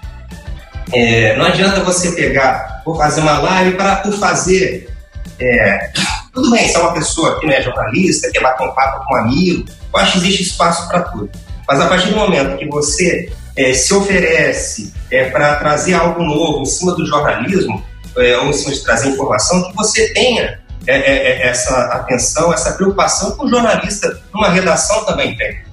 [0.91, 4.93] É, não adianta você pegar, vou fazer uma live para por fazer.
[5.39, 5.89] É,
[6.33, 9.15] tudo bem, se é uma pessoa que não é jornalista, quer bater um papo com
[9.15, 11.29] um amigo, eu acho que existe espaço para tudo.
[11.65, 16.63] Mas a partir do momento que você é, se oferece é, para trazer algo novo
[16.63, 17.81] em cima do jornalismo,
[18.17, 23.37] é, ou em cima de trazer informação, que você tenha é, essa atenção, essa preocupação
[23.37, 25.63] que o jornalista numa redação também tem.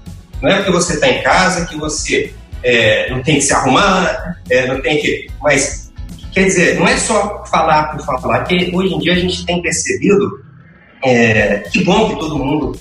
[0.40, 4.36] Não é porque você está em casa que você é, não tem que se arrumar,
[4.48, 5.28] é, não tem que.
[5.40, 5.92] Mas,
[6.32, 9.62] quer dizer, não é só falar por falar, que hoje em dia a gente tem
[9.62, 10.42] percebido
[11.04, 12.78] é, que bom que todo mundo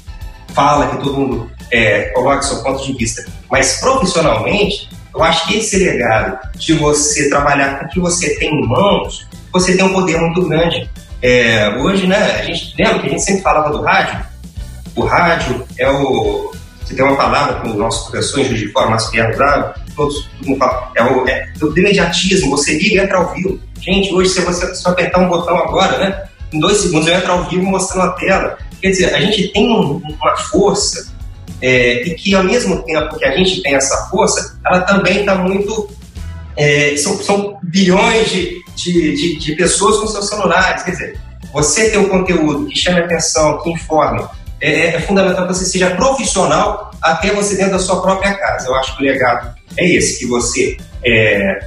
[0.54, 5.58] fala, que todo mundo é, coloca seu ponto de vista, mas profissionalmente, eu acho que
[5.58, 9.94] esse legado de você trabalhar com o que você tem em mãos, você tem um
[9.94, 10.90] poder muito grande.
[11.22, 14.26] É, hoje, né, a gente lembra que a gente sempre falava do rádio?
[14.96, 16.52] O rádio é o,
[16.90, 19.76] se tem uma palavra que o nosso professor em Juiz de Fora, Márcio Pierre usava,
[19.96, 23.60] todos, todo mundo fala, é o, é o imediatismo, você liga e entra ao vivo.
[23.80, 27.32] Gente, hoje se você só apertar um botão agora, né, em dois segundos eu entro
[27.32, 28.58] ao vivo mostrando a tela.
[28.82, 31.14] Quer dizer, a gente tem um, uma força
[31.62, 35.36] é, e que ao mesmo tempo que a gente tem essa força, ela também está
[35.36, 35.92] muito...
[36.58, 41.20] É, são, são, bilhões de, de, de, de pessoas com seus celulares, quer dizer,
[41.54, 44.26] você ter um conteúdo que chame atenção, que informe,
[44.62, 48.68] é, é, fundamental que você seja profissional até você dentro da sua própria casa.
[48.68, 51.66] Eu acho que o legado é esse, que você é,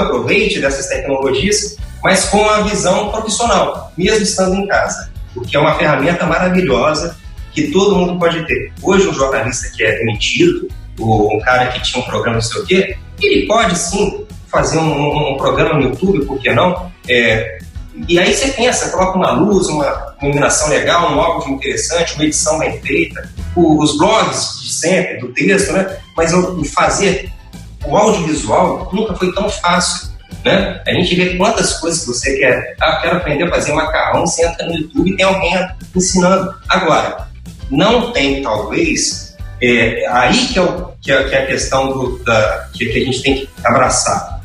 [0.00, 5.74] aproveite dessas tecnologias, mas com a visão profissional, mesmo estando em casa, porque é uma
[5.74, 7.16] ferramenta maravilhosa
[7.52, 8.72] que todo mundo pode ter.
[8.82, 10.68] Hoje, um jornalista que é demitido,
[10.98, 14.78] ou um cara que tinha um programa não sei o quê, ele pode sim fazer
[14.78, 16.90] um, um programa no YouTube, por que não?
[17.08, 17.57] É,
[18.06, 22.58] e aí você pensa, coloca uma luz, uma iluminação legal, um áudio interessante, uma edição
[22.58, 25.98] bem feita, os blogs de sempre, do texto, né?
[26.16, 27.32] Mas o fazer
[27.84, 30.08] o audiovisual nunca foi tão fácil.
[30.44, 30.82] Né?
[30.86, 32.76] A gente vê quantas coisas você quer.
[32.80, 36.54] Ah, quero aprender a fazer macarrão, você entra no YouTube e tem alguém ensinando.
[36.68, 37.28] Agora,
[37.70, 42.18] não tem, talvez, é, aí que é, o, que é, que é a questão do,
[42.24, 44.40] da, que, que a gente tem que abraçar.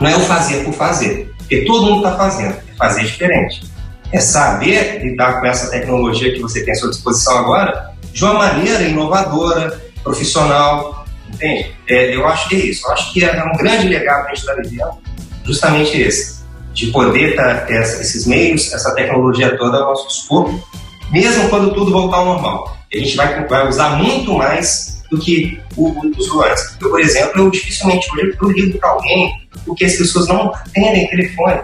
[0.00, 3.62] Não é o fazer por fazer, porque todo mundo está fazendo fazer diferente.
[4.10, 8.34] É saber lidar com essa tecnologia que você tem à sua disposição agora de uma
[8.34, 11.72] maneira inovadora, profissional, entende?
[11.86, 12.86] É, eu acho que é isso.
[12.86, 14.98] Eu acho que é um grande legado que a gente está vivendo,
[15.44, 16.40] justamente esse,
[16.72, 20.52] de poder tá, ter esses meios, essa tecnologia toda ao nosso dispor,
[21.12, 22.76] mesmo quando tudo voltar ao normal.
[22.92, 25.94] A gente vai, vai usar muito mais do que o,
[26.42, 26.76] antes.
[26.80, 31.08] Eu, por exemplo, eu dificilmente hoje eu ligo para alguém porque as pessoas não atendem
[31.08, 31.60] telefone.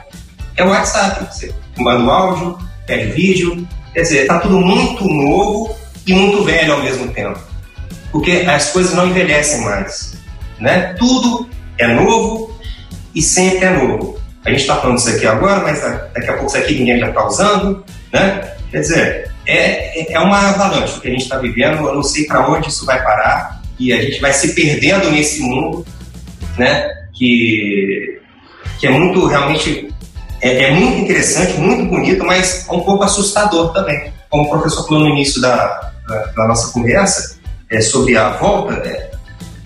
[0.56, 1.26] É o WhatsApp.
[1.32, 3.66] Você manda o áudio, pede vídeo.
[3.92, 5.74] Quer dizer, está tudo muito novo
[6.06, 7.38] e muito velho ao mesmo tempo.
[8.10, 10.16] Porque as coisas não envelhecem mais.
[10.58, 10.94] Né?
[10.98, 12.58] Tudo é novo
[13.14, 14.18] e sempre é novo.
[14.44, 17.08] A gente está falando isso aqui agora, mas daqui a pouco isso aqui ninguém já
[17.08, 17.84] está usando.
[18.12, 18.52] Né?
[18.70, 21.86] Quer dizer, é, é uma avalanche que a gente está vivendo.
[21.86, 25.40] Eu não sei para onde isso vai parar e a gente vai se perdendo nesse
[25.42, 25.86] mundo,
[26.58, 26.88] né?
[27.12, 28.20] Que,
[28.78, 29.88] que é muito realmente
[30.40, 34.12] é, é, muito interessante, muito bonito, mas é um pouco assustador também.
[34.28, 35.92] Como o professor falou no início da,
[36.34, 37.38] da, nossa conversa
[37.70, 39.10] é, sobre a volta, é,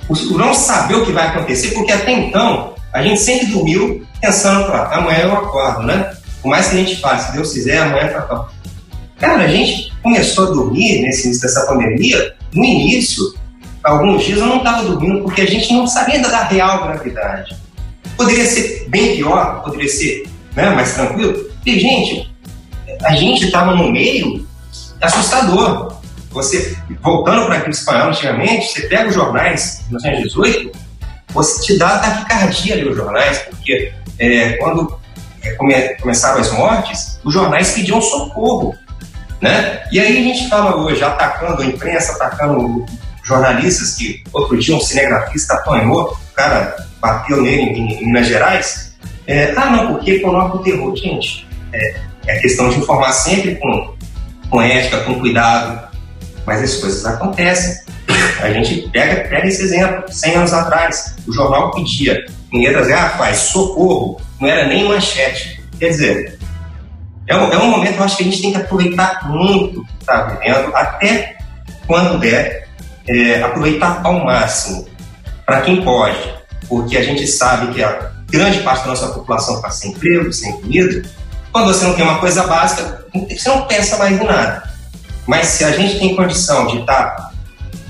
[0.09, 4.73] o, não saber o que vai acontecer, porque até então a gente sempre dormiu pensando,
[4.73, 6.13] ah, amanhã eu acordo, né?
[6.43, 8.49] Por mais que a gente faça, se Deus quiser, amanhã tá bom.
[9.19, 13.23] Cara, a gente começou a dormir nesse início dessa pandemia, no início,
[13.85, 17.57] alguns dias eu não estava dormindo porque a gente não sabia ainda da real gravidade.
[18.17, 21.51] Poderia ser bem pior, poderia ser né, mais tranquilo.
[21.65, 22.31] E, gente,
[23.03, 24.47] a gente estava no meio
[25.01, 25.99] assustador.
[26.31, 30.71] Você, voltando para aquele espanhol antigamente, você pega os jornais de 1918,
[31.33, 34.97] você te dá taquicardia ali os jornais, porque é, quando
[35.43, 38.75] é, come, começaram as mortes, os jornais pediam socorro.
[39.41, 39.83] Né?
[39.91, 42.85] E aí a gente fala hoje, atacando a imprensa, atacando
[43.25, 48.90] jornalistas, que outro dia um cinegrafista apanhou, o cara bateu nele em, em Minas Gerais.
[49.27, 50.95] É, ah, não, porque coloca o terror.
[50.97, 51.95] Gente, é,
[52.27, 53.95] é questão de informar sempre com,
[54.49, 55.89] com ética, com cuidado,
[56.47, 57.81] mas as coisas acontecem.
[58.43, 63.37] A gente pega, pega esse exemplo, 100 anos atrás, o jornal pedia em letras garrafais,
[63.39, 65.63] socorro, não era nem manchete.
[65.79, 66.39] Quer dizer,
[67.27, 69.87] é um, é um momento eu acho que a gente tem que aproveitar muito o
[69.87, 71.37] que está vivendo, até
[71.87, 72.69] quando der,
[73.09, 74.89] é, aproveitar ao máximo,
[75.47, 76.19] para quem pode,
[76.69, 80.53] porque a gente sabe que a grande parte da nossa população está sem emprego, sem
[80.61, 81.03] comida.
[81.53, 84.71] Quando você não tem uma coisa básica, você não pensa mais em nada.
[85.27, 87.33] Mas se a gente tem condição de estar tá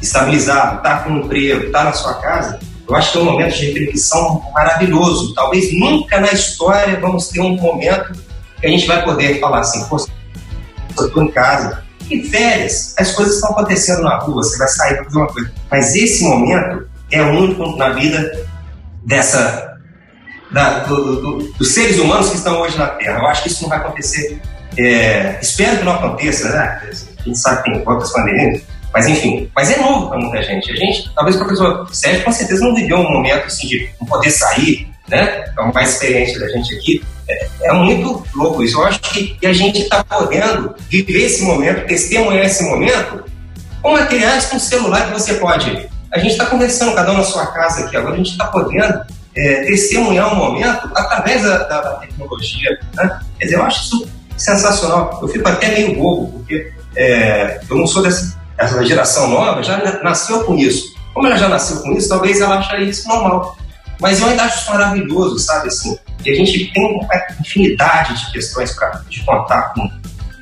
[0.00, 2.58] estabilizado, estar tá com um emprego, estar tá na sua casa,
[2.88, 5.34] eu acho que é um momento de reflexão maravilhoso.
[5.34, 8.12] Talvez nunca na história vamos ter um momento
[8.60, 13.36] que a gente vai poder falar assim, pô, estou em casa, e férias, as coisas
[13.36, 15.52] estão acontecendo na rua, você vai sair para fazer uma coisa.
[15.70, 18.48] Mas esse momento é único na vida
[19.04, 19.69] dessa,
[20.50, 23.18] da, do, do, dos seres humanos que estão hoje na Terra.
[23.18, 24.40] Eu acho que isso não vai acontecer.
[24.76, 26.80] É, espero que não aconteça, né?
[27.18, 28.62] A gente sabe que tem outras pandemias,
[28.92, 30.70] mas enfim, mas é novo para muita gente.
[30.70, 34.06] A gente, talvez o professor Sérgio com certeza não viveu um momento assim de não
[34.06, 35.44] poder sair, né?
[35.56, 37.04] É o mais experiente da gente aqui.
[37.28, 38.78] É, é muito louco isso.
[38.78, 43.24] Eu acho que, que a gente está podendo viver esse momento, testemunhar esse momento
[43.82, 45.88] com materiais, com celular que você pode.
[46.12, 49.00] A gente está conversando, cada um na sua casa aqui, agora a gente está podendo
[49.36, 52.78] é, testemunhar um momento através da, da, da tecnologia.
[52.94, 53.20] Né?
[53.38, 55.18] Quer dizer, eu acho isso sensacional.
[55.22, 58.36] Eu fico até meio bobo, porque é, eu não sou dessa,
[58.84, 60.94] geração nova, já nasceu com isso.
[61.14, 63.56] Como ela já nasceu com isso, talvez ela ache isso normal.
[64.00, 65.68] Mas eu ainda acho isso maravilhoso, sabe?
[65.68, 67.08] Assim, e a gente tem uma
[67.40, 69.88] infinidade de questões para contar com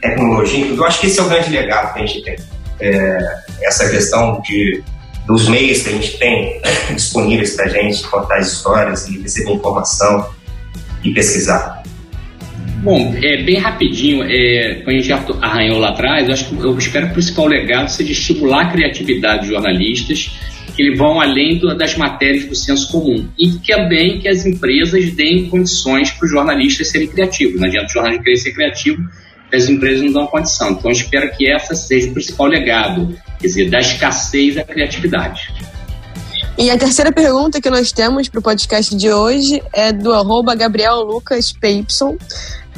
[0.01, 0.67] tecnologia.
[0.67, 2.37] Eu acho que esse é o grande legado que a gente tem.
[2.81, 4.83] É, essa questão de,
[5.29, 6.61] dos meios que a gente tem
[6.97, 10.31] disponíveis para a gente contar as histórias e receber informação
[11.05, 11.83] e pesquisar.
[12.83, 16.79] Bom, é, bem rapidinho, é, como a gente arranhou lá atrás, eu, acho que, eu
[16.79, 20.31] espero que o principal legado seja estimular a criatividade dos jornalistas
[20.75, 23.29] que eles vão além do, das matérias do senso comum.
[23.37, 27.61] E também que as empresas deem condições para os jornalistas serem criativos.
[27.61, 29.03] Não adianta o jornalista querer ser criativo
[29.53, 30.73] as empresas não dão condição.
[30.73, 35.53] Então, espero que essa seja o principal legado, quer dizer, da escassez à criatividade.
[36.59, 40.57] E a terceira pergunta que nós temos para o podcast de hoje é do arroba
[40.57, 41.55] Gabriel Lucas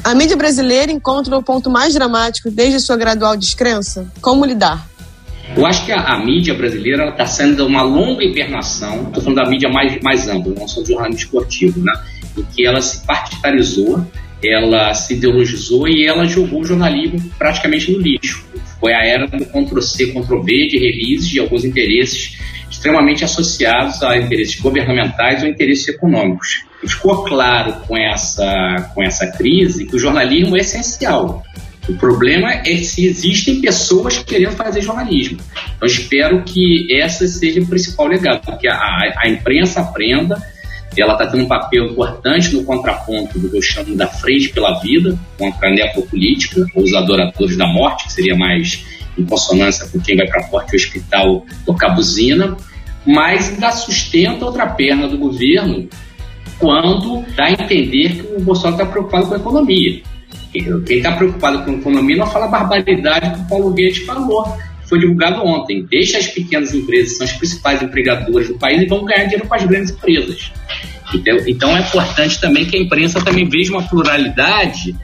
[0.05, 4.07] A mídia brasileira encontra o ponto mais dramático desde sua gradual descrença?
[4.20, 4.87] Como lidar?
[5.57, 9.49] Eu acho que a, a mídia brasileira está sendo uma longa hibernação, estou falando da
[9.49, 11.93] mídia mais, mais ampla, não só do jornalismo esportivo, né?
[12.37, 14.07] em que ela se particularizou,
[14.45, 18.45] ela se ideologizou e ela jogou o jornalismo praticamente no lixo.
[18.81, 22.39] Foi a era do Ctrl-C, Ctrl-V, de revises de alguns interesses
[22.70, 26.65] extremamente associados a interesses governamentais ou interesses econômicos.
[26.86, 31.44] ficou claro com essa, com essa crise que o jornalismo é essencial.
[31.89, 35.39] O problema é se existem pessoas querendo fazer jornalismo.
[35.81, 38.78] Eu espero que essa seja o principal legado, que a,
[39.16, 40.40] a imprensa aprenda.
[40.97, 44.81] Ela está tendo um papel importante no contraponto do que eu chamo da frente pela
[44.81, 48.85] vida, contra a necropolítica, os adoradores da morte, que seria mais
[49.17, 52.57] em consonância com quem vai para a porta do hospital tocar buzina,
[53.07, 55.89] mas dá sustento a outra perna do governo
[56.59, 60.03] quando dá a entender que o Bolsonaro está preocupado com a economia.
[60.53, 64.57] Quem está preocupado com a economia não fala a barbaridade que o Paulo Guedes falou,
[64.91, 65.87] foi divulgado ontem.
[65.89, 69.55] Deixa as pequenas empresas, são as principais empregadoras do país, e vão ganhar dinheiro com
[69.55, 70.53] as grandes empresas.
[71.47, 74.95] Então, é importante também que a imprensa também veja uma pluralidade.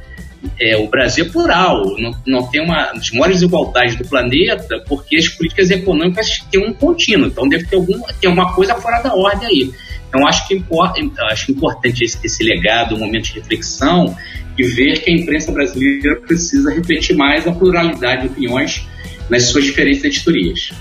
[0.60, 5.16] É, o Brasil é plural, não, não tem uma das maiores desigualdades do planeta, porque
[5.16, 9.14] as políticas econômicas têm um contínuo, então deve ter, algum, ter uma coisa fora da
[9.14, 9.72] ordem aí.
[10.08, 11.00] Então acho que importa,
[11.30, 14.16] acho importante esse, esse legado, um momento de reflexão
[14.56, 18.86] e ver que a imprensa brasileira precisa refletir mais a pluralidade de opiniões
[19.28, 20.72] nas suas diferentes editorias.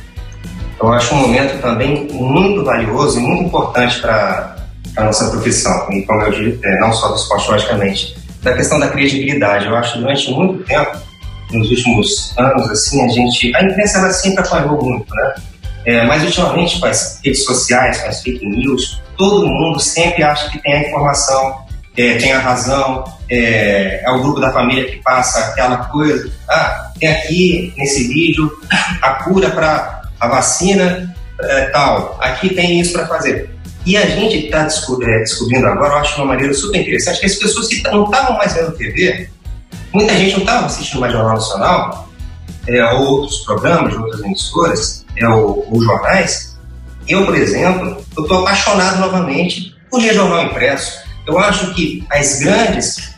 [0.79, 4.55] Eu acho um momento também muito valioso e muito importante para
[4.97, 8.89] a nossa profissão, e como eu é, não só do esporte, logicamente, da questão da
[8.89, 9.65] credibilidade.
[9.65, 10.97] Eu acho que durante muito tempo,
[11.51, 15.35] nos últimos anos, assim, a gente, a imprensa ela sempre apoiou muito, né?
[15.85, 20.49] É, mas ultimamente, com as redes sociais, com as fake news, todo mundo sempre acha
[20.49, 21.64] que tem a informação,
[21.97, 26.31] é, tem a razão, é, é, o grupo da família que passa aquela coisa.
[26.49, 28.51] Ah, tem aqui nesse vídeo
[29.01, 33.55] a cura para a vacina é, tal, aqui tem isso para fazer.
[33.85, 37.35] E a gente está é, descobrindo agora, eu acho uma maneira super interessante, que as
[37.35, 39.29] pessoas que não estavam mais vendo TV,
[39.93, 42.09] muita gente não estava assistindo mais Jornal Nacional,
[42.67, 46.57] é, ou outros programas de outras emissoras, é, ou, ou jornais.
[47.07, 51.04] Eu, por exemplo, eu estou apaixonado novamente por ler jornal impresso.
[51.27, 53.15] Eu acho que as grandes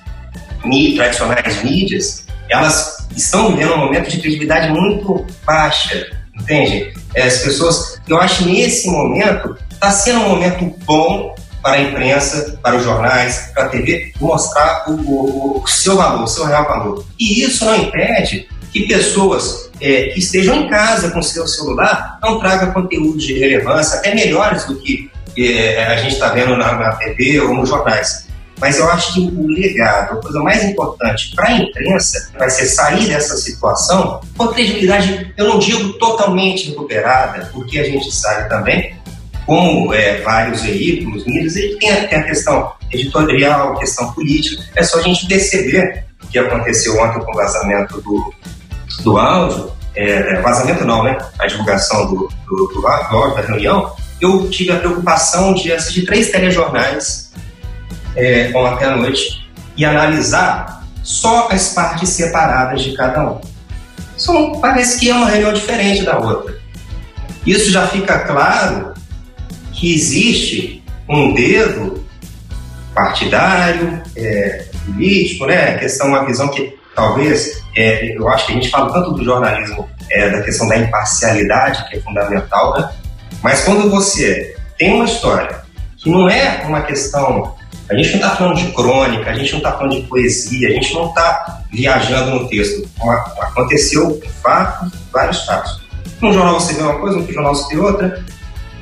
[0.64, 6.08] mídias, tradicionais mídias, elas estão vivendo um momento de credibilidade muito baixa,
[6.40, 6.94] entende?
[7.14, 11.82] É, as pessoas, eu acho que nesse momento Está sendo um momento bom para a
[11.84, 16.46] imprensa, para os jornais, para a TV, mostrar o, o, o seu valor, o seu
[16.46, 17.06] real valor.
[17.20, 22.40] E isso não impede que pessoas é, que estejam em casa com seu celular não
[22.40, 26.96] tragam conteúdos de relevância, até melhores do que é, a gente está vendo na, na,
[26.96, 28.28] TV ou nos jornais.
[28.60, 32.66] Mas eu acho que o legado, a coisa mais importante para a imprensa vai ser
[32.66, 38.50] sair dessa situação com a credibilidade, eu não digo totalmente recuperada, porque a gente sabe
[38.50, 38.96] também
[39.46, 44.64] como é, vários veículos, mídias, ele tem a, tem a questão editorial, a questão política.
[44.76, 48.34] É só a gente perceber o que aconteceu ontem com o vazamento do,
[49.04, 51.18] do áudio, é, vazamento não, né?
[51.40, 53.96] A divulgação do, do, do, áudio da reunião.
[54.20, 57.32] Eu tive a preocupação de assistir três telejornais
[58.16, 63.42] é, ontem à noite e analisar só as partes separadas de cada um.
[64.18, 66.58] Isso parece que é uma reunião diferente da outra.
[67.46, 68.94] Isso já fica claro
[69.72, 72.06] que existe um dedo
[72.94, 75.76] partidário, é, político, né?
[75.76, 79.24] A questão, uma visão que talvez, é, eu acho que a gente fala tanto do
[79.24, 82.90] jornalismo, é, da questão da imparcialidade, que é fundamental, né?
[83.42, 85.62] Mas quando você tem uma história
[85.98, 87.56] que não é uma questão.
[87.90, 90.72] A gente não está falando de crônica, a gente não está falando de poesia, a
[90.72, 92.88] gente não está viajando no texto.
[93.40, 95.82] Aconteceu fato, vários fatos.
[96.22, 98.26] Num jornal você vê uma coisa, no jornal você vê outra,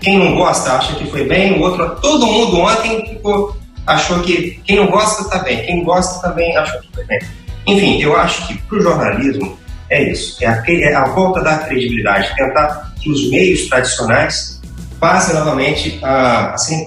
[0.02, 3.56] quem não gosta acha que foi bem, o outro, todo mundo ontem ficou,
[3.86, 7.20] achou que quem não gosta está bem, quem gosta também achou que foi bem.
[7.68, 9.58] Enfim, eu acho que para o jornalismo
[9.90, 14.62] é isso, é a, é a, volta da credibilidade, tentar os meios tradicionais
[15.00, 16.86] passem novamente a, a serem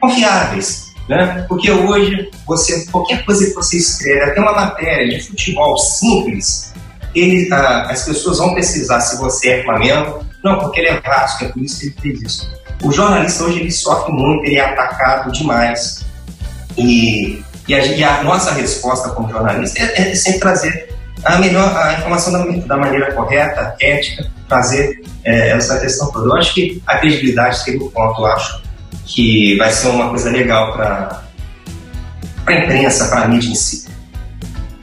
[0.00, 1.44] confiáveis, né?
[1.48, 6.72] Porque hoje você qualquer coisa que você escreve, até uma matéria de futebol simples,
[7.14, 11.44] ele, ah, as pessoas vão precisar se você é Flamengo, não, porque ele é Vasco,
[11.44, 12.58] é por isso que ele fez isso.
[12.82, 16.04] O jornalista hoje ele sofre muito, ele é atacado demais.
[16.76, 21.76] E, e, a, e a, nossa resposta como jornalista é, é, sempre trazer a melhor
[21.76, 26.26] a informação da, da maneira correta, ética, trazer é, essa questão toda.
[26.26, 28.62] Eu acho que a credibilidade seria o ponto, eu acho
[29.04, 31.22] que vai ser uma coisa legal para
[32.46, 33.88] a imprensa, para a mídia em si.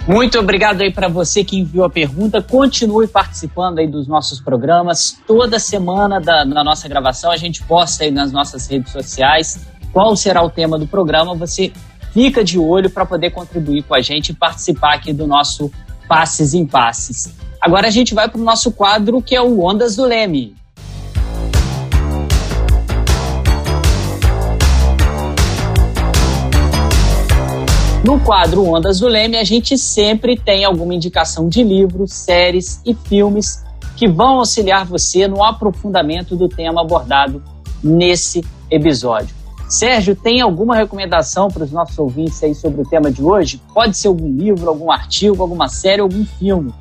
[0.08, 2.40] Muito obrigado aí para você que enviou a pergunta.
[2.40, 5.18] Continue participando aí dos nossos programas.
[5.26, 10.16] Toda semana da, na nossa gravação a gente posta aí nas nossas redes sociais qual
[10.16, 11.34] será o tema do programa.
[11.36, 11.72] Você
[12.14, 15.72] fica de olho para poder contribuir com a gente e participar aqui do nosso
[16.08, 17.34] Passes em Passes.
[17.60, 20.56] Agora a gente vai para o nosso quadro que é o Ondas do Leme.
[28.06, 32.94] No quadro Ondas do Leme, a gente sempre tem alguma indicação de livros, séries e
[32.94, 33.64] filmes
[33.98, 37.44] que vão auxiliar você no aprofundamento do tema abordado
[37.84, 39.45] nesse episódio.
[39.68, 43.60] Sérgio, tem alguma recomendação para os nossos ouvintes aí sobre o tema de hoje?
[43.74, 46.74] Pode ser algum livro, algum artigo, alguma série, algum filme.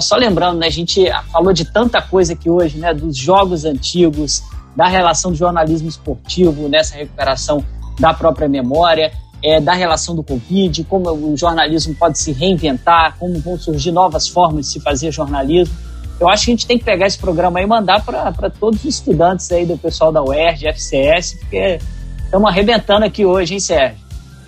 [0.00, 4.42] só lembrando, né, a gente falou de tanta coisa aqui hoje, né, dos jogos antigos,
[4.76, 7.64] da relação do jornalismo esportivo nessa recuperação
[7.98, 9.12] da própria memória,
[9.42, 14.28] é, da relação do Covid, como o jornalismo pode se reinventar, como vão surgir novas
[14.28, 15.74] formas de se fazer jornalismo.
[16.20, 18.94] Eu acho que a gente tem que pegar esse programa e mandar para todos os
[18.94, 21.78] estudantes aí do pessoal da UERJ, FCS, porque
[22.30, 23.98] estamos arrebentando aqui hoje, hein, Sérgio?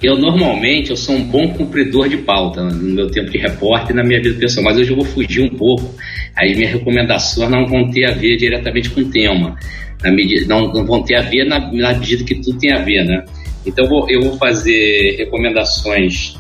[0.01, 3.95] Eu normalmente eu sou um bom cumpridor de pauta no meu tempo de repórter e
[3.95, 5.95] na minha vida pessoal, mas hoje eu vou fugir um pouco.
[6.37, 9.57] As minhas recomendações não vão ter a ver diretamente com o tema,
[10.05, 13.05] medida, não, não vão ter a ver na, na medida que tudo tem a ver,
[13.05, 13.25] né?
[13.67, 16.37] Então eu vou, eu vou fazer recomendações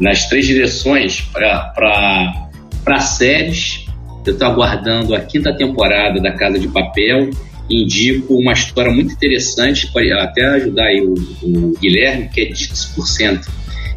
[0.00, 3.84] nas três direções para séries.
[4.26, 7.30] Eu estou aguardando a quinta temporada da Casa de Papel.
[7.70, 13.46] Indico uma história muito interessante, pode até ajudar aí o, o Guilherme, que é X%,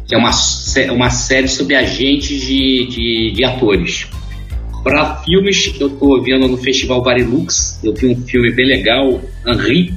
[0.06, 0.30] que é uma,
[0.92, 4.06] uma série sobre agentes de, de, de atores.
[4.82, 9.92] Para filmes, eu estou vendo no Festival Varilux, eu vi um filme bem legal, Henri,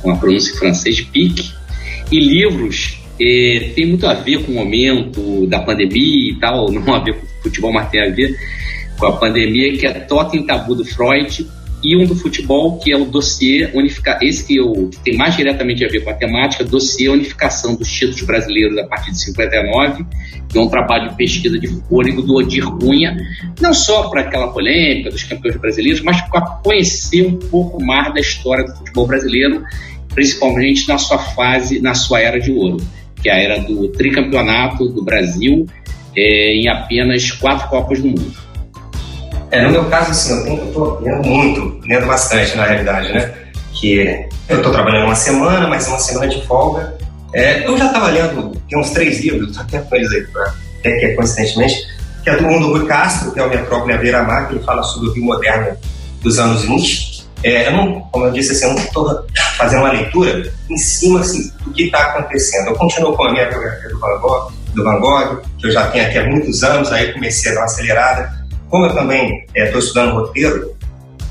[0.00, 1.50] com a pronúncia francesa, Pique,
[2.12, 6.94] e livros é, tem muito a ver com o momento da pandemia e tal, não
[6.94, 8.34] a ver com o futebol, mas tem a ver
[8.96, 11.46] com a pandemia, que é Totem Tabu do Freud,
[11.82, 15.36] e um do futebol, que é o dossiê unificar, esse que, eu, que tem mais
[15.36, 20.04] diretamente a ver com a temática, dossiê unificação dos títulos brasileiros a partir de 59,
[20.48, 23.16] que é um trabalho de pesquisa de fôlego do Odir Cunha,
[23.60, 28.20] não só para aquela polêmica dos campeões brasileiros, mas para conhecer um pouco mais da
[28.20, 29.64] história do futebol brasileiro
[30.18, 32.78] principalmente na sua fase, na sua era de ouro,
[33.22, 35.64] que é a era do tricampeonato do Brasil
[36.16, 38.47] é, em apenas quatro Copas do Mundo.
[39.50, 43.32] É, no meu caso, assim, eu estou lendo muito, lendo bastante, na realidade, né?
[43.72, 46.96] Que eu estou trabalhando uma semana, mas uma semana de folga.
[47.34, 50.26] É, eu já estava lendo, tem uns três livros, até com eles aí,
[50.80, 51.86] até que é coincidentemente,
[52.24, 54.82] que é do mundo Rui Castro, que é o Metrópole à Beira-Mar, que ele fala
[54.82, 55.76] sobre o Rio Moderno
[56.22, 59.26] dos anos 20, é, eu não, como eu disse, assim, eu não estou
[59.56, 62.68] fazendo uma leitura em cima assim, do que está acontecendo.
[62.68, 65.86] Eu continuo com a minha biografia do Van, Gogh, do Van Gogh, que eu já
[65.88, 68.37] tenho aqui há muitos anos, aí comecei a dar uma acelerada.
[68.68, 70.76] Como eu também estou é, estudando roteiro,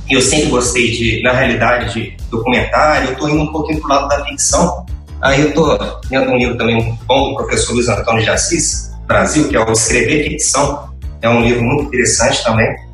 [0.09, 3.88] e eu sempre gostei de, na realidade, de documentário, eu estou indo um pouquinho para
[3.88, 4.85] o lado da ficção.
[5.22, 5.77] Aí eu estou
[6.09, 9.72] lendo um livro também bom do professor Luiz Antônio de Assis, Brasil, que é o
[9.72, 10.89] Escrever Ficção.
[11.22, 12.88] É um livro muito interessante também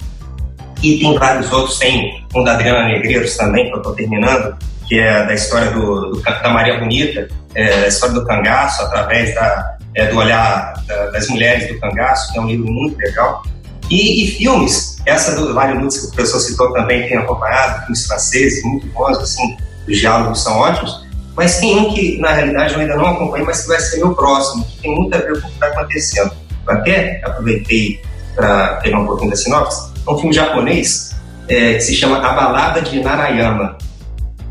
[0.84, 4.99] e tem vários outros, tem um da Adriana Negreiros também, que eu estou terminando, que
[4.99, 9.78] é da história do, do da Maria Bonita, é, da história do cangaço, através da,
[9.95, 13.44] é, do olhar da, das mulheres do cangaço, que é um livro muito legal.
[13.90, 18.06] E, e filmes, essa do Mário Lutz, que o professor citou também, tem acompanhado, filmes
[18.06, 19.58] franceses muito bons, assim,
[19.88, 21.06] os diálogos são ótimos,
[21.36, 24.14] mas tem um que, na realidade, eu ainda não acompanhei, mas que vai ser meu
[24.14, 26.32] próximo, que tem muito a ver com o que está acontecendo.
[26.68, 28.02] Eu até aproveitei
[28.36, 31.16] para pegar um pouquinho da sinopse, é um filme japonês
[31.48, 33.78] é, que se chama A Balada de Narayama.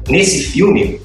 [0.08, 1.00] Nesse filme,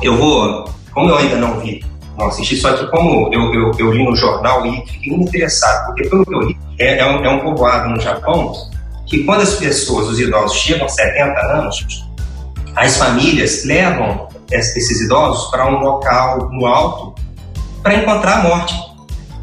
[0.00, 1.84] eu vou, como eu ainda não vi,
[2.18, 5.86] não assisti, só que como eu, eu, eu li no jornal e fiquei muito interessado,
[5.86, 8.52] porque pelo que eu li, é, é, um, é um povoado no Japão
[9.06, 12.04] que quando as pessoas, os idosos, chegam a 70 anos,
[12.76, 17.14] as famílias levam esses idosos para um local no alto
[17.82, 18.74] para encontrar a morte.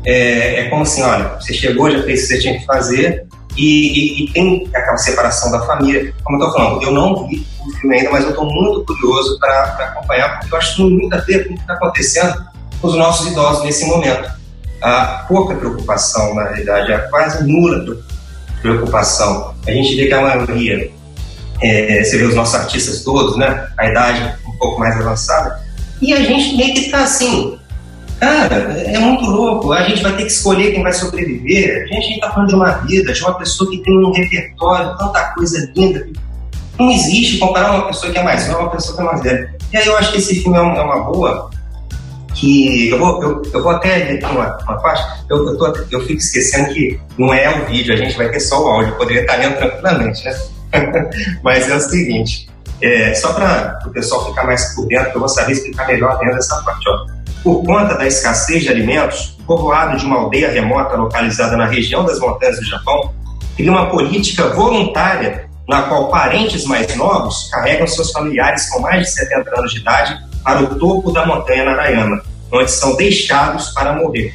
[0.05, 3.27] É, é como assim, olha, você chegou, já fez o que você tinha que fazer,
[3.57, 6.13] e, e, e, tem aquela separação da família.
[6.23, 9.37] Como eu estou falando, eu não vi o filme ainda, mas eu estou muito curioso
[9.39, 12.48] para acompanhar, porque eu acho que muito a ver com o que está acontecendo
[12.81, 14.29] os nossos idosos nesse momento.
[14.81, 17.97] Há pouca preocupação, na realidade, há quase nula
[18.61, 19.53] preocupação.
[19.67, 20.91] A gente vê que a maioria,
[21.61, 23.67] é, você vê os nossos artistas todos, né?
[23.77, 25.59] A idade um pouco mais avançada,
[26.01, 27.59] e a gente meio que está assim,
[28.19, 29.71] Cara, é muito louco.
[29.71, 31.83] A gente vai ter que escolher quem vai sobreviver.
[31.83, 35.33] A gente está falando de uma vida, de uma pessoa que tem um repertório, tanta
[35.33, 36.05] coisa linda.
[36.77, 39.55] Não existe comparar uma pessoa que é mais nova uma pessoa que é mais velha.
[39.71, 41.49] E aí eu acho que esse filme é, é uma boa.
[42.33, 45.03] Que eu vou, eu, eu vou até uma, uma parte.
[45.29, 48.39] Eu, eu, tô, eu fico esquecendo que não é o vídeo, a gente vai ter
[48.39, 48.95] só o áudio.
[48.95, 50.39] Poderia estar lendo tranquilamente, né?
[51.43, 52.49] Mas é o seguinte:
[52.81, 56.35] é, só para o pessoal ficar mais por dentro, eu vou saber explicar melhor dentro
[56.35, 56.87] dessa parte.
[56.87, 57.19] Ó.
[57.43, 62.05] Por conta da escassez de alimentos, o povoado de uma aldeia remota localizada na região
[62.05, 63.13] das montanhas do Japão
[63.55, 69.11] cria uma política voluntária na qual parentes mais novos carregam seus familiares com mais de
[69.11, 72.21] 70 anos de idade para o topo da montanha Narayama,
[72.51, 74.33] onde são deixados para morrer.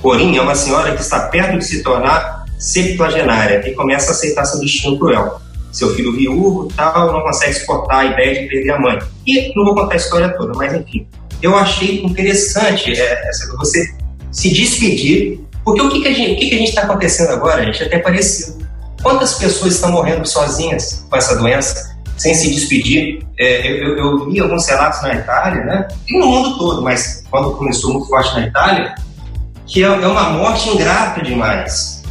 [0.00, 4.44] Porém, é uma senhora que está perto de se tornar septuagenária e começa a aceitar
[4.44, 5.40] seu destino cruel.
[5.72, 8.98] Seu filho viúvo tal não consegue suportar a ideia de perder a mãe.
[9.26, 11.06] E não vou contar a história toda, mas enfim
[11.44, 13.94] eu achei interessante é, você
[14.32, 17.98] se despedir, porque o que, que a gente está acontecendo agora, a gente, é até
[17.98, 18.64] parecido.
[19.02, 23.24] Quantas pessoas estão morrendo sozinhas com essa doença, sem se despedir?
[23.38, 25.88] É, eu, eu, li alguns relatos na Itália, né?
[26.08, 28.94] E no mundo todo, mas quando começou muito forte na Itália,
[29.66, 32.02] que é, é uma morte ingrata demais,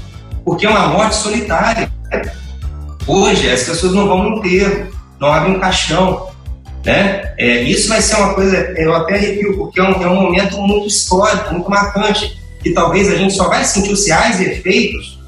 [0.43, 1.91] porque é uma morte solitária.
[3.05, 6.27] Hoje as pessoas não vão no enterro, não abrem um caixão,
[6.85, 7.33] né?
[7.37, 10.57] É, isso vai ser uma coisa, eu até arrepio, porque é um, é um momento
[10.57, 15.23] muito histórico, muito marcante, que talvez a gente só vai sentir os reais efeitos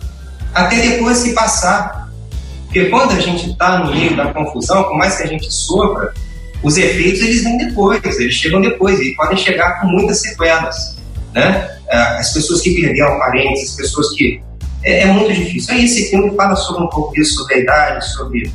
[0.55, 2.04] até depois que passar.
[2.75, 6.13] Porque quando a gente está no meio da confusão, por mais que a gente sofra,
[6.61, 10.97] os efeitos eles vêm depois, eles chegam depois e podem chegar com muitas sequelas,
[11.33, 11.71] né?
[11.87, 14.41] É, as pessoas que perderam parentes, as pessoas que
[14.83, 15.73] é, é muito difícil.
[15.73, 18.51] Aí esse filme fala sobre um pouco disso, sobre a idade, sobre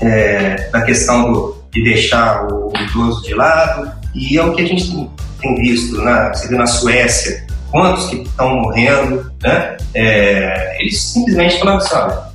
[0.00, 4.66] é, da questão do, de deixar o, idoso de lado e é o que a
[4.68, 9.76] gente tem, visto, na, você vê na Suécia, quantos que estão morrendo, né?
[9.92, 12.33] É, eles simplesmente falaram assim, olha,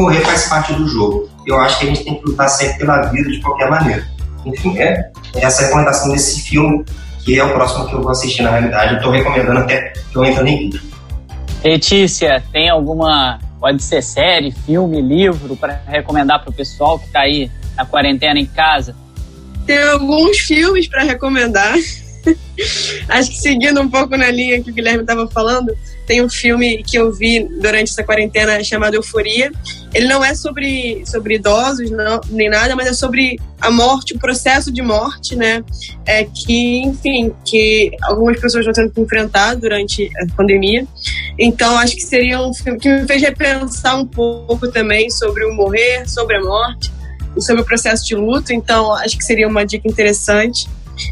[0.00, 1.28] morrer faz parte do jogo.
[1.46, 4.06] Eu acho que a gente tem que lutar sempre pela vida de qualquer maneira.
[4.44, 6.84] Enfim, é essa é a recomendação desse filme,
[7.24, 8.92] que é o próximo que eu vou assistir na realidade.
[8.92, 10.82] Eu estou recomendando até que eu entre em vídeo.
[11.64, 17.20] Letícia, tem alguma, pode ser série, filme, livro, para recomendar para o pessoal que está
[17.20, 18.94] aí na quarentena em casa?
[19.66, 21.74] Tem alguns filmes para recomendar.
[23.08, 25.74] Acho que seguindo um pouco na linha que o Guilherme estava falando,
[26.06, 29.50] tem um filme que eu vi durante essa quarentena chamado Euforia.
[29.92, 34.18] Ele não é sobre, sobre idosos não, nem nada, mas é sobre a morte, o
[34.18, 35.64] processo de morte, né?
[36.04, 40.86] É que, enfim, que algumas pessoas estão tendo que enfrentar durante a pandemia.
[41.38, 45.54] Então, acho que seria um filme que me fez repensar um pouco também sobre o
[45.54, 46.92] morrer, sobre a morte
[47.36, 48.52] e sobre o processo de luto.
[48.52, 50.68] Então, acho que seria uma dica interessante.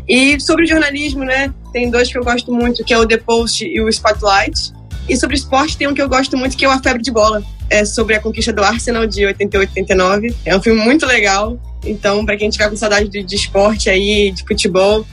[0.09, 1.53] E sobre jornalismo, né?
[1.73, 4.73] Tem dois que eu gosto muito, que é o The Post e o Spotlight.
[5.09, 7.11] E sobre esporte tem um que eu gosto muito, que é o A Febre de
[7.11, 7.43] Bola.
[7.69, 10.35] É sobre a conquista do Arsenal de 88, 89.
[10.45, 11.59] É um filme muito legal.
[11.85, 15.05] Então, para quem tiver com saudade de, de esporte aí, de futebol,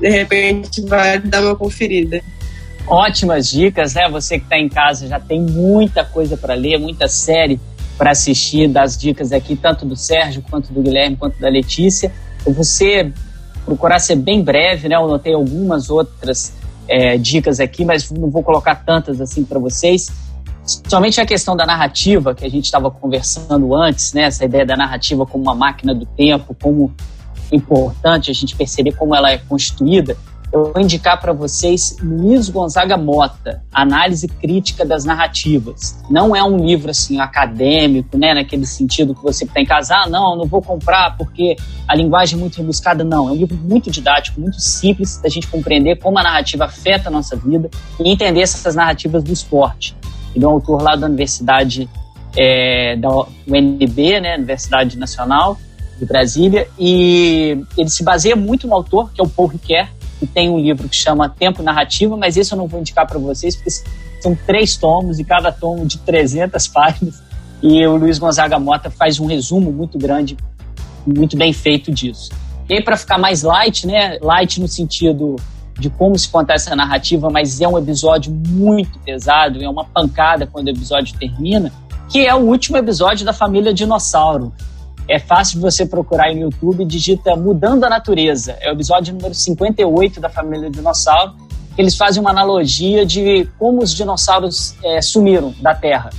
[0.00, 2.20] de repente vai dar uma conferida.
[2.86, 4.08] Ótimas dicas, né?
[4.10, 7.60] Você que está em casa já tem muita coisa para ler, muita série
[7.96, 12.12] para assistir, das dicas aqui, tanto do Sérgio, quanto do Guilherme, quanto da Letícia.
[12.46, 13.12] Você
[13.64, 14.96] procurar ser bem breve, né?
[14.96, 16.52] Eu notei algumas outras
[16.88, 20.10] é, dicas aqui, mas não vou colocar tantas assim para vocês.
[20.88, 24.22] Somente a questão da narrativa que a gente estava conversando antes, né?
[24.22, 26.92] Essa ideia da narrativa como uma máquina do tempo, como
[27.52, 30.16] importante a gente perceber como ela é constituída
[30.56, 36.02] eu vou indicar para vocês Luiz Gonzaga Mota, Análise Crítica das Narrativas.
[36.08, 40.08] Não é um livro assim acadêmico, né, naquele sentido que você tem em casa, ah,
[40.08, 41.56] não, não vou comprar porque
[41.86, 43.28] a linguagem é muito rebuscada, não.
[43.28, 47.12] É um livro muito didático, muito simples da gente compreender como a narrativa afeta a
[47.12, 47.70] nossa vida
[48.00, 49.94] e entender essas narrativas do esporte.
[50.34, 51.88] Ele é um autor lá da Universidade
[52.34, 53.08] é, da
[53.46, 55.58] UNB, né, Universidade Nacional
[55.98, 59.88] de Brasília, e ele se baseia muito no autor, que é o Paul Ricoeur,
[60.18, 63.18] que tem um livro que chama Tempo Narrativa, mas esse eu não vou indicar para
[63.18, 63.70] vocês, porque
[64.20, 67.22] são três tomos e cada tomo de 300 páginas.
[67.62, 70.36] E o Luiz Gonzaga Mota faz um resumo muito grande,
[71.06, 72.30] muito bem feito disso.
[72.68, 74.18] E aí, para ficar mais light, né?
[74.20, 75.36] Light no sentido
[75.78, 80.46] de como se contar essa narrativa, mas é um episódio muito pesado, é uma pancada
[80.46, 81.70] quando o episódio termina,
[82.08, 84.52] que é o último episódio da família Dinossauro.
[85.08, 88.56] É fácil você procurar no YouTube, digita Mudando a Natureza.
[88.60, 91.34] É o episódio número 58 da família Dinossauro.
[91.78, 96.10] Eles fazem uma analogia de como os dinossauros é, sumiram da Terra.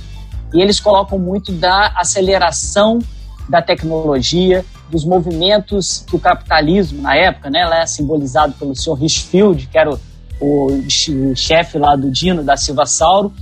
[0.54, 2.98] E eles colocam muito da aceleração
[3.46, 8.94] da tecnologia, dos movimentos que o capitalismo, na época, né, é simbolizado pelo Sr.
[8.94, 9.98] Richfield, que era o,
[10.40, 13.32] o, o chefe lá do Dino, da Silva Sauro,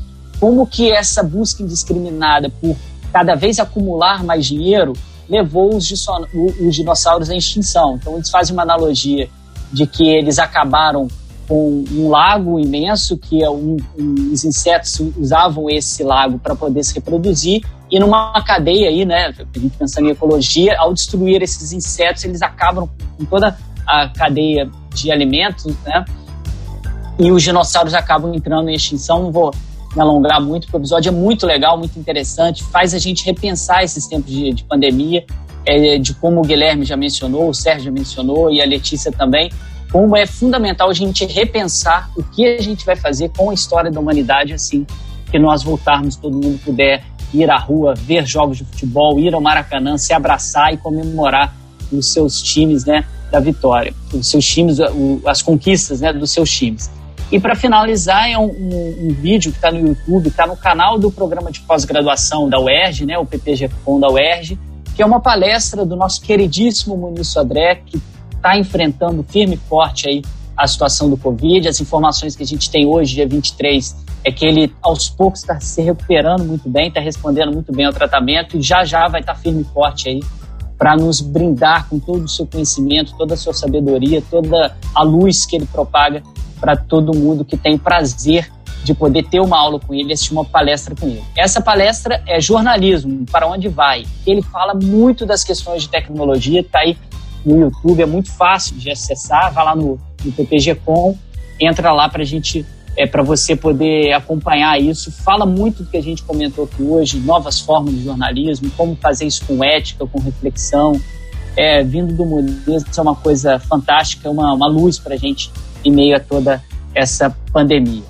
[0.41, 2.77] como que essa busca indiscriminada por
[3.13, 4.93] cada vez acumular mais dinheiro
[5.29, 5.91] levou os,
[6.61, 7.97] os dinossauros à extinção.
[7.97, 9.29] Então eles fazem uma analogia
[9.73, 11.09] de que eles acabaram
[11.49, 16.83] com um lago imenso que é um, um, os insetos usavam esse lago para poder
[16.83, 19.33] se reproduzir e numa cadeia aí, né,
[19.79, 25.73] pensando em ecologia, ao destruir esses insetos, eles acabam com toda a cadeia de alimentos,
[25.85, 26.05] né,
[27.19, 29.23] e os dinossauros acabam entrando em extinção.
[29.23, 29.55] Não vou
[29.97, 33.83] me alongar muito, porque o episódio é muito legal, muito interessante, faz a gente repensar
[33.83, 35.25] esses tempos de, de pandemia,
[35.65, 39.51] é, de como o Guilherme já mencionou, o Sérgio já mencionou e a Letícia também,
[39.91, 43.91] como é fundamental a gente repensar o que a gente vai fazer com a história
[43.91, 44.87] da humanidade assim
[45.31, 47.03] que nós voltarmos, todo mundo puder
[47.33, 51.55] ir à rua, ver jogos de futebol, ir ao Maracanã, se abraçar e comemorar
[51.91, 54.79] os seus times, né, da vitória, os seus times,
[55.27, 56.91] as conquistas, né, dos seus times.
[57.31, 60.99] E para finalizar, é um, um, um vídeo que está no YouTube, está no canal
[60.99, 64.59] do programa de pós-graduação da UERJ, né, o PPG-Com da UERJ,
[64.95, 68.01] que é uma palestra do nosso queridíssimo Muniz Sodré, que
[68.35, 70.23] está enfrentando firme e forte aí
[70.57, 71.69] a situação do Covid.
[71.69, 75.59] As informações que a gente tem hoje, dia 23, é que ele aos poucos está
[75.61, 79.35] se recuperando muito bem, está respondendo muito bem ao tratamento e já já vai estar
[79.35, 80.21] tá firme e forte aí
[80.79, 85.45] para nos brindar com todo o seu conhecimento, toda a sua sabedoria, toda a luz
[85.45, 86.23] que ele propaga
[86.61, 88.51] para todo mundo que tem prazer
[88.85, 91.23] de poder ter uma aula com ele, assistir uma palestra com ele.
[91.37, 94.07] Essa palestra é jornalismo, para onde vai.
[94.25, 96.97] Ele fala muito das questões de tecnologia, está aí
[97.45, 101.17] no YouTube, é muito fácil de acessar, vai lá no, no PPG.com,
[101.61, 102.65] entra lá para gente
[102.97, 105.11] é, para você poder acompanhar isso.
[105.11, 109.27] Fala muito do que a gente comentou aqui hoje, novas formas de jornalismo, como fazer
[109.27, 111.01] isso com ética, com reflexão.
[111.57, 115.51] É, vindo do Muniz, é uma coisa fantástica, uma, uma luz para a gente
[115.87, 118.03] em meio a toda essa pandemia.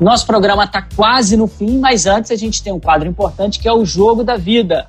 [0.00, 3.68] Nosso programa está quase no fim, mas antes a gente tem um quadro importante que
[3.68, 4.88] é o Jogo da Vida.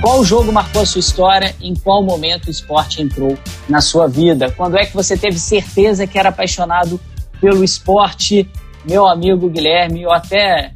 [0.00, 1.54] Qual jogo marcou a sua história?
[1.60, 3.38] Em qual momento o esporte entrou
[3.68, 4.50] na sua vida?
[4.50, 7.00] Quando é que você teve certeza que era apaixonado
[7.42, 8.48] pelo esporte?
[8.88, 10.72] Meu amigo Guilherme, eu até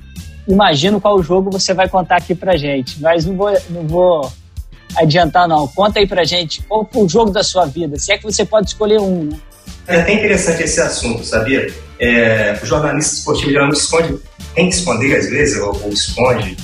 [0.46, 4.32] imagino qual jogo você vai contar aqui pra gente, mas não vou, não vou
[4.96, 5.66] adiantar não.
[5.68, 8.68] Conta aí pra gente qual o jogo da sua vida, se é que você pode
[8.68, 9.38] escolher um, né?
[9.86, 11.72] É até interessante esse assunto, sabia?
[11.98, 14.18] É, o jornalista esportivo geralmente esconde,
[14.54, 16.56] tem que esconder às vezes, ou, ou esconde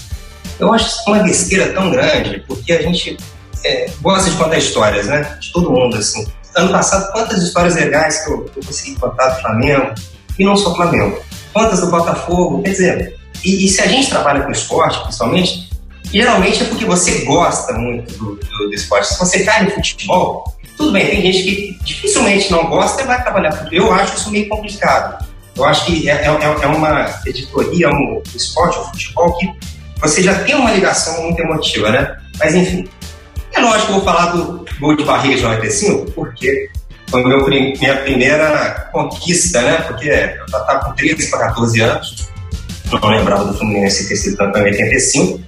[0.62, 3.16] eu acho isso uma besteira tão grande, porque a gente
[3.64, 5.36] é, gosta de contar histórias, né?
[5.40, 6.24] De todo mundo, assim.
[6.54, 9.94] Ano passado, quantas histórias legais que eu, eu consegui contar do Flamengo,
[10.38, 11.20] e não só Flamengo.
[11.52, 15.68] Quantas do Botafogo, quer dizer, e, e, se a gente trabalha com esporte, principalmente,
[16.12, 19.08] geralmente é porque você gosta muito do, do, do, esporte.
[19.08, 23.22] Se você cai no futebol, tudo bem, tem gente que dificilmente não gosta e vai
[23.22, 25.26] trabalhar com Eu acho isso meio complicado.
[25.54, 29.52] Eu acho que é, é, é uma editoria, um esporte, um futebol que
[30.00, 32.16] você já tem uma ligação muito emotiva, né?
[32.38, 32.88] Mas enfim,
[33.52, 36.70] é lógico que eu vou falar do gol de barriga de 95, porque
[37.08, 39.76] foi meu, minha primeira conquista, né?
[39.82, 42.28] Porque eu estava com 13 para 14 anos,
[42.90, 45.40] não lembrava do Fluminense ter sido campeão em 85,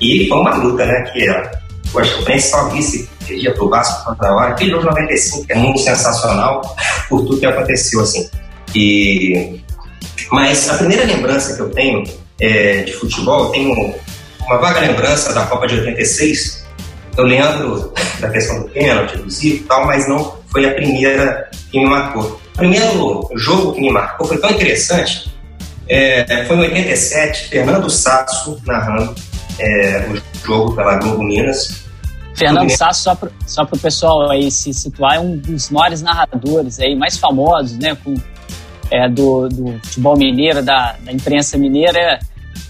[0.00, 1.02] e foi uma luta, né?
[1.12, 1.62] Que era,
[1.92, 5.80] poxa, o principal vice perdia pro Vasco toda hora, aquele jogo de 95 é muito
[5.80, 6.76] sensacional
[7.08, 8.28] por tudo que aconteceu, assim.
[8.74, 9.60] E...
[10.30, 12.04] Mas a primeira lembrança que eu tenho
[12.40, 13.94] é, de futebol, eu tenho
[14.46, 16.65] uma vaga lembrança da Copa de 86.
[17.16, 21.50] Eu lembro da questão do pênalti, do Zico e tal, mas não foi a primeira
[21.70, 22.40] que me marcou.
[22.54, 25.34] O primeiro jogo que me marcou foi tão interessante.
[25.88, 29.14] É, foi em 87, Fernando Sasso narrando
[29.58, 31.86] é, o jogo pela Globo Minas.
[32.34, 36.78] Fernando Sasso, só para só o pessoal aí se situar, é um dos maiores narradores
[36.80, 37.96] aí, mais famosos, né?
[38.04, 38.14] Com
[38.90, 42.18] é, do, do, futebol mineiro, da, da, imprensa mineira,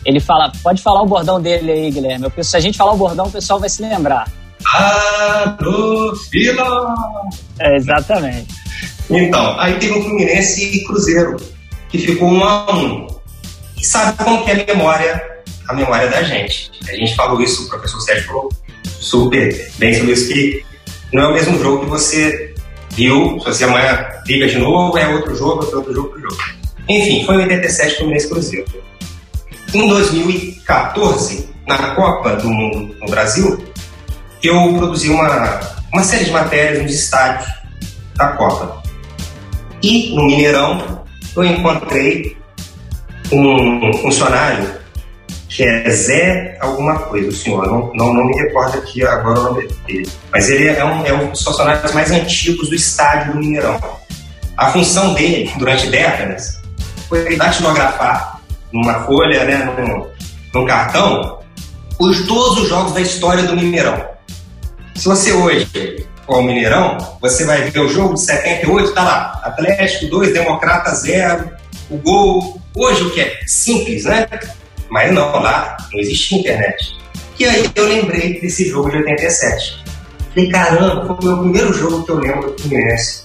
[0.05, 2.31] ele fala, pode falar o bordão dele aí, Guilherme.
[2.37, 4.31] Eu, se a gente falar o bordão, o pessoal vai se lembrar.
[6.31, 6.95] Fila!
[7.61, 8.55] É, exatamente.
[9.11, 11.37] Então, aí teve um Fluminense e Cruzeiro,
[11.89, 13.07] que ficou um a um.
[13.77, 15.23] E sabe como que é a memória,
[15.69, 16.71] a memória da gente?
[16.89, 18.53] A gente falou isso, o professor Sérgio falou
[18.85, 20.65] super bem sobre isso, que
[21.13, 22.55] não é o mesmo jogo que você
[22.91, 26.37] viu, se você amanhã liga de novo, é outro jogo, outro, outro jogo, outro jogo.
[26.89, 28.67] Enfim, foi em 87 Fluminense Cruzeiro.
[29.77, 33.63] Em 2014, na Copa do Mundo no Brasil,
[34.43, 35.61] eu produzi uma,
[35.93, 37.47] uma série de matérias nos estádios
[38.15, 38.83] da Copa.
[39.83, 41.05] E no Mineirão,
[41.37, 42.39] eu encontrei
[43.31, 44.77] um funcionário
[45.47, 49.43] que é Zé alguma coisa, o senhor, não, não, não me recordo aqui agora o
[49.43, 50.11] nome dele.
[50.33, 53.79] Mas ele é um, é um dos funcionários mais antigos do estádio do Mineirão.
[54.57, 56.63] A função dele, durante décadas,
[57.11, 58.36] foi datilografar
[58.77, 60.07] numa folha, né, num,
[60.55, 61.41] num cartão,
[61.99, 64.05] os, todos os jogos da história do Mineirão.
[64.95, 70.07] Se você hoje ao Mineirão, você vai ver o jogo de 78, tá lá, Atlético
[70.07, 71.51] 2, Democrata 0,
[71.91, 72.61] o gol.
[72.75, 74.29] Hoje o que é simples, né?
[74.91, 76.97] Mas não, lá não existia internet.
[77.39, 79.85] E aí eu lembrei desse jogo de 87.
[80.35, 83.23] Falei, caramba, foi o meu primeiro jogo que eu lembro do Fluminense.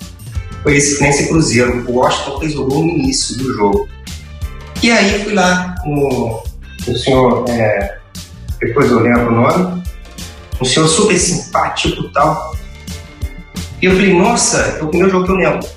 [0.64, 1.86] Foi esse Fluminense Cruzeiro.
[1.90, 3.90] O Washington fez o gol no início do jogo.
[4.82, 6.44] E aí fui lá com
[6.88, 8.00] o senhor, é,
[8.60, 9.84] depois eu lembro o nome,
[10.60, 12.56] um senhor super simpático e tal.
[13.80, 15.70] E eu falei, nossa, é o primeiro jogo que eu lembro.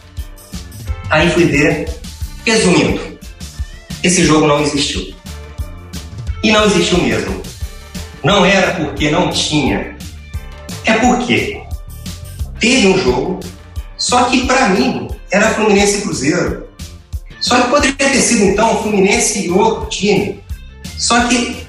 [1.10, 1.86] Aí fui ver,
[2.47, 3.18] resumindo,
[4.02, 5.14] esse jogo não existiu.
[6.43, 7.43] E não existiu mesmo.
[8.22, 9.97] Não era porque não tinha.
[10.86, 11.62] É porque
[12.59, 13.40] teve um jogo,
[13.98, 16.64] só que para mim era Fluminense Cruzeiro.
[17.45, 20.43] Só que poderia ter sido então Fluminense e outro time.
[20.97, 21.66] Só que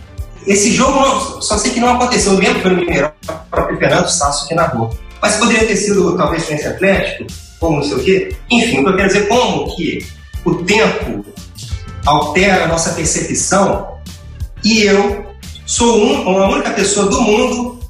[0.48, 2.32] esse jogo não, só sei que não aconteceu.
[2.32, 4.98] Eu lembro que foi no Mineirão, o próprio Fernando Sasso que narrou.
[5.22, 7.28] Mas poderia ter sido talvez Fluminense Atlético,
[7.60, 8.36] ou não sei o quê.
[8.50, 10.06] Enfim, o que eu quero dizer como que
[10.46, 11.26] o tempo
[12.06, 13.98] altera a nossa percepção
[14.64, 15.26] e eu
[15.66, 17.82] sou um, a única pessoa do mundo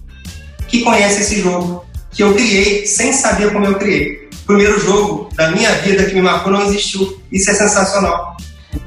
[0.68, 4.25] que conhece esse jogo, que eu criei sem saber como eu criei.
[4.46, 7.20] Primeiro jogo da minha vida que me marcou não existiu.
[7.32, 8.36] Isso é sensacional.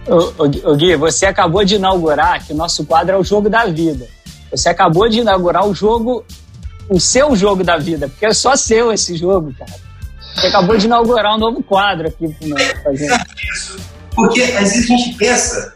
[0.06, 4.06] O, Gui, você acabou de inaugurar que o nosso quadro é o jogo da vida.
[4.50, 6.24] Você acabou de inaugurar o jogo,
[6.88, 9.88] o seu jogo da vida, porque é só seu esse jogo, cara.
[10.34, 13.76] Você acabou de inaugurar um novo quadro aqui pro nosso
[14.14, 15.74] Porque às vezes a gente pensa,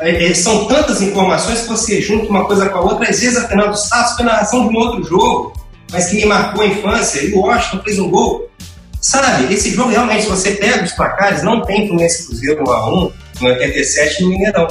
[0.00, 3.08] é, é, são tantas informações que você junta uma coisa com a outra.
[3.08, 5.52] Às vezes a Fernando Sasso foi narração de um outro jogo,
[5.90, 7.20] mas que me marcou a infância.
[7.22, 8.50] E o Washington fez um gol.
[9.00, 14.22] Sabe, esse jogo realmente, você pega os placares, não tem Fluminense Cruzeiro 1x1 no 87
[14.22, 14.68] no Mineirão.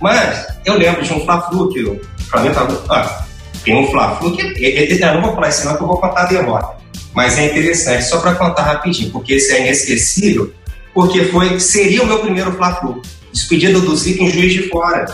[0.00, 2.56] Mas eu lembro de um Fla-Flu que o Flamengo.
[2.90, 3.24] Ah,
[3.64, 4.42] tem um Fla-Flu que.
[4.42, 6.76] Eu não vou falar isso, não, que eu vou contar a derrota.
[7.14, 10.52] Mas é interessante, só para contar rapidinho, porque esse é inesquecível,
[10.92, 13.00] porque foi, seria o meu primeiro Fla-Flu.
[13.32, 15.06] Despedida do Zico em Juiz de Fora.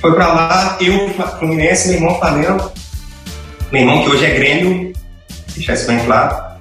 [0.00, 1.08] Foi para lá, eu,
[1.38, 2.72] Fluminense, meu irmão Flamengo,
[3.70, 4.92] meu irmão que hoje é Grêmio,
[5.54, 6.51] deixar isso bem claro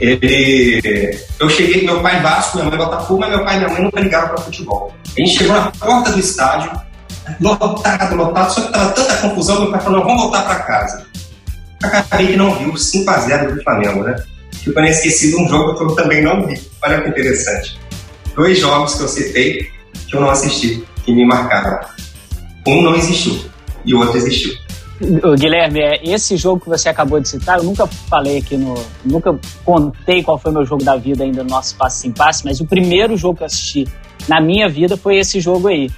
[0.00, 3.82] ele, eu cheguei, meu pai Vasco, minha mãe Botafogo, mas meu pai e minha mãe
[3.82, 4.94] nunca ligaram para futebol.
[5.04, 6.70] A gente chegou na porta do estádio,
[7.40, 11.06] lotado, lotado, só que tava tanta confusão, meu pai falou, vamos voltar para casa.
[11.82, 14.16] Acabei que não vi o 5x0 do Flamengo, né?
[14.52, 16.60] Ficou esquecido um jogo que eu também não vi.
[16.82, 17.78] Olha que interessante.
[18.34, 19.70] Dois jogos que eu citei
[20.08, 21.78] que eu não assisti, que me marcaram.
[22.66, 23.38] Um não existiu
[23.84, 24.52] e o outro existiu.
[25.00, 28.74] Guilherme, é, esse jogo que você acabou de citar, eu nunca falei aqui no.
[29.04, 32.60] Nunca contei qual foi meu jogo da vida ainda no nosso Passe Sem Passe, mas
[32.60, 33.86] o primeiro jogo que eu assisti
[34.28, 35.88] na minha vida foi esse jogo aí.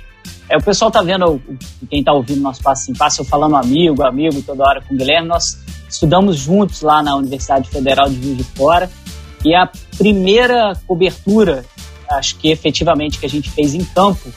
[0.49, 1.41] É, o pessoal tá vendo,
[1.89, 4.99] quem tá ouvindo nosso Passe Sem Passe, eu falando amigo, amigo toda hora com o
[4.99, 5.59] Guilherme, nós
[5.89, 8.91] estudamos juntos lá na Universidade Federal de Rio de Fora
[9.45, 11.65] e a primeira cobertura,
[12.11, 14.31] acho que efetivamente que a gente fez em campo,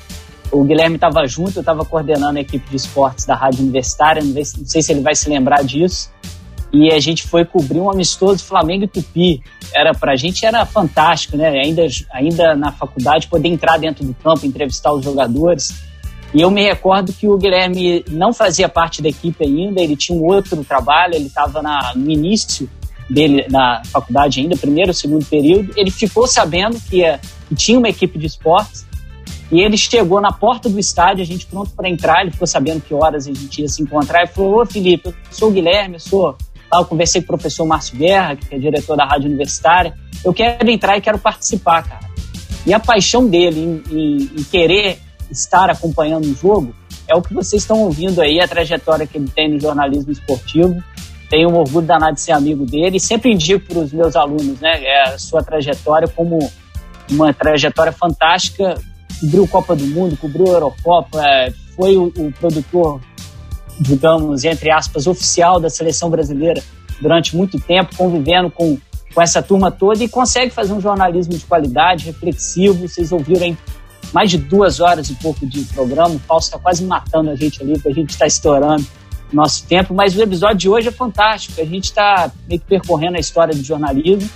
[0.53, 4.43] o Guilherme estava junto, eu estava coordenando a equipe de esportes da Rádio Universitária, não,
[4.43, 6.11] sei se ele vai se lembrar disso.
[6.71, 9.43] E a gente foi cobrir um amistoso Flamengo e Tupi.
[9.75, 11.49] Era pra gente era fantástico, né?
[11.49, 15.73] Ainda ainda na faculdade poder entrar dentro do campo, entrevistar os jogadores.
[16.33, 20.17] E eu me recordo que o Guilherme não fazia parte da equipe ainda, ele tinha
[20.17, 21.61] um outro trabalho, ele estava
[21.95, 22.67] no início
[23.07, 25.73] dele na faculdade ainda, primeiro, segundo período.
[25.77, 27.03] Ele ficou sabendo que,
[27.47, 28.82] que tinha uma equipe de esportes
[29.53, 32.81] e ele chegou na porta do estádio, a gente pronto para entrar, ele ficou sabendo
[32.81, 35.97] que horas a gente ia se encontrar e falou: Ô Felipe, eu sou o Guilherme,
[35.97, 36.35] eu sou.
[36.73, 39.93] Eu conversei com o professor Márcio Guerra, que é diretor da Rádio Universitária.
[40.25, 42.09] Eu quero entrar e quero participar, cara.
[42.65, 44.97] E a paixão dele em, em, em querer
[45.29, 46.73] estar acompanhando o jogo
[47.07, 50.83] é o que vocês estão ouvindo aí, a trajetória que ele tem no jornalismo esportivo.
[51.29, 54.59] Tenho um orgulho danado de ser amigo dele e sempre indico para os meus alunos
[54.59, 56.39] né, é a sua trajetória como
[57.11, 58.81] uma trajetória fantástica
[59.23, 62.99] cobriu Copa do Mundo, cobriu Eurocopa, é, foi o, o produtor,
[63.79, 66.61] digamos, entre aspas, oficial da seleção brasileira
[66.99, 68.77] durante muito tempo, convivendo com,
[69.13, 72.85] com essa turma toda e consegue fazer um jornalismo de qualidade, reflexivo.
[72.85, 73.57] Vocês ouviram
[74.13, 76.15] mais de duas horas e pouco de programa.
[76.15, 78.85] O Fausto está quase matando a gente ali, porque a gente está estourando
[79.31, 79.93] nosso tempo.
[79.93, 81.61] Mas o episódio de hoje é fantástico.
[81.61, 84.29] A gente está meio que percorrendo a história do jornalismo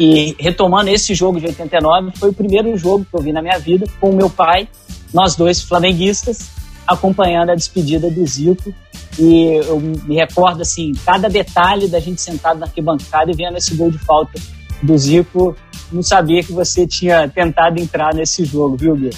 [0.00, 3.58] e retomando esse jogo de 89, foi o primeiro jogo que eu vi na minha
[3.58, 4.66] vida com o meu pai,
[5.12, 6.48] nós dois flamenguistas,
[6.86, 8.72] acompanhando a despedida do Zico.
[9.18, 13.74] E eu me recordo, assim, cada detalhe da gente sentado na arquibancada e vendo esse
[13.74, 14.40] gol de falta
[14.82, 15.54] do Zico.
[15.92, 19.10] Não sabia que você tinha tentado entrar nesse jogo, viu, Gui?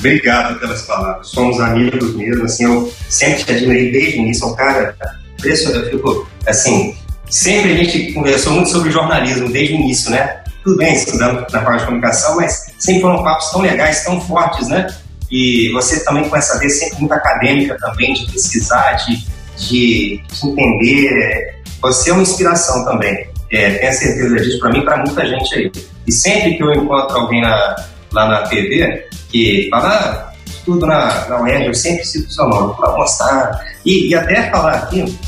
[0.00, 1.28] Obrigado pelas palavras.
[1.28, 4.48] Somos amigos mesmo, assim, eu sempre te admirei desde o início.
[4.48, 4.96] É um cara
[5.38, 6.96] impressionante, eu fico, assim,
[7.30, 10.40] sempre a gente conversou muito sobre jornalismo desde o início, né?
[10.64, 14.68] Tudo bem, estudando na parte de comunicação, mas sempre foram papos tão legais, tão fortes,
[14.68, 14.86] né?
[15.30, 19.16] E você também com essa vez sempre muito acadêmica também, de pesquisar, de,
[19.56, 21.54] de, de entender.
[21.80, 23.28] Você é uma inspiração também.
[23.50, 25.72] É, tenho certeza disso para mim e para muita gente aí.
[26.06, 27.76] E sempre que eu encontro alguém na,
[28.12, 30.32] lá na TV que fala ah,
[30.64, 33.60] tudo na, na UERJ, eu sempre cito o seu nome para mostrar.
[33.84, 35.18] E, e até falar aqui,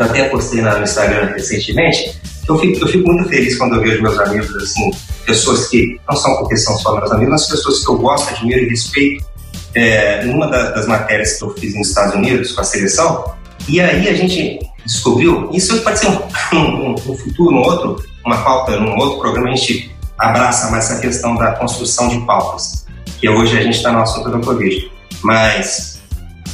[0.00, 2.18] eu até postei no Instagram recentemente,
[2.48, 4.90] Eu fico, eu fico muito feliz quando eu vejo meus amigos, assim,
[5.24, 8.64] pessoas que não são porque são só meus amigos, mas pessoas que eu gosto, admiro
[8.64, 9.24] e respeito.
[9.72, 13.32] É, numa das matérias que eu fiz nos Estados Unidos com a seleção,
[13.68, 16.18] e aí a gente descobriu, isso pode ser um,
[16.58, 21.00] um, um futuro, um outro, uma pauta, num outro programa, a gente abraça mais essa
[21.00, 22.84] questão da construção de pautas,
[23.20, 24.90] que hoje a gente está no assunto da Covid.
[25.22, 26.00] Mas,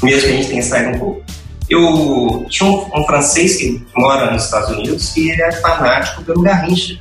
[0.03, 1.23] mesmo que a gente tenha saído um pouco.
[1.69, 6.43] Eu tinha um, um, francês que mora nos Estados Unidos e ele é fanático pelo
[6.43, 6.99] Garrincha.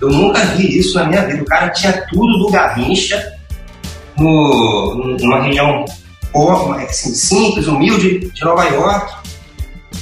[0.00, 1.42] Eu nunca vi isso na minha vida.
[1.42, 3.32] O cara tinha tudo do Garrincha
[4.18, 5.84] no, numa região
[6.88, 9.14] assim, simples, humilde de Nova York.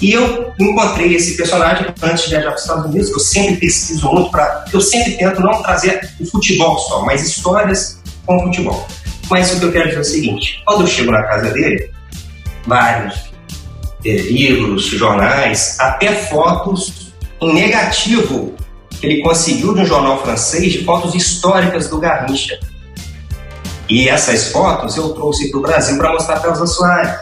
[0.00, 3.56] E eu encontrei esse personagem antes de viajar para os Estados Unidos, que eu sempre
[3.56, 8.42] pesquiso muito, para eu sempre tento não trazer o futebol só, mas histórias com o
[8.42, 8.88] futebol.
[9.30, 11.88] Mas o que eu quero dizer é o seguinte: quando eu chego na casa dele,
[12.66, 13.31] vários é,
[14.04, 18.54] livros, jornais, até fotos em negativo
[19.02, 22.58] que ele conseguiu de um jornal francês de fotos históricas do Garrincha.
[23.88, 27.12] E essas fotos eu trouxe para o Brasil para mostrar para os Soares.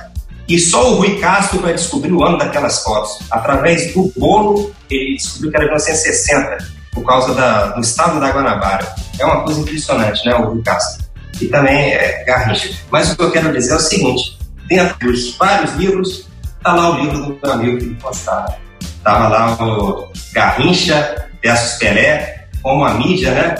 [0.46, 3.18] E só o Rui Castro vai descobrir o ano daquelas fotos.
[3.30, 6.58] Através do bolo, ele descobriu que era de 1960,
[6.92, 8.94] por causa da, do estado da Guanabara.
[9.18, 11.04] É uma coisa impressionante, né, o Rui Castro?
[11.40, 12.70] E também é Garrincha.
[12.90, 14.38] Mas o que eu quero dizer é o seguinte:
[14.68, 16.26] dentro dos vários livros,
[16.62, 18.56] Tá lá o livro do meu amigo que postava.
[19.02, 23.54] Tava lá o Garrincha versus Pelé, como a mídia, né?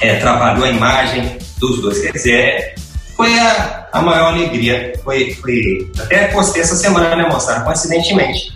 [0.00, 2.00] É, trabalhou a imagem dos dois.
[2.00, 2.74] Quer dizer,
[3.16, 4.92] foi a, a maior alegria.
[5.04, 7.64] Foi, foi, até postei essa semana, né, moçada?
[7.64, 8.52] Coincidentemente.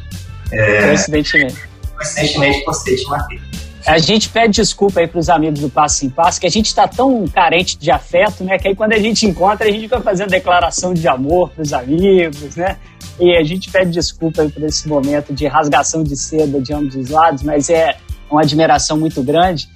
[0.50, 1.68] É, coincidentemente.
[1.94, 3.47] Coincidentemente postei te matei.
[3.88, 6.66] A gente pede desculpa aí para os amigos do Passo em Passo, que a gente
[6.66, 8.58] está tão carente de afeto, né?
[8.58, 11.72] Que aí quando a gente encontra, a gente fica fazendo declaração de amor para os
[11.72, 12.76] amigos, né?
[13.18, 16.96] E a gente pede desculpa aí por esse momento de rasgação de seda de ambos
[16.96, 17.96] os lados, mas é
[18.30, 19.66] uma admiração muito grande.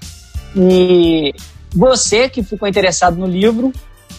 [0.55, 1.33] E
[1.75, 3.73] você que ficou interessado no livro,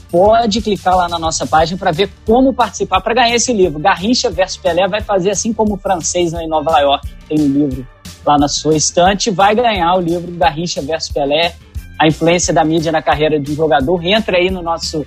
[0.09, 3.77] pode clicar lá na nossa página para ver como participar para ganhar esse livro.
[3.77, 7.87] Garrincha versus Pelé vai fazer assim como o francês em Nova York, tem um livro
[8.25, 11.55] lá na sua estante, vai ganhar o livro Garrincha versus Pelé,
[11.99, 14.03] a influência da mídia na carreira de um jogador.
[14.03, 15.05] Entra aí no nosso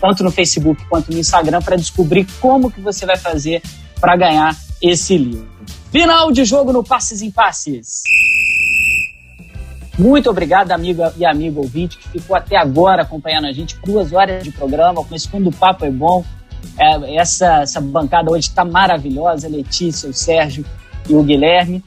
[0.00, 3.62] tanto no Facebook quanto no Instagram, para descobrir como que você vai fazer
[4.00, 5.48] para ganhar esse livro.
[5.92, 8.02] Final de jogo no Passes em Passes.
[9.98, 13.76] Muito obrigado, amiga e amigo ouvinte, que ficou até agora acompanhando a gente.
[13.84, 16.24] Duas horas de programa, com esse fundo papo é bom.
[16.78, 20.64] É, essa, essa bancada hoje está maravilhosa, Letícia, o Sérgio
[21.08, 21.84] e o Guilherme.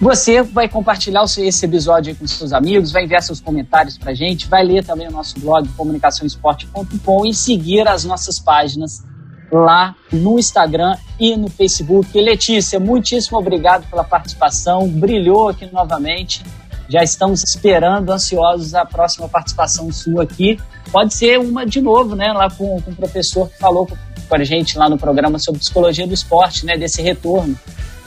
[0.00, 4.62] Você vai compartilhar esse episódio com seus amigos, vai enviar seus comentários para gente, vai
[4.62, 9.02] ler também o nosso blog comunicaçãoesporte.com e seguir as nossas páginas
[9.50, 12.16] lá no Instagram e no Facebook.
[12.16, 16.44] E Letícia, muitíssimo obrigado pela participação, brilhou aqui novamente.
[16.88, 20.58] Já estamos esperando, ansiosos, a próxima participação sua aqui.
[20.92, 22.32] Pode ser uma de novo, né?
[22.32, 26.06] Lá com, com o professor que falou com a gente lá no programa sobre psicologia
[26.06, 26.78] do esporte, né?
[26.78, 27.58] Desse retorno.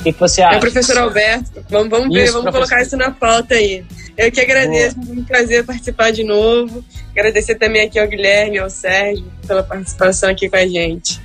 [0.01, 0.55] O que, que você acha?
[0.55, 1.63] É o professor Alberto.
[1.69, 2.51] Vamos, vamos ver, vamos professor.
[2.53, 3.85] colocar isso na pauta aí.
[4.17, 5.19] Eu que agradeço, Boa.
[5.19, 6.83] um prazer participar de novo.
[7.11, 11.21] Agradecer também aqui ao Guilherme e ao Sérgio pela participação aqui com a gente.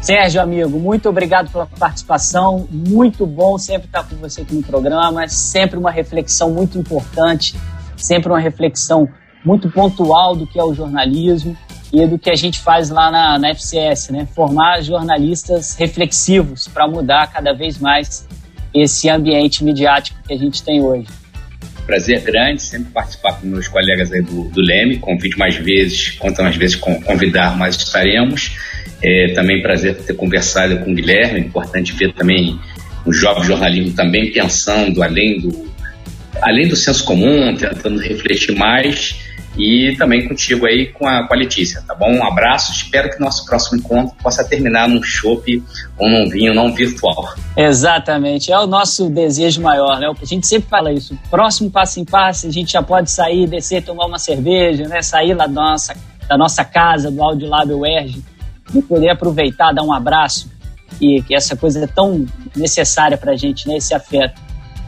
[0.00, 2.66] Sérgio, amigo, muito obrigado pela participação.
[2.70, 5.28] Muito bom sempre estar com você aqui no programa.
[5.28, 7.54] Sempre uma reflexão muito importante,
[7.94, 9.06] sempre uma reflexão
[9.44, 11.54] muito pontual do que é o jornalismo
[11.92, 14.26] e do que a gente faz lá na, na FCS, né?
[14.34, 18.26] Formar jornalistas reflexivos para mudar cada vez mais
[18.74, 21.06] esse ambiente midiático que a gente tem hoje.
[21.84, 24.98] Prazer grande sempre participar com meus colegas aí do, do Leme.
[24.98, 28.56] Convide mais vezes, quanto mais vezes convidar, mais estaremos.
[29.02, 31.40] É, também prazer ter conversado com o Guilherme.
[31.40, 32.58] Importante ver também
[33.04, 35.70] o jovem jornalismo também pensando além do,
[36.40, 41.36] além do senso comum, tentando refletir mais e também contigo aí com a, com a
[41.36, 42.10] Letícia, tá bom?
[42.10, 45.62] Um abraço, espero que nosso próximo encontro possa terminar num chopp
[45.98, 47.34] ou num vinho não virtual.
[47.56, 50.10] Exatamente, é o nosso desejo maior, né?
[50.20, 53.82] A gente sempre fala isso, próximo passo em passo, a gente já pode sair, descer,
[53.82, 55.02] tomar uma cerveja, né?
[55.02, 55.94] Sair lá da nossa,
[56.28, 58.22] da nossa casa, do Audiolab UERJ,
[58.74, 60.50] e poder aproveitar, dar um abraço,
[61.00, 62.26] e que essa coisa é tão
[62.56, 63.76] necessária pra gente, né?
[63.76, 64.40] Esse afeto.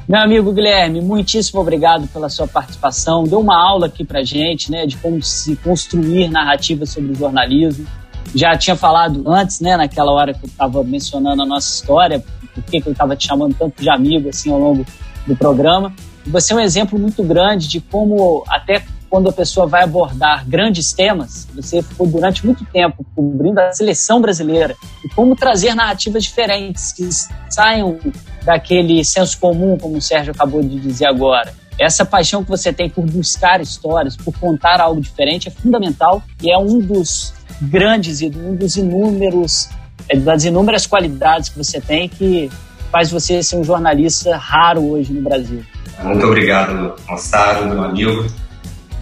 [0.06, 3.24] Meu amigo Guilherme, muitíssimo obrigado pela sua participação.
[3.24, 7.86] Deu uma aula aqui pra gente, né, de como se construir narrativa sobre o jornalismo.
[8.35, 12.22] Já tinha falado antes, né, naquela hora que eu estava mencionando a nossa história,
[12.55, 14.85] por que eu estava te chamando tanto de amigo assim ao longo
[15.26, 15.90] do programa.
[16.26, 18.85] Você é um exemplo muito grande de como até
[19.15, 24.20] quando a pessoa vai abordar grandes temas, você ficou durante muito tempo cobrindo a seleção
[24.20, 24.74] brasileira
[25.05, 27.09] e como trazer narrativas diferentes que
[27.49, 27.97] saiam
[28.43, 31.55] daquele senso comum, como o Sérgio acabou de dizer agora.
[31.78, 36.51] Essa paixão que você tem por buscar histórias, por contar algo diferente, é fundamental e
[36.51, 37.32] é um dos
[37.62, 39.69] grandes e um dos inúmeros,
[40.09, 42.51] é, das inúmeras qualidades que você tem que
[42.91, 45.65] faz você ser um jornalista raro hoje no Brasil.
[46.03, 48.27] Muito obrigado, moçada, meu amigo.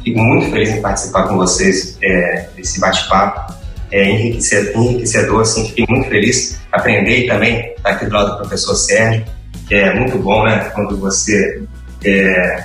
[0.04, 3.54] Fico muito feliz em participar com vocês é, desse bate-papo.
[3.90, 6.58] É enriquecedor, enriquecedor, assim, fiquei muito feliz.
[6.72, 9.24] Aprender também estar aqui do lado do professor Sérgio,
[9.68, 10.70] que é muito bom, né?
[10.74, 11.62] Quando você.
[12.04, 12.64] É,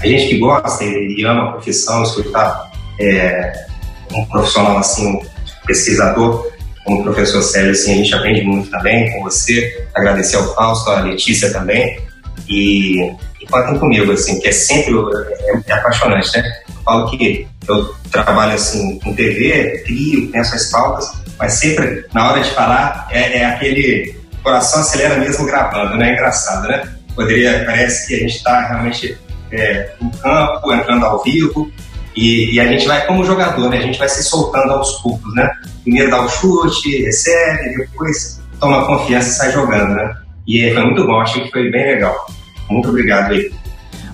[0.00, 2.70] a gente que gosta e ama a profissão, escutar
[3.00, 3.52] é,
[4.12, 5.20] um profissional assim, um
[5.66, 6.52] pesquisador,
[6.84, 9.86] como o professor Sérgio, assim, a gente aprende muito também com você.
[9.94, 11.98] Agradecer ao Fausto, à Letícia também.
[12.48, 13.00] E,
[13.40, 16.63] e contem comigo, assim, que é sempre é, é apaixonante, né?
[16.84, 22.42] Falo que eu trabalho assim com TV, crio, penso as pautas, mas sempre na hora
[22.42, 26.10] de falar é, é aquele coração acelera mesmo gravando, né?
[26.10, 26.82] É engraçado, né?
[27.14, 29.18] Poderia, parece que a gente está realmente
[29.50, 31.70] é, no campo, entrando ao vivo,
[32.16, 33.78] e, e, a gente vai como jogador, né?
[33.78, 35.50] A gente vai se soltando aos poucos, né?
[35.82, 40.16] Primeiro dá o chute, recebe, depois toma confiança e sai jogando, né?
[40.46, 42.26] E foi muito bom, achei que foi bem legal.
[42.70, 43.52] Muito obrigado aí.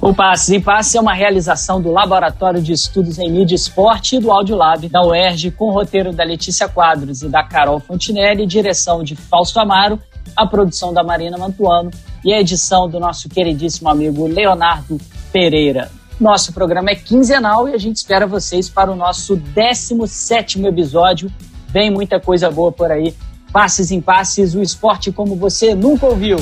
[0.03, 4.17] O Passe em Passe é uma realização do Laboratório de Estudos em Mídia e Esporte
[4.17, 9.05] e do Audiolab da UERJ, com roteiro da Letícia Quadros e da Carol Fontinelli, direção
[9.05, 10.01] de Fausto Amaro,
[10.35, 11.91] a produção da Marina Mantuano
[12.25, 14.99] e a edição do nosso queridíssimo amigo Leonardo
[15.31, 15.91] Pereira.
[16.19, 21.31] Nosso programa é quinzenal e a gente espera vocês para o nosso 17 episódio.
[21.69, 23.15] Vem muita coisa boa por aí.
[23.53, 26.39] Passes em passes, o esporte como você nunca ouviu.